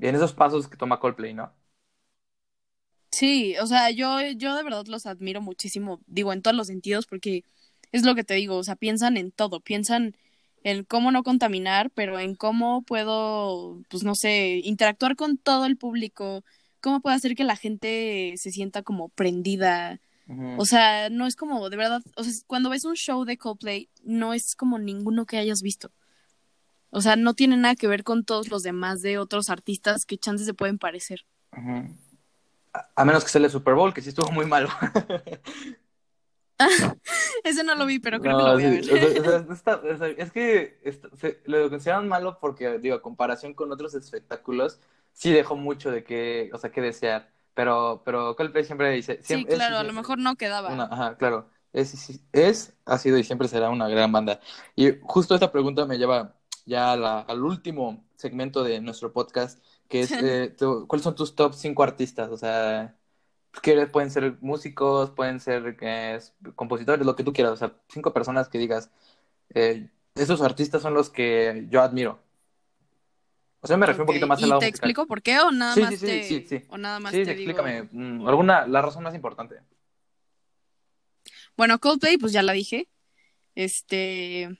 en 0.00 0.14
esos 0.16 0.32
pasos 0.34 0.68
que 0.68 0.76
toma 0.78 1.00
Coldplay, 1.00 1.34
¿no? 1.34 1.52
Sí, 3.10 3.56
o 3.60 3.66
sea, 3.66 3.90
yo, 3.90 4.20
yo 4.36 4.54
de 4.54 4.62
verdad 4.62 4.86
los 4.86 5.06
admiro 5.06 5.40
muchísimo, 5.40 6.00
digo, 6.06 6.32
en 6.32 6.42
todos 6.42 6.56
los 6.56 6.66
sentidos, 6.66 7.06
porque 7.06 7.44
es 7.92 8.04
lo 8.04 8.14
que 8.14 8.24
te 8.24 8.34
digo, 8.34 8.56
o 8.56 8.64
sea, 8.64 8.76
piensan 8.76 9.16
en 9.16 9.30
todo, 9.30 9.60
piensan 9.60 10.14
en 10.62 10.84
cómo 10.84 11.10
no 11.10 11.22
contaminar, 11.22 11.90
pero 11.90 12.18
en 12.18 12.34
cómo 12.34 12.82
puedo, 12.82 13.80
pues 13.88 14.04
no 14.04 14.14
sé, 14.14 14.60
interactuar 14.64 15.16
con 15.16 15.38
todo 15.38 15.64
el 15.66 15.76
público, 15.76 16.44
cómo 16.80 17.00
puedo 17.00 17.16
hacer 17.16 17.34
que 17.34 17.44
la 17.44 17.56
gente 17.56 18.34
se 18.36 18.50
sienta 18.50 18.82
como 18.82 19.08
prendida. 19.08 20.00
O 20.58 20.66
sea, 20.66 21.08
no 21.08 21.26
es 21.26 21.36
como, 21.36 21.70
de 21.70 21.78
verdad, 21.78 22.02
o 22.16 22.22
sea, 22.22 22.34
cuando 22.46 22.68
ves 22.68 22.84
un 22.84 22.96
show 22.96 23.24
de 23.24 23.38
Coldplay, 23.38 23.88
no 24.04 24.34
es 24.34 24.54
como 24.54 24.78
ninguno 24.78 25.24
que 25.24 25.38
hayas 25.38 25.62
visto. 25.62 25.90
O 26.90 27.00
sea, 27.00 27.16
no 27.16 27.32
tiene 27.32 27.56
nada 27.56 27.76
que 27.76 27.86
ver 27.86 28.04
con 28.04 28.24
todos 28.24 28.48
los 28.48 28.62
demás 28.62 29.00
de 29.00 29.16
otros 29.16 29.48
artistas 29.48 30.04
que 30.04 30.18
chances 30.18 30.46
se 30.46 30.52
pueden 30.52 30.78
parecer. 30.78 31.24
A 32.94 33.04
menos 33.04 33.24
que 33.24 33.30
sea 33.30 33.40
el 33.42 33.50
Super 33.50 33.74
Bowl, 33.74 33.92
que 33.94 34.00
sí 34.02 34.10
estuvo 34.10 34.30
muy 34.30 34.46
malo. 34.46 34.68
Ese 37.44 37.62
no 37.62 37.74
lo 37.76 37.86
vi, 37.86 37.98
pero 38.00 38.20
creo 38.20 38.32
No, 38.32 38.38
que 38.38 38.44
lo 38.44 38.52
voy 38.54 38.64
a 38.64 38.70
ver. 38.70 38.80
o 38.80 38.84
sea, 38.84 39.20
o 39.20 39.24
sea, 39.24 39.38
no 39.48 39.54
está- 39.54 39.76
o 39.76 39.96
sea, 39.98 40.08
es 40.08 40.32
que 40.32 40.80
está- 40.82 41.08
se- 41.16 41.40
lo 41.44 41.70
consideran 41.70 42.08
malo 42.08 42.38
porque, 42.40 42.78
digo, 42.78 42.96
a 42.96 43.02
comparación 43.02 43.54
con 43.54 43.70
otros 43.70 43.94
espectáculos, 43.94 44.80
sí 45.12 45.32
dejó 45.32 45.54
mucho 45.56 45.90
de 45.90 46.02
que, 46.04 46.50
o 46.52 46.58
sea, 46.58 46.70
que 46.70 46.80
desear. 46.80 47.30
Pero, 47.54 48.02
pero 48.04 48.36
Coldplay 48.36 48.64
siempre 48.64 48.90
dice, 48.92 49.18
Sí, 49.20 49.26
siempre, 49.34 49.54
es- 49.54 49.58
claro, 49.58 49.78
a 49.78 49.82
lo 49.84 49.92
mejor 49.92 50.18
no 50.18 50.36
quedaba. 50.36 50.70
una- 50.72 50.84
ajá, 50.90 51.16
claro, 51.16 51.48
es, 51.72 51.94
es, 51.94 52.20
es, 52.32 52.72
ha 52.86 52.98
sido 52.98 53.18
y 53.18 53.24
siempre 53.24 53.46
será 53.48 53.70
una 53.70 53.88
gran 53.88 54.10
banda. 54.12 54.40
Y 54.74 54.94
justo 55.02 55.34
esta 55.34 55.50
pregunta 55.52 55.84
me 55.86 55.96
lleva 55.98 56.34
ya 56.66 56.92
a 56.92 56.96
la- 56.96 57.20
al 57.20 57.42
último 57.44 58.04
segmento 58.16 58.64
de 58.64 58.80
nuestro 58.80 59.12
podcast, 59.12 59.62
que 59.88 60.02
es, 60.02 60.16
eh, 60.20 60.54
tu- 60.58 60.86
¿cuáles 60.88 61.04
son 61.04 61.14
tus 61.14 61.34
top 61.34 61.54
5 61.54 61.82
artistas? 61.82 62.30
O 62.30 62.36
sea, 62.36 62.96
que 63.62 63.86
pueden 63.88 64.10
ser 64.10 64.38
músicos, 64.40 65.10
pueden 65.12 65.40
ser 65.40 65.76
eh, 65.82 66.20
compositores, 66.56 67.06
lo 67.06 67.16
que 67.16 67.24
tú 67.24 67.32
quieras, 67.34 67.54
o 67.54 67.56
sea, 67.58 67.76
cinco 67.88 68.12
personas 68.14 68.48
que 68.48 68.58
digas, 68.58 68.90
eh, 69.54 69.90
esos 70.16 70.42
artistas 70.42 70.82
son 70.82 70.94
los 70.94 71.10
que 71.10 71.66
yo 71.70 71.82
admiro. 71.82 72.20
O 73.60 73.66
sea, 73.66 73.76
me 73.76 73.86
refiero 73.86 74.04
un 74.04 74.06
poquito 74.06 74.26
más 74.26 74.40
¿Y 74.40 74.44
al 74.44 74.50
lado 74.50 74.60
te 74.60 74.66
musical. 74.66 74.90
explico 74.90 75.06
por 75.06 75.22
qué 75.22 75.38
o 75.40 75.50
nada 75.50 75.74
Sí, 75.74 75.80
más 75.82 75.94
sí, 75.96 75.96
sí, 75.98 76.06
te 76.06 76.22
sí, 76.22 76.46
sí. 76.48 76.66
o 76.68 76.78
nada 76.78 77.00
más 77.00 77.12
Sí, 77.12 77.24
te 77.24 77.32
explícame, 77.32 77.82
mm, 77.92 78.26
alguna, 78.28 78.66
la 78.66 78.82
razón 78.82 79.02
más 79.02 79.14
importante. 79.14 79.60
Bueno, 81.56 81.78
Coldplay, 81.78 82.18
pues 82.18 82.32
ya 82.32 82.42
la 82.42 82.52
dije. 82.52 82.88
Este, 83.56 84.50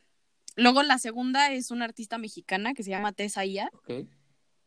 luego 0.57 0.83
la 0.83 0.99
segunda 0.99 1.53
es 1.53 1.71
una 1.71 1.87
artista 1.87 2.19
mexicana 2.19 2.75
que 2.75 2.83
se 2.83 2.91
llama 2.91 3.13
Tessa 3.13 3.45
Ia. 3.45 3.71
Ok. 3.73 3.91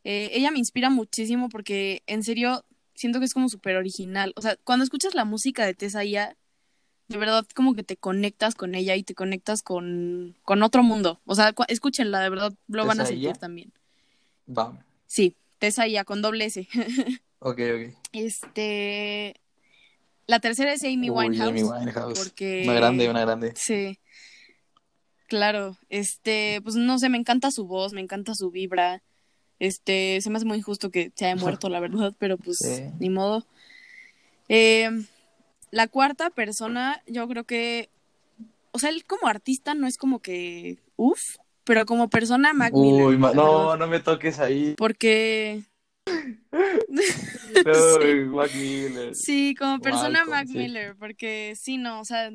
Eh, 0.04 0.30
ella 0.34 0.52
me 0.52 0.60
inspira 0.60 0.90
muchísimo 0.90 1.50
porque 1.50 2.04
en 2.08 2.24
serio 2.24 2.66
siento 2.96 3.20
que 3.20 3.26
es 3.26 3.34
como 3.34 3.50
súper 3.50 3.76
original. 3.78 4.34
O 4.36 4.42
sea, 4.42 4.56
cuando 4.64 4.84
escuchas 4.84 5.14
la 5.16 5.26
música 5.26 5.66
de 5.66 5.74
Tessa 5.74 6.04
Ia, 6.04 6.36
de 7.08 7.18
verdad 7.18 7.46
como 7.56 7.74
que 7.76 7.84
te 7.84 7.98
conectas 7.98 8.56
con 8.56 8.74
ella 8.76 8.96
y 8.96 9.04
te 9.04 9.14
conectas 9.16 9.62
con, 9.64 10.36
con 10.44 10.64
otro 10.64 10.82
mundo. 10.84 11.20
O 11.26 11.36
sea, 11.36 11.54
escúchenla, 11.68 12.20
de 12.22 12.30
verdad 12.30 12.54
lo 12.68 12.86
van 12.86 13.02
a 13.02 13.06
sentir 13.06 13.38
también. 13.38 13.72
Va. 14.48 14.84
Sí, 15.08 15.36
Tessa 15.60 15.88
Ia 15.88 16.04
con 16.06 16.22
doble 16.22 16.46
S. 16.46 16.68
Ok, 17.44 17.60
ok. 17.60 17.96
Este, 18.12 19.36
la 20.28 20.40
tercera 20.40 20.74
es 20.74 20.84
Amy 20.84 21.10
Uy, 21.10 21.30
Winehouse. 21.30 21.50
Amy 21.50 21.64
Winehouse. 21.64 22.20
porque- 22.20 22.62
Una 22.66 22.74
grande, 22.76 23.10
una 23.10 23.22
grande. 23.22 23.54
Sí, 23.56 23.98
Claro, 25.28 25.78
este, 25.90 26.60
pues 26.62 26.76
no 26.76 27.00
sé, 27.00 27.08
me 27.08 27.18
encanta 27.18 27.52
su 27.52 27.66
voz, 27.66 27.94
me 27.94 28.02
encanta 28.02 28.36
su 28.36 28.52
vibra. 28.52 29.02
Este, 29.62 30.20
se 30.22 30.32
me 30.32 30.38
hace 30.38 30.46
muy 30.48 30.58
injusto 30.58 30.90
que 30.90 31.12
se 31.16 31.26
haya 31.28 31.36
muerto, 31.60 31.70
la 31.70 31.80
verdad, 31.80 32.16
pero 32.18 32.38
pues 32.38 32.58
Sí. 32.58 32.82
ni 33.00 33.12
modo. 33.12 33.46
Eh, 34.50 34.90
la 35.70 35.88
cuarta 35.88 36.32
persona, 36.32 37.02
yo 37.06 37.28
creo 37.28 37.44
que, 37.44 37.90
o 38.72 38.80
sea, 38.80 38.90
él 38.90 39.06
como 39.06 39.28
artista 39.28 39.76
no 39.76 39.86
es 39.86 39.98
como 39.98 40.18
que, 40.20 40.80
uff, 40.96 41.38
pero 41.64 41.86
como 41.86 42.10
persona, 42.10 42.54
Mac 42.54 42.74
Miller, 42.74 43.06
Uy, 43.06 43.18
ma- 43.18 43.30
la 43.30 43.36
no, 43.36 43.78
no 43.78 43.86
me 43.88 44.00
toques 44.00 44.40
ahí. 44.40 44.74
Porque, 44.78 45.62
Mac 48.32 48.52
Miller. 48.56 49.16
sí, 49.16 49.54
como 49.58 49.80
persona, 49.80 50.26
Malcolm, 50.26 50.30
Mac 50.32 50.48
sí. 50.48 50.58
Miller, 50.58 50.96
porque 50.98 51.54
sí, 51.56 51.78
no, 51.78 52.02
o 52.02 52.06
sea, 52.06 52.32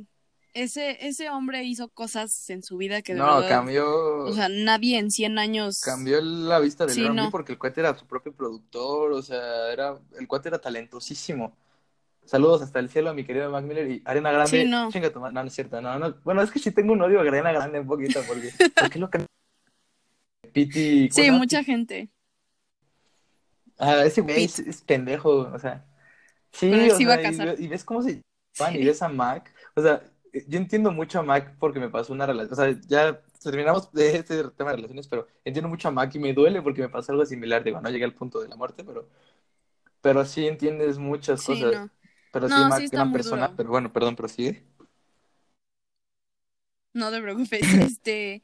ese, 0.62 1.06
ese 1.06 1.30
hombre 1.30 1.62
hizo 1.64 1.88
cosas 1.88 2.48
en 2.50 2.62
su 2.62 2.76
vida 2.76 3.02
que 3.02 3.12
de 3.14 3.20
No, 3.20 3.36
verdad, 3.36 3.48
cambió, 3.48 4.24
o 4.24 4.32
sea, 4.32 4.48
nadie 4.48 4.98
en 4.98 5.10
100 5.10 5.38
años, 5.38 5.80
cambió 5.80 6.20
la 6.20 6.58
vista 6.58 6.86
del 6.86 6.94
Sí, 6.94 7.08
no. 7.08 7.30
porque 7.30 7.52
el 7.52 7.58
cuate 7.58 7.80
era 7.80 7.96
su 7.96 8.06
propio 8.06 8.32
productor, 8.32 9.12
o 9.12 9.22
sea, 9.22 9.70
era, 9.72 9.98
el 10.18 10.26
cuate 10.26 10.48
era 10.48 10.58
talentosísimo. 10.58 11.56
Saludos 12.24 12.62
hasta 12.62 12.80
el 12.80 12.88
cielo 12.88 13.10
a 13.10 13.14
mi 13.14 13.24
querido 13.24 13.50
Mac 13.50 13.64
Miller 13.64 13.88
y 13.88 14.02
Arena 14.04 14.32
Grande. 14.32 14.62
Sí, 14.62 14.68
no. 14.68 14.90
Chinga 14.90 15.12
tu 15.12 15.20
no, 15.20 15.30
no 15.30 15.42
es 15.42 15.52
cierto, 15.52 15.80
no, 15.80 15.98
no. 15.98 16.16
Bueno, 16.24 16.42
es 16.42 16.50
que 16.50 16.58
sí 16.58 16.72
tengo 16.72 16.92
un 16.92 17.02
odio 17.02 17.20
a 17.20 17.22
Arena 17.22 17.52
Grande 17.52 17.78
un 17.78 17.86
poquito 17.86 18.20
porque, 18.26 18.50
¿por 18.74 18.90
qué 18.90 18.98
lo 18.98 19.08
cambió? 19.08 19.26
Piti, 20.52 21.08
¿cómo 21.10 21.14
se 21.14 21.24
sí, 21.24 21.30
mucha 21.30 21.62
gente, 21.62 22.10
Ah, 23.78 24.04
ese 24.04 24.22
güey 24.22 24.44
es, 24.44 24.58
es 24.58 24.80
pendejo, 24.80 25.50
o 25.52 25.58
sea. 25.58 25.84
Sí, 26.52 26.70
que 26.70 26.92
o 26.92 26.96
se 26.96 27.02
iba 27.02 27.14
a 27.14 27.32
sea, 27.32 27.54
y, 27.58 27.64
y 27.64 27.68
ves 27.68 27.84
cómo 27.84 28.02
se 28.02 28.22
van 28.58 28.74
y 28.74 28.84
ves 28.84 29.02
a 29.02 29.08
Mac. 29.08 29.52
O 29.74 29.82
sea, 29.82 30.02
yo 30.46 30.58
entiendo 30.58 30.92
mucho 30.92 31.20
a 31.20 31.22
Mac 31.22 31.56
porque 31.58 31.80
me 31.80 31.88
pasó 31.88 32.12
una 32.12 32.26
relación. 32.26 32.52
O 32.52 32.56
sea, 32.56 32.80
ya 32.88 33.20
terminamos 33.42 33.92
de 33.92 34.16
este 34.16 34.44
tema 34.50 34.70
de 34.70 34.76
relaciones, 34.76 35.08
pero 35.08 35.26
entiendo 35.44 35.68
mucho 35.68 35.88
a 35.88 35.90
Mac 35.92 36.14
y 36.14 36.18
me 36.18 36.32
duele 36.32 36.62
porque 36.62 36.82
me 36.82 36.88
pasó 36.88 37.12
algo 37.12 37.26
similar. 37.26 37.64
Digo, 37.64 37.80
no 37.80 37.90
llegué 37.90 38.04
al 38.04 38.14
punto 38.14 38.40
de 38.40 38.48
la 38.48 38.56
muerte, 38.56 38.84
pero, 38.84 39.08
pero 40.00 40.24
sí 40.24 40.46
entiendes 40.46 40.98
muchas 40.98 41.40
sí, 41.40 41.46
cosas. 41.46 41.72
no, 41.72 41.90
Pero 42.32 42.48
sí, 42.48 42.54
Mac, 42.54 42.86
sí 42.88 42.96
muy 42.96 43.12
persona. 43.12 43.48
duro. 43.48 43.56
Pero 43.56 43.68
bueno, 43.70 43.92
perdón, 43.92 44.16
prosigue. 44.16 44.64
no 46.96 47.10
te 47.10 47.20
preocupes, 47.20 47.60
este, 47.74 48.42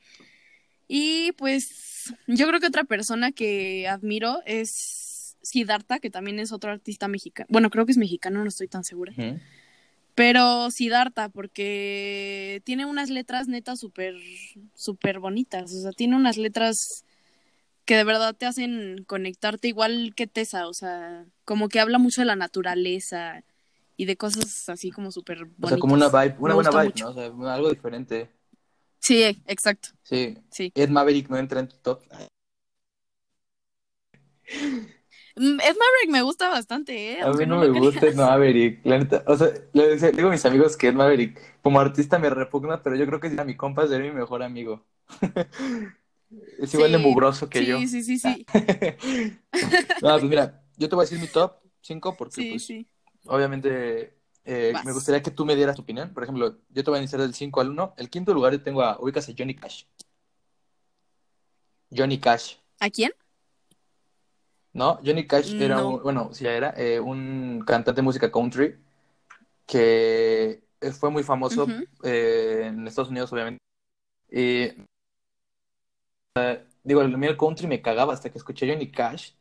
y 0.86 1.32
pues, 1.32 2.14
yo 2.26 2.47
creo 2.47 2.61
que 2.61 2.66
otra 2.66 2.84
persona 2.84 3.32
que 3.32 3.88
admiro 3.88 4.40
es 4.45 5.36
Siddhartha, 5.43 5.99
que 5.99 6.11
también 6.11 6.38
es 6.38 6.53
otro 6.53 6.70
artista 6.70 7.09
mexicano, 7.09 7.49
bueno, 7.51 7.70
creo 7.70 7.86
que 7.86 7.93
es 7.93 7.99
mexicano, 7.99 8.43
no 8.43 8.49
estoy 8.49 8.68
tan 8.68 8.84
segura. 8.84 9.12
Pero 10.15 10.71
Siddhartha, 10.71 11.29
porque 11.29 12.61
tiene 12.65 12.85
unas 12.87 13.11
letras 13.11 13.49
netas 13.49 13.81
súper, 13.81 14.15
súper 14.75 15.19
bonitas, 15.21 15.73
o 15.73 15.81
sea, 15.81 15.93
tiene 15.93 16.17
unas 16.17 16.37
letras 16.37 17.05
que 17.85 17.97
de 17.97 18.05
verdad 18.05 18.35
te 18.35 18.47
hacen 18.47 19.05
conectarte 19.07 19.69
igual 19.69 20.13
que 20.15 20.27
Tessa, 20.27 20.69
o 20.69 20.75
sea, 20.75 21.25
como 21.45 21.69
que 21.69 21.81
habla 21.81 21.99
mucho 21.99 22.21
de 22.21 22.27
la 22.27 22.37
naturaleza 22.37 23.43
y 23.97 24.05
de 24.05 24.17
cosas 24.17 24.69
así 24.69 24.91
como 24.91 25.11
súper 25.11 25.45
bonitas. 25.45 25.65
O 25.65 25.69
sea, 25.69 25.79
como 25.79 25.95
una 25.95 26.09
vibe, 26.09 26.37
una 26.39 26.49
Me 26.49 26.55
buena 26.55 26.71
vibe, 26.71 26.85
mucho. 26.85 27.05
¿no? 27.05 27.11
O 27.11 27.15
sea, 27.15 27.55
algo 27.55 27.71
diferente. 27.71 28.31
Sí, 28.99 29.23
exacto, 29.47 29.89
Sí. 30.05 30.39
sí. 30.51 30.71
Ed 30.75 30.91
Maverick 30.91 31.29
no 31.29 31.37
entra 31.37 31.61
en 31.61 31.69
tu 31.69 31.77
top. 31.79 32.03
Mm, 35.37 35.61
Ed 35.61 35.76
Maverick 35.76 36.11
me 36.11 36.22
gusta 36.22 36.49
bastante, 36.49 37.12
¿eh? 37.12 37.22
A 37.22 37.30
mí 37.33 37.47
no 37.47 37.59
me 37.61 37.68
gusta 37.68 38.07
Ed. 38.07 38.14
Maverick, 38.16 38.85
la 38.85 38.99
neta, 38.99 39.24
o 39.26 39.37
sea, 39.37 39.49
le 39.72 39.97
digo 39.97 40.28
a 40.28 40.33
mis 40.33 40.45
amigos 40.45 40.76
que 40.76 40.89
Ed 40.89 40.95
Maverick 40.95 41.39
como 41.62 41.80
artista 41.80 42.18
me 42.18 42.28
repugna, 42.30 42.83
pero 42.83 42.97
yo 42.97 43.07
creo 43.07 43.20
que 43.20 43.28
si 43.28 43.35
era 43.35 43.45
mi 43.45 43.57
compa 43.57 43.87
sería 43.87 44.12
mi 44.12 44.18
mejor 44.18 44.43
amigo. 44.43 44.85
Es 46.59 46.72
igual 46.72 46.93
de 46.93 46.99
Sí, 46.99 47.05
mugroso 47.05 47.49
que 47.51 47.59
sí, 47.61 47.66
yo. 47.66 47.78
sí, 47.87 48.03
sí, 48.03 48.18
sí, 48.18 48.47
No, 50.03 50.11
pues 50.18 50.24
mira, 50.24 50.64
yo 50.78 50.89
te 50.89 50.95
voy 50.95 51.03
a 51.03 51.07
decir 51.07 51.20
mi 51.20 51.26
top 51.28 51.57
5 51.83 52.16
porque 52.16 52.43
sí, 52.43 52.49
pues 52.51 52.62
sí. 52.64 52.87
obviamente 53.26 54.14
eh, 54.45 54.72
me 54.85 54.93
gustaría 54.93 55.22
que 55.22 55.30
tú 55.30 55.45
me 55.45 55.55
dieras 55.57 55.76
tu 55.76 55.83
opinión. 55.83 56.12
Por 56.14 56.22
ejemplo, 56.22 56.57
yo 56.70 56.85
te 56.85 56.91
voy 56.91 56.97
a 56.99 57.03
iniciar 57.03 57.20
del 57.20 57.35
5 57.35 57.61
al 57.61 57.70
1. 57.70 57.95
El 57.99 58.09
quinto 58.09 58.33
lugar 58.33 58.53
yo 58.53 58.62
tengo 58.62 58.83
a, 58.83 58.99
ubicas 58.99 59.28
a 59.28 59.33
Johnny 59.37 59.55
Cash. 59.55 59.85
Johnny 61.91 62.18
Cash. 62.18 62.57
¿A 62.80 62.91
quién? 62.91 63.12
¿No? 64.75 64.99
Johnny 65.05 65.27
Cash 65.27 65.55
era 65.61 65.77
No. 65.77 65.89
un, 65.91 66.03
bueno, 66.03 66.31
sí 66.33 66.47
era, 66.47 66.73
eh, 66.77 66.99
un 66.99 67.62
cantante 67.66 68.01
de 68.01 68.03
música 68.03 68.31
country 68.33 68.77
que 69.66 70.62
fue 70.99 71.11
muy 71.11 71.23
famoso 71.23 71.66
eh, 72.03 72.64
en 72.66 72.87
Estados 72.87 73.11
Unidos, 73.11 73.33
obviamente. 73.33 73.59
Y, 74.31 74.73
eh, 76.37 76.64
digo, 76.83 77.03
el 77.03 77.16
mío 77.18 77.37
country 77.37 77.66
me 77.66 77.83
cagaba 77.83 78.14
hasta 78.14 78.31
que 78.31 78.39
escuché 78.39 78.66
Johnny 78.70 78.91
Cash. 78.91 79.33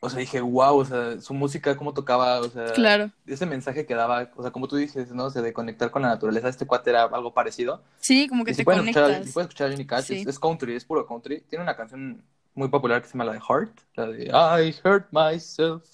O 0.00 0.10
sea, 0.10 0.18
dije, 0.18 0.40
wow, 0.40 0.78
o 0.78 0.84
sea, 0.84 1.20
su 1.20 1.32
música, 1.32 1.76
cómo 1.76 1.94
tocaba, 1.94 2.40
o 2.40 2.48
sea, 2.48 2.72
Claro. 2.72 3.10
ese 3.26 3.46
mensaje 3.46 3.86
que 3.86 3.94
daba, 3.94 4.30
o 4.36 4.42
sea, 4.42 4.50
como 4.50 4.66
tú 4.66 4.74
dices, 4.76 5.12
¿no? 5.12 5.26
O 5.26 5.30
sea, 5.30 5.42
de 5.42 5.52
conectar 5.52 5.92
con 5.92 6.02
la 6.02 6.08
naturaleza, 6.08 6.48
este 6.48 6.66
cuate 6.66 6.90
era 6.90 7.04
algo 7.04 7.32
parecido. 7.32 7.84
Sí, 8.00 8.26
como 8.28 8.44
que 8.44 8.50
Y 8.50 8.54
si 8.54 8.58
te 8.58 8.64
pueden 8.64 8.88
escuchar, 8.88 9.24
si 9.24 9.30
pueden 9.32 9.48
escuchar 9.48 9.70
Johnny 9.70 9.86
Cash, 9.86 10.04
Sí. 10.06 10.14
es, 10.22 10.26
es 10.26 10.38
country, 10.40 10.74
es 10.74 10.84
puro 10.84 11.06
country. 11.06 11.42
Tiene 11.42 11.62
una 11.62 11.76
canción 11.76 12.24
muy 12.54 12.68
popular 12.68 13.00
que 13.02 13.08
se 13.08 13.14
llama 13.14 13.24
la 13.24 13.32
de 13.32 13.40
Heart, 13.40 13.80
la 13.94 14.06
de 14.08 14.24
I 14.26 14.74
hurt 14.84 15.06
myself 15.12 15.84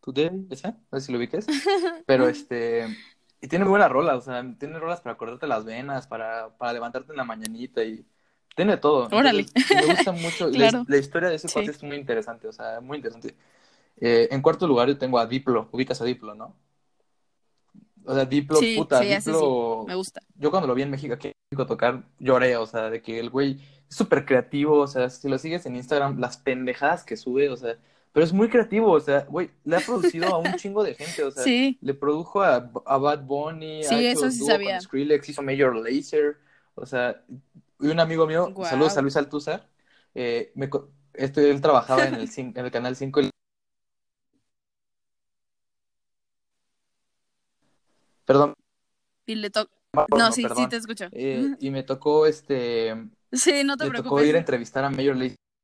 today, 0.00 0.46
esa, 0.50 0.76
no 0.90 0.98
sé 1.00 1.06
si 1.06 1.12
lo 1.12 1.18
ubiques. 1.18 1.46
Pero 2.06 2.28
este, 2.28 2.88
y 3.40 3.48
tiene 3.48 3.64
muy 3.64 3.70
buena 3.70 3.88
rola, 3.88 4.16
o 4.16 4.20
sea, 4.20 4.44
tiene 4.58 4.78
rolas 4.78 5.00
para 5.00 5.14
acordarte 5.14 5.46
las 5.46 5.64
venas, 5.64 6.06
para, 6.06 6.56
para 6.58 6.72
levantarte 6.72 7.12
en 7.12 7.16
la 7.18 7.24
mañanita 7.24 7.84
y 7.84 8.04
tiene 8.56 8.76
todo. 8.76 9.08
Órale. 9.12 9.40
Entonces, 9.42 9.76
me 9.76 9.86
gusta 9.86 10.12
mucho, 10.12 10.46
la- 10.50 10.56
Claro. 10.56 10.84
la, 10.86 10.96
historia 10.96 11.28
de 11.28 11.36
ese 11.36 11.48
Sí. 11.48 11.54
cuate 11.54 11.70
es 11.70 11.82
muy 11.82 11.96
interesante, 11.96 12.48
o 12.48 12.52
sea, 12.52 12.80
muy 12.80 12.96
interesante. 12.98 13.36
Eh, 14.00 14.28
en 14.30 14.42
cuarto 14.42 14.66
lugar 14.66 14.88
yo 14.88 14.98
tengo 14.98 15.18
a 15.18 15.26
Diplo, 15.26 15.68
ubicas 15.72 16.00
a 16.00 16.04
Diplo, 16.04 16.34
¿no? 16.34 16.56
O 18.04 18.14
sea, 18.14 18.24
Diplo, 18.24 18.56
Sí, 18.56 18.76
puta, 18.76 19.00
sí, 19.02 19.08
Diplo, 19.08 19.84
Me 19.86 19.94
gusta. 19.94 20.20
yo 20.36 20.50
cuando 20.50 20.66
lo 20.66 20.74
vi 20.74 20.82
en 20.82 20.90
México, 20.90 21.14
aquí 21.14 21.28
en 21.28 21.32
México 21.50 21.66
tocar, 21.66 22.02
lloré, 22.18 22.56
o 22.56 22.66
sea, 22.66 22.90
de 22.90 23.02
que 23.02 23.18
el 23.20 23.30
güey 23.30 23.60
es 23.88 23.94
súper 23.96 24.24
creativo, 24.24 24.78
o 24.78 24.86
sea, 24.86 25.10
si 25.10 25.28
lo 25.28 25.38
sigues 25.38 25.66
en 25.66 25.76
Instagram, 25.76 26.18
las 26.18 26.36
pendejadas 26.38 27.04
que 27.04 27.16
sube, 27.16 27.48
o 27.50 27.56
sea, 27.56 27.76
pero 28.12 28.24
es 28.24 28.32
muy 28.32 28.48
creativo, 28.48 28.90
o 28.90 29.00
sea, 29.00 29.26
güey, 29.28 29.50
le 29.64 29.76
ha 29.76 29.80
producido 29.80 30.28
a 30.34 30.38
un 30.38 30.54
chingo 30.56 30.82
de 30.82 30.94
gente, 30.94 31.22
o 31.24 31.30
sea, 31.30 31.44
Sí. 31.44 31.78
le 31.80 31.94
produjo 31.94 32.42
a, 32.42 32.70
a 32.86 32.98
Bad 32.98 33.22
Bunny, 33.24 33.84
Sí, 33.84 33.94
hecho 34.06 34.26
eso 34.26 34.30
sí 34.30 34.44
sabía. 34.44 34.72
con 34.72 34.80
Skrillex, 34.82 35.28
hizo 35.28 35.42
Major 35.42 35.76
Lazer, 35.76 36.38
o 36.74 36.86
sea, 36.86 37.22
y 37.80 37.86
un 37.88 38.00
amigo 38.00 38.26
mío, 38.26 38.52
saludos 38.68 38.96
a 38.96 39.02
Luis 39.02 39.16
Altúzar, 39.16 39.68
eh, 40.14 40.50
me, 40.54 40.68
este, 41.14 41.50
él 41.50 41.60
trabajaba 41.60 42.06
en 42.06 42.14
el, 42.14 42.28
en 42.36 42.56
el 42.56 42.70
Canal 42.70 42.96
5, 42.96 43.20
perdón, 48.30 48.54
Y 49.26 49.34
le 49.34 49.50
porno, 49.50 49.70
No, 50.18 50.30
sí, 50.30 50.46
sí 50.54 50.66
te 50.68 50.76
escucho. 50.76 51.06
Eh, 51.10 51.56
y 51.58 51.70
me 51.70 51.82
tocó 51.82 52.26
este 52.26 52.94
Sí, 53.32 53.64
no 53.64 53.76
te 53.76 53.84
tocó 53.86 53.90
preocupes. 54.02 54.28
ir 54.28 54.34
a 54.36 54.38
entrevistar 54.38 54.84
a 54.84 54.90
Major 54.90 55.16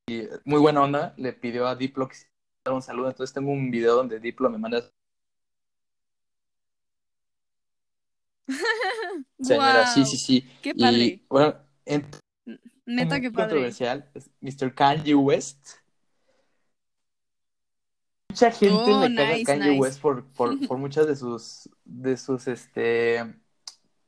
y 0.09 0.29
muy 0.45 0.61
buena 0.61 0.83
onda, 0.83 1.14
le 1.17 1.33
pidió 1.33 1.67
a 1.67 1.77
Diplo 1.77 2.09
que 2.09 2.14
se 2.17 2.27
diera 2.64 2.75
un 2.75 2.83
saludo, 2.83 3.09
entonces 3.09 3.33
tengo 3.33 3.51
un 3.53 3.71
video 3.71 3.95
donde 3.95 4.19
Diplo 4.21 4.51
me 4.51 4.59
manda 4.59 4.83
señora, 9.41 9.87
sí, 9.87 10.05
sí, 10.05 10.17
sí. 10.17 10.45
Qué 10.62 10.73
Y 10.75 10.81
padre. 10.83 11.21
bueno, 11.29 11.55
en, 11.85 12.07
Neta, 12.87 13.21
qué 13.21 13.31
padre. 13.31 13.49
controversial, 13.49 14.11
Mr. 14.41 14.75
Kanye 14.75 15.14
West. 15.14 15.86
Mucha 18.37 18.51
gente 18.51 18.93
Oh, 18.93 19.01
le 19.09 19.14
caga 19.14 19.28
a 19.30 19.32
nice, 19.32 19.45
Kanye 19.45 19.68
nice. 19.70 19.80
West 19.80 20.01
por, 20.03 20.24
por, 20.34 20.59
por 20.68 20.76
muchas 20.76 21.07
de 21.07 21.16
sus, 21.16 21.70
de 21.87 22.16
sus, 22.18 22.47
este, 22.49 23.24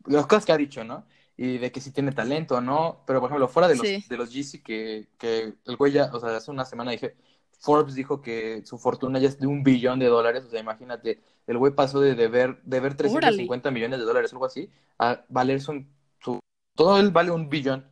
las 0.04 0.26
cosas 0.26 0.44
que 0.44 0.52
ha 0.52 0.56
dicho, 0.58 0.84
¿no? 0.84 1.06
Y 1.36 1.56
de 1.56 1.72
que 1.72 1.80
si 1.80 1.92
tiene 1.92 2.12
talento 2.12 2.56
o 2.56 2.60
no, 2.60 3.04
pero 3.06 3.20
por 3.20 3.30
ejemplo, 3.30 3.48
fuera 3.48 3.68
de 3.68 3.76
los, 3.76 3.86
Sí. 3.86 4.04
de 4.06 4.16
los 4.18 4.30
Yeezy 4.30 4.62
que, 4.62 5.08
que 5.18 5.54
el 5.64 5.76
güey 5.76 5.92
ya, 5.92 6.10
o 6.12 6.20
sea, 6.20 6.36
hace 6.36 6.50
una 6.50 6.66
semana 6.66 6.90
dije, 6.90 7.16
Forbes 7.60 7.94
dijo 7.94 8.20
que 8.20 8.62
su 8.66 8.76
fortuna 8.78 9.18
ya 9.18 9.28
es 9.28 9.38
de 9.40 9.46
un 9.46 9.62
billón 9.62 9.98
de 9.98 10.06
dólares, 10.06 10.44
o 10.44 10.50
sea, 10.50 10.60
imagínate, 10.60 11.22
el 11.46 11.56
güey 11.56 11.72
pasó 11.74 12.00
de 12.00 12.14
deber, 12.14 12.60
deber 12.64 12.96
350 12.96 13.70
millones 13.70 13.98
de 13.98 14.04
dólares, 14.04 14.32
algo 14.34 14.44
así, 14.44 14.68
a 14.98 15.24
valer 15.30 15.60
su, 15.62 15.84
su, 16.20 16.38
todo 16.74 16.98
él 17.00 17.10
vale 17.12 17.30
un 17.30 17.48
billón. 17.48 17.88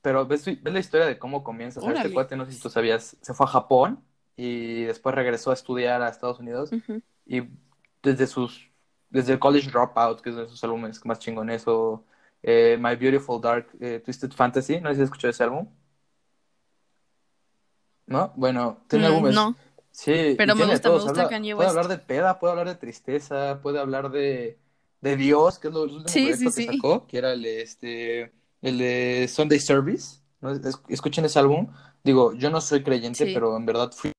Pero 0.00 0.26
ves, 0.26 0.44
ves 0.46 0.72
la 0.72 0.80
historia 0.80 1.06
de 1.06 1.18
cómo 1.18 1.44
comienza, 1.44 1.78
o 1.80 1.82
sea, 1.82 1.90
este 1.92 2.00
Órale. 2.08 2.14
cuate, 2.14 2.36
no 2.36 2.44
sé 2.46 2.52
si 2.52 2.60
tú 2.60 2.70
sabías, 2.70 3.16
se 3.20 3.34
fue 3.34 3.44
a 3.46 3.50
Japón 3.50 4.02
y 4.36 4.84
después 4.84 5.14
regresó 5.14 5.50
a 5.50 5.54
estudiar 5.54 6.02
a 6.02 6.08
Estados 6.08 6.38
Unidos 6.40 6.70
y 7.26 7.42
desde 8.02 8.26
sus 8.26 8.68
desde 9.10 9.38
College 9.38 9.70
Dropout, 9.70 10.20
que 10.22 10.30
es 10.30 10.36
de 10.36 10.48
sus 10.48 10.64
álbumes 10.64 11.04
más 11.04 11.18
chingones, 11.18 11.64
o 11.68 12.04
eh, 12.42 12.78
My 12.80 12.96
Beautiful 12.96 13.40
Dark 13.42 13.68
eh, 13.80 14.00
Twisted 14.04 14.32
Fantasy, 14.32 14.80
no 14.80 14.88
sé 14.88 14.94
si 14.96 15.00
has 15.02 15.06
escuchado 15.06 15.30
ese 15.30 15.44
álbum. 15.44 15.68
¿No? 18.06 18.32
Bueno, 18.36 18.78
tiene 18.88 19.06
Mm, 19.06 19.08
álbumes. 19.08 19.34
no, 19.34 19.56
Sí, 19.90 20.34
pero 20.38 20.54
me 20.56 20.64
gusta, 20.66 20.88
me 20.88 20.94
gusta 20.94 21.10
habla- 21.10 21.28
Kanye 21.28 21.54
puede 21.54 21.68
hablar 21.68 21.88
de 21.88 21.98
peda, 21.98 22.38
puede 22.38 22.52
hablar 22.52 22.68
de 22.68 22.74
tristeza, 22.76 23.60
puede 23.62 23.78
hablar 23.78 24.10
de, 24.10 24.58
de 25.02 25.16
Dios, 25.16 25.58
que 25.58 25.68
es 25.68 25.74
lo 25.74 25.84
el 25.84 25.90
último 25.90 26.08
Sí, 26.08 26.20
proyecto 26.22 26.38
sí, 26.38 26.44
que 26.46 26.72
sí. 26.72 26.76
sacó, 26.76 27.06
que 27.06 27.18
era 27.18 27.32
el 27.34 27.44
este 27.44 28.32
el 28.62 28.78
de 28.78 29.28
Sunday 29.28 29.60
Service. 29.60 30.20
Escuchen 30.88 31.26
ese 31.26 31.38
álbum. 31.38 31.68
Digo, 32.02 32.32
yo 32.32 32.48
no 32.50 32.60
soy 32.62 32.82
creyente, 32.82 33.26
pero 33.34 33.56
en 33.56 33.66
verdad 33.66 33.92
fui 33.92 34.10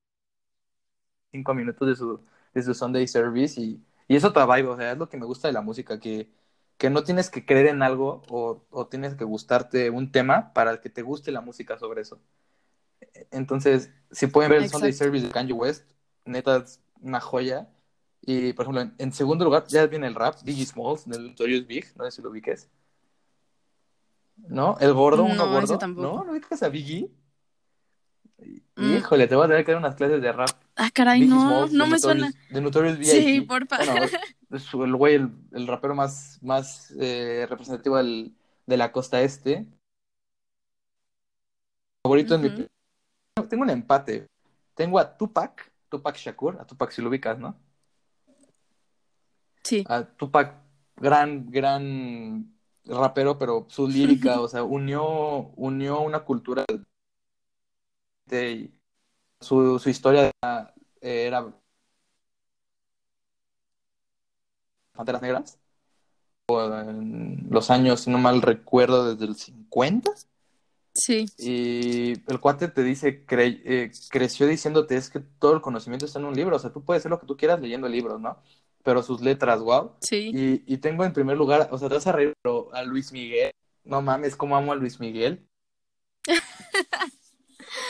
cinco 1.33 1.53
minutos 1.53 1.87
de 1.87 1.95
su, 1.95 2.21
de 2.53 2.63
su 2.63 2.73
Sunday 2.73 3.07
Service 3.07 3.59
y, 3.59 3.81
y 4.07 4.15
es 4.15 4.23
otra 4.23 4.45
vibe, 4.45 4.69
o 4.69 4.77
sea, 4.77 4.91
es 4.93 4.97
lo 4.97 5.09
que 5.09 5.17
me 5.17 5.25
gusta 5.25 5.49
de 5.49 5.53
la 5.53 5.61
música, 5.61 5.99
que, 5.99 6.29
que 6.77 6.89
no 6.89 7.03
tienes 7.03 7.29
que 7.29 7.43
creer 7.43 7.67
en 7.67 7.81
algo 7.81 8.21
o, 8.29 8.63
o 8.69 8.87
tienes 8.87 9.15
que 9.15 9.25
gustarte 9.25 9.89
un 9.89 10.11
tema 10.11 10.53
para 10.53 10.79
que 10.79 10.89
te 10.89 11.01
guste 11.01 11.31
la 11.31 11.41
música 11.41 11.77
sobre 11.77 12.01
eso. 12.01 12.21
Entonces, 13.31 13.91
si 14.11 14.27
pueden 14.27 14.51
ver 14.51 14.61
el 14.63 14.69
Sunday. 14.69 14.93
Service 14.93 15.25
de 15.25 15.31
Kanye 15.31 15.53
West, 15.53 15.89
neta 16.25 16.57
es 16.57 16.79
una 17.01 17.19
joya. 17.19 17.67
Y, 18.21 18.53
por 18.53 18.63
ejemplo, 18.63 18.81
en, 18.81 18.93
en 18.99 19.11
segundo 19.11 19.43
lugar, 19.43 19.65
ya 19.67 19.85
viene 19.87 20.07
el 20.07 20.15
rap, 20.15 20.35
Biggie 20.43 20.65
Smalls, 20.65 21.05
del 21.09 21.27
Notorious 21.27 21.67
Big, 21.67 21.85
no 21.97 22.05
sé 22.05 22.11
si 22.11 22.21
lo 22.21 22.29
ubiques. 22.29 22.69
¿No? 24.37 24.77
El 24.79 24.93
gordo, 24.93 25.23
uno 25.23 25.45
No, 25.45 25.59
ese 25.59 25.77
tampoco. 25.77 26.07
¿No? 26.07 26.23
¿No 26.23 26.31
ubicas 26.31 26.63
a 26.63 26.69
Biggie? 26.69 27.11
Mm. 28.75 28.97
Híjole, 28.97 29.27
te 29.27 29.35
voy 29.35 29.45
a 29.45 29.47
tener 29.47 29.65
que 29.65 29.71
dar 29.71 29.79
unas 29.79 29.95
clases 29.95 30.21
de 30.21 30.31
rap. 30.31 30.49
Ah, 30.75 30.89
caray, 30.93 31.21
Biggie 31.21 31.35
no, 31.35 31.41
Smalls, 31.41 31.71
no 31.73 31.85
me 31.85 31.97
Notorious- 31.97 32.01
suena. 32.01 32.33
De 32.49 32.61
Notorious 32.61 32.97
Sí, 33.07 33.17
B.I.G.. 33.25 33.47
porfa. 33.47 33.77
Bueno, 33.77 34.05
es 34.51 34.73
el 34.73 34.95
güey, 34.95 35.15
el, 35.15 35.29
el 35.51 35.67
rapero 35.67 35.93
más, 35.95 36.39
más 36.41 36.91
eh, 36.99 37.45
representativo 37.49 37.97
del- 37.97 38.35
de 38.65 38.77
la 38.77 38.91
costa 38.91 39.21
este. 39.21 39.67
Favorito 42.03 42.35
en 42.35 42.41
mi... 42.41 42.67
Tengo 43.49 43.63
un 43.63 43.69
empate. 43.69 44.27
Tengo 44.75 44.99
a 44.99 45.17
Tupac, 45.17 45.71
Tupac 45.89 46.15
Shakur, 46.17 46.57
a 46.59 46.65
Tupac 46.65 46.91
si 46.91 47.01
lo 47.01 47.09
ubicas, 47.09 47.37
¿no? 47.37 47.55
Sí, 49.63 49.83
A 49.87 50.03
Tupac, 50.03 50.55
gran, 50.97 51.49
gran 51.49 52.53
rapero, 52.85 53.37
pero 53.37 53.65
su 53.69 53.87
lírica, 53.87 54.39
o 54.41 54.47
sea, 54.47 54.63
unió, 54.63 55.03
unió 55.55 56.01
una 56.01 56.19
cultura 56.25 56.65
de- 58.25 58.71
su, 59.43 59.79
su 59.79 59.89
historia 59.89 60.31
era 61.01 61.53
Panteras 64.93 65.21
Negras, 65.21 65.59
en 66.49 67.47
los 67.49 67.69
años, 67.71 68.01
si 68.01 68.11
no 68.11 68.17
mal 68.19 68.41
recuerdo, 68.41 69.13
desde 69.15 69.25
el 69.25 69.35
50. 69.35 70.11
sí, 70.93 71.25
Y 71.37 72.13
el 72.31 72.39
cuate 72.39 72.67
te 72.67 72.83
dice, 72.83 73.25
cre- 73.25 73.61
eh, 73.65 73.91
creció 74.09 74.45
diciéndote, 74.47 74.95
es 74.95 75.09
que 75.09 75.19
todo 75.19 75.53
el 75.55 75.61
conocimiento 75.61 76.05
está 76.05 76.19
en 76.19 76.25
un 76.25 76.35
libro, 76.35 76.55
o 76.55 76.59
sea, 76.59 76.71
tú 76.71 76.83
puedes 76.83 77.01
hacer 77.01 77.11
lo 77.11 77.19
que 77.19 77.27
tú 77.27 77.35
quieras 77.37 77.59
leyendo 77.59 77.87
libros, 77.87 78.21
¿no? 78.21 78.37
Pero 78.83 79.01
sus 79.01 79.21
letras, 79.21 79.61
wow. 79.61 79.93
sí. 80.01 80.29
Y, 80.33 80.73
y 80.73 80.77
tengo 80.77 81.03
en 81.05 81.13
primer 81.13 81.37
lugar, 81.37 81.69
o 81.71 81.77
sea, 81.77 81.89
te 81.89 81.95
vas 81.95 82.07
a 82.07 82.11
reír, 82.11 82.33
pero 82.41 82.73
a 82.73 82.83
Luis 82.83 83.11
Miguel. 83.11 83.51
No 83.83 84.01
mames, 84.01 84.35
cómo 84.35 84.55
amo 84.55 84.71
a 84.71 84.75
Luis 84.75 84.99
Miguel. 84.99 85.47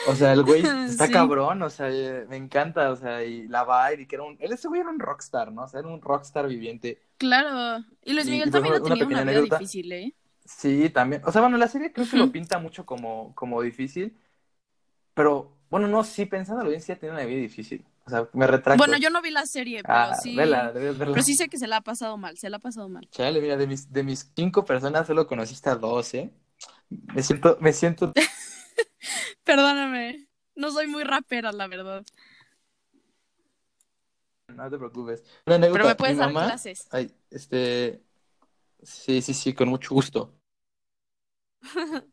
O 0.08 0.16
sea, 0.16 0.34
el 0.34 0.44
güey 0.44 0.62
está 0.86 1.08
Sí. 1.08 1.14
cabrón, 1.14 1.62
o 1.62 1.70
sea, 1.70 1.88
me 2.30 2.36
encanta, 2.38 2.92
o 2.92 2.96
sea, 2.96 3.24
y 3.24 3.48
la 3.48 3.64
vibe, 3.64 4.04
y 4.04 4.06
que 4.08 4.16
era 4.16 4.24
un, 4.24 4.38
él 4.40 4.52
ese 4.52 4.68
güey 4.68 4.82
era 4.82 4.90
un 4.90 5.00
rockstar, 5.00 5.52
¿no? 5.52 5.64
O 5.64 5.68
sea, 5.68 5.80
era 5.80 5.90
un 5.90 6.02
rockstar 6.02 6.48
viviente. 6.48 7.02
Claro. 7.18 7.84
Y 8.04 8.14
Luis 8.14 8.26
Miguel 8.28 8.50
y 8.50 8.52
también 8.52 8.74
ha 8.74 8.78
ejemplo, 8.78 8.96
una 8.96 9.06
vida 9.06 9.22
anécdota. 9.22 9.58
difícil, 9.60 9.92
¿eh? 9.92 10.14
Sí, 10.46 10.90
también. 10.90 11.22
O 11.26 11.32
sea, 11.32 11.42
bueno, 11.42 11.58
la 11.58 11.68
serie 11.70 11.94
creo 11.94 12.08
que 12.10 12.18
lo 12.18 12.32
pinta 12.32 12.60
mucho 12.60 12.86
como, 12.86 13.34
como 13.34 13.62
difícil, 13.62 14.18
pero 15.14 15.56
bueno, 15.70 15.88
no, 15.88 16.04
sí, 16.04 16.26
pensándolo 16.26 16.70
bien, 16.70 16.82
sí 16.82 16.92
ha 16.92 17.00
tenido 17.00 17.16
una 17.16 17.26
vida 17.26 17.40
difícil. 17.40 17.86
O 18.06 18.10
sea, 18.10 18.28
me 18.34 18.46
retracto. 18.46 18.78
Bueno, 18.78 18.98
yo 18.98 19.10
no 19.10 19.22
vi 19.22 19.32
la 19.32 19.46
serie, 19.46 19.82
pero 19.82 19.98
Ah, 19.98 20.16
sí. 20.16 20.36
vela, 20.36 20.74
debes 20.74 20.98
verla. 20.98 21.14
Pero 21.14 21.24
sí 21.26 21.36
sé 21.36 21.48
que 21.48 21.58
se 21.58 21.68
la 21.68 21.78
ha 21.78 21.82
pasado 21.82 22.18
mal, 22.18 22.38
se 22.38 22.50
la 22.50 22.58
ha 22.58 22.60
pasado 22.60 22.90
mal. 22.90 23.08
Chale, 23.10 23.40
mira, 23.40 23.56
de 23.56 23.66
mis, 23.66 23.92
de 23.92 24.04
mis 24.04 24.30
cinco 24.36 24.66
personas 24.66 25.08
solo 25.08 25.26
conociste 25.26 25.70
a 25.70 25.76
dos, 25.76 26.14
¿eh? 26.14 26.30
Me 26.90 27.24
siento, 27.24 27.58
me 27.62 27.72
siento 27.72 28.12
Perdóname. 29.44 30.28
No 30.56 30.72
soy 30.72 30.88
muy 30.88 31.04
rapera, 31.04 31.52
la 31.52 31.68
verdad. 31.68 32.06
No 34.48 34.70
te 34.70 34.78
preocupes. 34.78 35.24
Una 35.46 35.56
anécdota. 35.56 35.80
Pero 35.80 35.90
me 35.90 35.96
puedes 35.96 36.18
dar 36.18 36.32
mamá- 36.32 36.46
clases. 36.48 36.88
Ay, 36.92 37.12
este. 37.30 38.04
Sí, 38.84 39.22
sí, 39.22 39.34
sí, 39.34 39.54
con 39.54 39.70
mucho 39.70 39.94
gusto. 39.96 40.34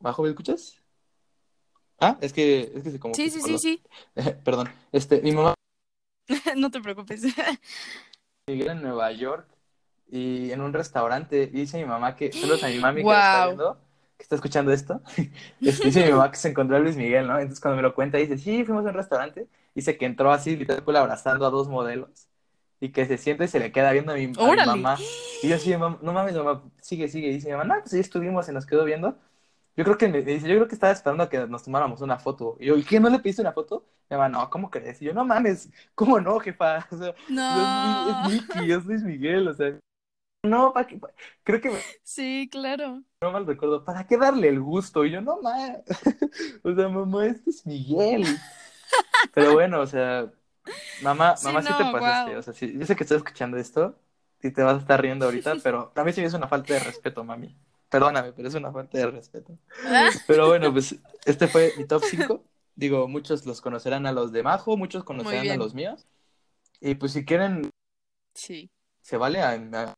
¿Bajo, 0.00 0.22
me 0.22 0.30
escuchas? 0.30 0.76
Ah, 1.98 2.16
es 2.22 2.32
que, 2.32 2.72
es 2.74 2.82
que 2.82 2.90
se 2.90 2.98
como 2.98 3.14
Sí, 3.14 3.24
que 3.24 3.30
sí, 3.30 3.40
sí, 3.42 3.58
sí. 3.58 3.82
Perdón. 4.44 4.68
Este, 4.92 5.20
mi 5.20 5.32
mamá 5.32 5.54
no 6.56 6.70
te 6.70 6.80
preocupes. 6.80 7.22
vive 8.46 8.70
en 8.70 8.82
Nueva 8.82 9.12
York 9.12 9.46
y 10.08 10.50
en 10.52 10.60
un 10.62 10.72
restaurante. 10.72 11.42
Y 11.44 11.60
dice 11.60 11.78
mi 11.78 11.84
mamá 11.84 12.16
que, 12.16 12.32
saludos 12.32 12.64
a 12.64 12.68
mi 12.68 12.78
mami 12.78 13.00
que 13.00 13.04
Guau. 13.04 13.14
lo 13.16 13.20
está 13.20 13.46
viendo, 13.46 13.80
que 14.20 14.24
está 14.24 14.34
escuchando 14.36 14.70
esto. 14.72 15.00
Este, 15.62 15.86
dice 15.86 16.04
mi 16.04 16.12
mamá 16.12 16.30
que 16.30 16.36
se 16.36 16.48
encontró 16.50 16.76
a 16.76 16.80
Luis 16.80 16.96
Miguel, 16.96 17.26
¿no? 17.26 17.38
Entonces 17.38 17.60
cuando 17.60 17.76
me 17.76 17.82
lo 17.82 17.94
cuenta, 17.94 18.18
dice, 18.18 18.36
sí, 18.38 18.64
fuimos 18.64 18.84
a 18.84 18.90
un 18.90 18.94
restaurante. 18.94 19.48
Dice 19.74 19.96
que 19.96 20.04
entró 20.06 20.30
así, 20.32 20.56
literal, 20.56 20.96
abrazando 20.96 21.46
a 21.46 21.50
dos 21.50 21.68
modelos. 21.68 22.28
Y 22.80 22.90
que 22.90 23.04
se 23.06 23.18
sienta 23.18 23.44
y 23.44 23.48
se 23.48 23.58
le 23.60 23.72
queda 23.72 23.92
viendo 23.92 24.12
a 24.12 24.16
mi, 24.16 24.24
a 24.24 24.28
mi 24.28 24.34
mamá. 24.66 24.96
Y 25.42 25.48
yo 25.48 25.56
así, 25.56 25.70
"Mam- 25.72 25.98
no 26.02 26.12
mames, 26.12 26.34
mamá, 26.34 26.62
sigue, 26.80 27.08
sigue. 27.08 27.28
Y 27.28 27.32
dice 27.34 27.48
mi 27.48 27.52
mamá, 27.56 27.64
no, 27.76 27.80
pues 27.80 27.92
ahí 27.94 28.00
estuvimos 28.00 28.48
y 28.48 28.52
nos 28.52 28.66
quedó 28.66 28.84
viendo. 28.84 29.16
Yo 29.76 29.84
creo 29.84 29.96
que 29.98 30.08
me 30.08 30.20
me 30.22 30.32
dice, 30.32 30.48
yo 30.48 30.54
creo 30.56 30.68
que 30.68 30.74
estaba 30.74 30.92
esperando 30.92 31.24
a 31.24 31.28
que 31.30 31.46
nos 31.46 31.62
tomáramos 31.64 32.00
una 32.02 32.18
foto. 32.18 32.56
Y 32.60 32.66
yo, 32.66 32.76
¿y 32.76 32.84
qué? 32.84 33.00
¿No 33.00 33.08
le 33.08 33.18
pediste 33.20 33.40
una 33.42 33.52
foto? 33.52 33.84
Mi 34.10 34.16
mamá, 34.16 34.28
no, 34.28 34.50
¿cómo 34.50 34.70
crees? 34.70 35.00
Y 35.00 35.06
yo, 35.06 35.14
no 35.14 35.24
mames, 35.24 35.70
¿cómo 35.94 36.20
no, 36.20 36.38
jefa? 36.40 36.86
O 36.90 36.96
sea, 36.98 37.14
No. 37.28 38.26
es, 38.28 38.32
Mickey, 38.32 38.72
es 38.72 38.84
Luis 38.84 39.02
Miguel, 39.02 39.48
o 39.48 39.54
sea. 39.54 39.72
No, 40.42 40.72
pa' 40.72 40.86
qué- 40.86 40.98
creo 41.44 41.60
que 41.60 41.70
Sí, 42.02 42.48
claro. 42.50 43.02
no 43.20 43.30
mal 43.30 43.46
recuerdo, 43.46 43.84
¿para 43.84 44.06
qué 44.06 44.16
darle 44.16 44.48
el 44.48 44.60
gusto? 44.60 45.04
Y 45.04 45.10
yo, 45.10 45.20
no, 45.20 45.40
ma. 45.42 45.76
O 46.64 46.74
sea, 46.74 46.88
mamá, 46.88 47.26
es 47.26 47.44
Luis 47.44 47.66
Miguel. 47.66 48.24
Pero 49.34 49.52
bueno, 49.52 49.80
o 49.80 49.86
sea, 49.86 50.30
mamá, 51.02 51.36
Sí, 51.36 51.46
mamá, 51.46 51.62
sí 51.62 51.68
te 51.76 51.84
pasaste. 51.92 52.36
O 52.36 52.42
sea, 52.42 52.54
sí, 52.54 52.72
yo 52.78 52.86
sé 52.86 52.96
que 52.96 53.04
estás 53.04 53.18
escuchando 53.18 53.58
esto 53.58 53.98
y 54.42 54.50
te 54.50 54.62
vas 54.62 54.76
a 54.76 54.80
estar 54.80 55.00
riendo 55.02 55.26
ahorita, 55.26 55.56
pero 55.62 55.88
también 55.94 56.14
sí 56.14 56.22
es 56.22 56.32
una 56.34 56.48
falta 56.48 56.72
de 56.74 56.80
respeto, 56.80 57.22
mami. 57.22 57.54
Perdóname, 57.90 58.32
pero 58.32 58.48
es 58.48 58.54
una 58.54 58.72
falta 58.72 58.96
de 58.98 59.06
respeto. 59.08 59.58
Pero 60.26 60.48
bueno, 60.48 60.72
pues 60.72 60.96
este 61.26 61.48
fue 61.48 61.72
mi 61.76 61.84
top 61.86 62.02
5. 62.04 62.44
Digo, 62.76 63.08
muchos 63.08 63.44
los 63.44 63.60
conocerán 63.60 64.06
a 64.06 64.12
los 64.12 64.32
de 64.32 64.42
Majo, 64.42 64.76
muchos 64.76 65.04
conocerán 65.04 65.50
a 65.50 65.56
los 65.56 65.74
míos. 65.74 66.06
Y 66.80 66.94
pues 66.94 67.12
si 67.12 67.24
quieren, 67.26 67.68
Sí. 68.34 68.70
se 69.02 69.16
vale 69.18 69.42
a, 69.42 69.50
a- 69.52 69.94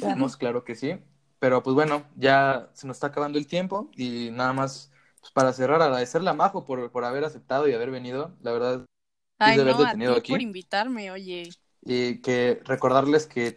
Veamos, 0.00 0.36
claro 0.36 0.64
que 0.64 0.74
sí. 0.74 0.98
Pero 1.38 1.62
pues 1.62 1.74
bueno, 1.74 2.06
ya 2.16 2.70
se 2.74 2.86
nos 2.86 2.96
está 2.96 3.08
acabando 3.08 3.38
el 3.38 3.46
tiempo 3.46 3.90
y 3.96 4.30
nada 4.32 4.52
más 4.52 4.92
pues, 5.20 5.32
para 5.32 5.52
cerrar, 5.52 5.80
agradecerle 5.82 6.30
a 6.30 6.34
Majo 6.34 6.64
por, 6.64 6.90
por 6.90 7.04
haber 7.04 7.24
aceptado 7.24 7.68
y 7.68 7.72
haber 7.74 7.90
venido. 7.90 8.36
La 8.42 8.52
verdad, 8.52 8.84
Ay, 9.38 9.56
de 9.56 9.64
no, 9.64 9.70
a 9.86 9.90
tenido 9.92 10.12
ti 10.12 10.18
aquí. 10.18 10.32
por 10.32 10.40
invitarme, 10.42 11.10
oye. 11.10 11.50
y 11.82 12.20
que 12.20 12.60
recordarles 12.64 13.26
que 13.26 13.56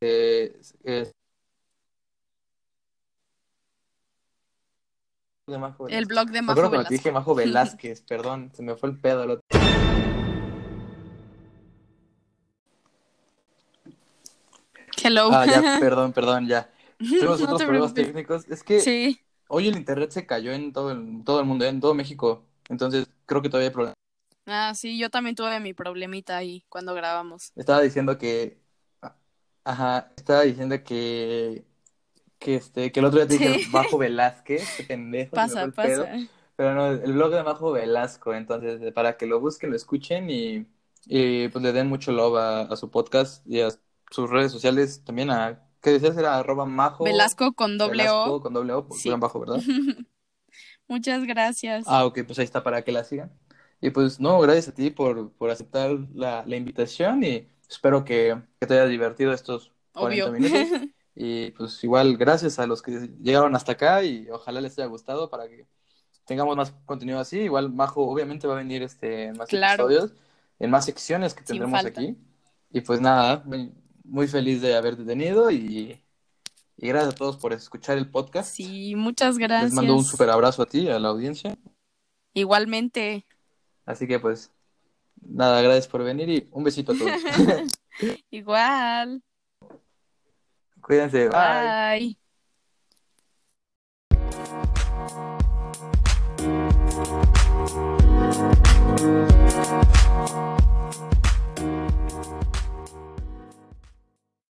eh, 0.00 0.60
eh, 0.84 1.12
de 5.46 5.58
Majo 5.58 5.84
El 5.84 6.06
Velázquez. 6.06 6.08
blog 6.08 6.30
de 6.30 6.42
Majo 6.42 6.70
te 6.70 6.70
Velasco. 6.70 6.94
dije 6.94 7.12
Majo 7.12 7.34
Velázquez, 7.36 8.02
perdón, 8.02 8.50
se 8.54 8.62
me 8.62 8.74
fue 8.74 8.88
el 8.88 9.00
pedo. 9.00 9.22
el 9.24 9.91
Hello. 15.04 15.30
Ah, 15.32 15.46
ya, 15.46 15.78
perdón, 15.80 16.12
perdón, 16.12 16.46
ya. 16.48 16.70
Tenemos 16.98 17.40
No 17.40 17.44
otros 17.46 17.58
te 17.58 17.64
problemas 17.66 17.92
preocupes. 17.92 18.06
técnicos. 18.06 18.48
Es 18.48 18.62
que 18.62 18.80
Sí. 18.80 19.20
hoy 19.48 19.68
el 19.68 19.76
internet 19.76 20.10
se 20.10 20.26
cayó 20.26 20.52
en 20.52 20.72
todo 20.72 20.92
el, 20.92 21.22
todo 21.24 21.40
el 21.40 21.46
mundo, 21.46 21.64
en 21.64 21.80
todo 21.80 21.94
México. 21.94 22.44
Entonces 22.68 23.08
creo 23.26 23.42
que 23.42 23.48
todavía 23.48 23.68
hay 23.68 23.74
problemas. 23.74 23.94
Ah, 24.46 24.72
sí, 24.74 24.98
yo 24.98 25.08
también 25.10 25.36
tuve 25.36 25.60
mi 25.60 25.72
problemita 25.72 26.36
ahí 26.36 26.64
cuando 26.68 26.94
grabamos. 26.94 27.52
Estaba 27.56 27.80
diciendo 27.80 28.18
que. 28.18 28.60
Ajá, 29.64 30.12
estaba 30.16 30.42
diciendo 30.42 30.82
que. 30.84 31.64
Que, 32.38 32.56
este, 32.56 32.90
que 32.90 32.98
el 33.00 33.06
otro 33.06 33.20
día 33.20 33.28
te 33.28 33.38
dije 33.38 33.60
Sí. 33.60 33.70
Majo 33.70 33.98
Velázquez, 33.98 34.68
qué 34.76 34.82
pendejo. 34.88 35.30
Pasa, 35.36 35.68
pedo. 35.68 36.04
pasa. 36.04 36.16
Pero 36.56 36.74
no, 36.74 36.88
el 36.88 37.12
blog 37.12 37.32
de 37.32 37.42
Majo 37.44 37.72
Velasco, 37.72 38.34
entonces, 38.34 38.82
eh, 38.82 38.92
para 38.92 39.16
que 39.16 39.26
lo 39.26 39.40
busquen, 39.40 39.70
lo 39.70 39.76
escuchen 39.76 40.28
y, 40.28 40.66
y, 41.06 41.48
pues 41.48 41.62
le 41.62 41.72
den 41.72 41.88
mucho 41.88 42.12
love 42.12 42.36
a, 42.36 42.60
a 42.62 42.76
su 42.76 42.90
podcast 42.90 43.46
y 43.46 43.60
a 43.60 43.68
sus 44.12 44.30
redes 44.30 44.52
sociales 44.52 45.02
también 45.04 45.30
a, 45.30 45.60
¿qué 45.80 45.90
decías? 45.90 46.16
Era 46.16 46.38
arroba 46.38 46.66
Majo 46.66 47.04
Velasco 47.04 47.52
con 47.54 47.78
doble 47.78 48.02
Velasco 48.04 48.34
O. 48.36 48.40
con 48.42 48.52
doble 48.54 48.72
O, 48.74 48.86
Sí. 48.92 49.08
guion 49.08 49.20
bajo, 49.20 49.40
¿verdad? 49.40 49.60
Muchas 50.88 51.24
gracias. 51.24 51.84
Ah, 51.88 52.04
ok, 52.04 52.20
pues 52.26 52.38
ahí 52.38 52.44
está 52.44 52.62
para 52.62 52.82
que 52.82 52.92
la 52.92 53.04
sigan. 53.04 53.32
Y 53.80 53.90
pues 53.90 54.20
no, 54.20 54.38
gracias 54.40 54.68
a 54.68 54.74
ti 54.74 54.90
por, 54.90 55.32
por 55.32 55.50
aceptar 55.50 55.90
la, 56.14 56.44
la 56.46 56.56
invitación 56.56 57.24
y 57.24 57.48
espero 57.68 58.04
que, 58.04 58.40
que 58.60 58.66
te 58.66 58.74
hayas 58.74 58.90
divertido 58.90 59.32
estos 59.32 59.72
40 59.92 60.30
Obvio. 60.30 60.40
minutos. 60.40 60.80
Y 61.14 61.50
pues 61.50 61.84
igual 61.84 62.16
gracias 62.16 62.58
a 62.58 62.66
los 62.66 62.80
que 62.80 63.10
llegaron 63.20 63.54
hasta 63.54 63.72
acá 63.72 64.02
y 64.02 64.30
ojalá 64.30 64.62
les 64.62 64.78
haya 64.78 64.86
gustado 64.88 65.28
para 65.28 65.46
que 65.46 65.66
tengamos 66.24 66.56
más 66.56 66.72
contenido 66.86 67.18
así. 67.20 67.40
Igual 67.40 67.70
Majo 67.70 68.02
obviamente 68.08 68.46
va 68.46 68.54
a 68.54 68.56
venir 68.58 68.82
este 68.82 69.24
en 69.26 69.36
más 69.36 69.48
Claro. 69.50 69.90
episodios. 69.90 70.14
en 70.58 70.70
más 70.70 70.86
secciones 70.86 71.34
que 71.34 71.42
tendremos 71.44 71.84
aquí. 71.84 72.16
Y 72.70 72.80
pues 72.80 73.02
nada, 73.02 73.44
muy 74.04 74.28
feliz 74.28 74.60
de 74.60 74.76
haberte 74.76 75.04
tenido 75.04 75.50
y, 75.50 76.00
gracias 76.76 77.14
a 77.14 77.16
todos 77.16 77.36
por 77.36 77.52
escuchar 77.52 77.98
el 77.98 78.10
podcast. 78.10 78.54
Sí, 78.54 78.94
muchas 78.96 79.38
gracias. 79.38 79.70
Les 79.70 79.74
mando 79.74 79.96
un 79.96 80.04
super 80.04 80.30
abrazo 80.30 80.62
a 80.62 80.66
ti, 80.66 80.88
a 80.88 80.98
la 80.98 81.08
audiencia. 81.08 81.56
Igualmente. 82.34 83.26
Así 83.84 84.06
que 84.06 84.18
pues, 84.18 84.50
nada, 85.20 85.60
gracias 85.62 85.88
por 85.88 86.02
venir 86.02 86.28
y 86.28 86.48
un 86.50 86.64
besito 86.64 86.92
a 86.92 86.96
todos. 86.96 87.12
Igual. 88.30 89.22
Cuídense. 90.80 91.28
Bye. 91.28 92.18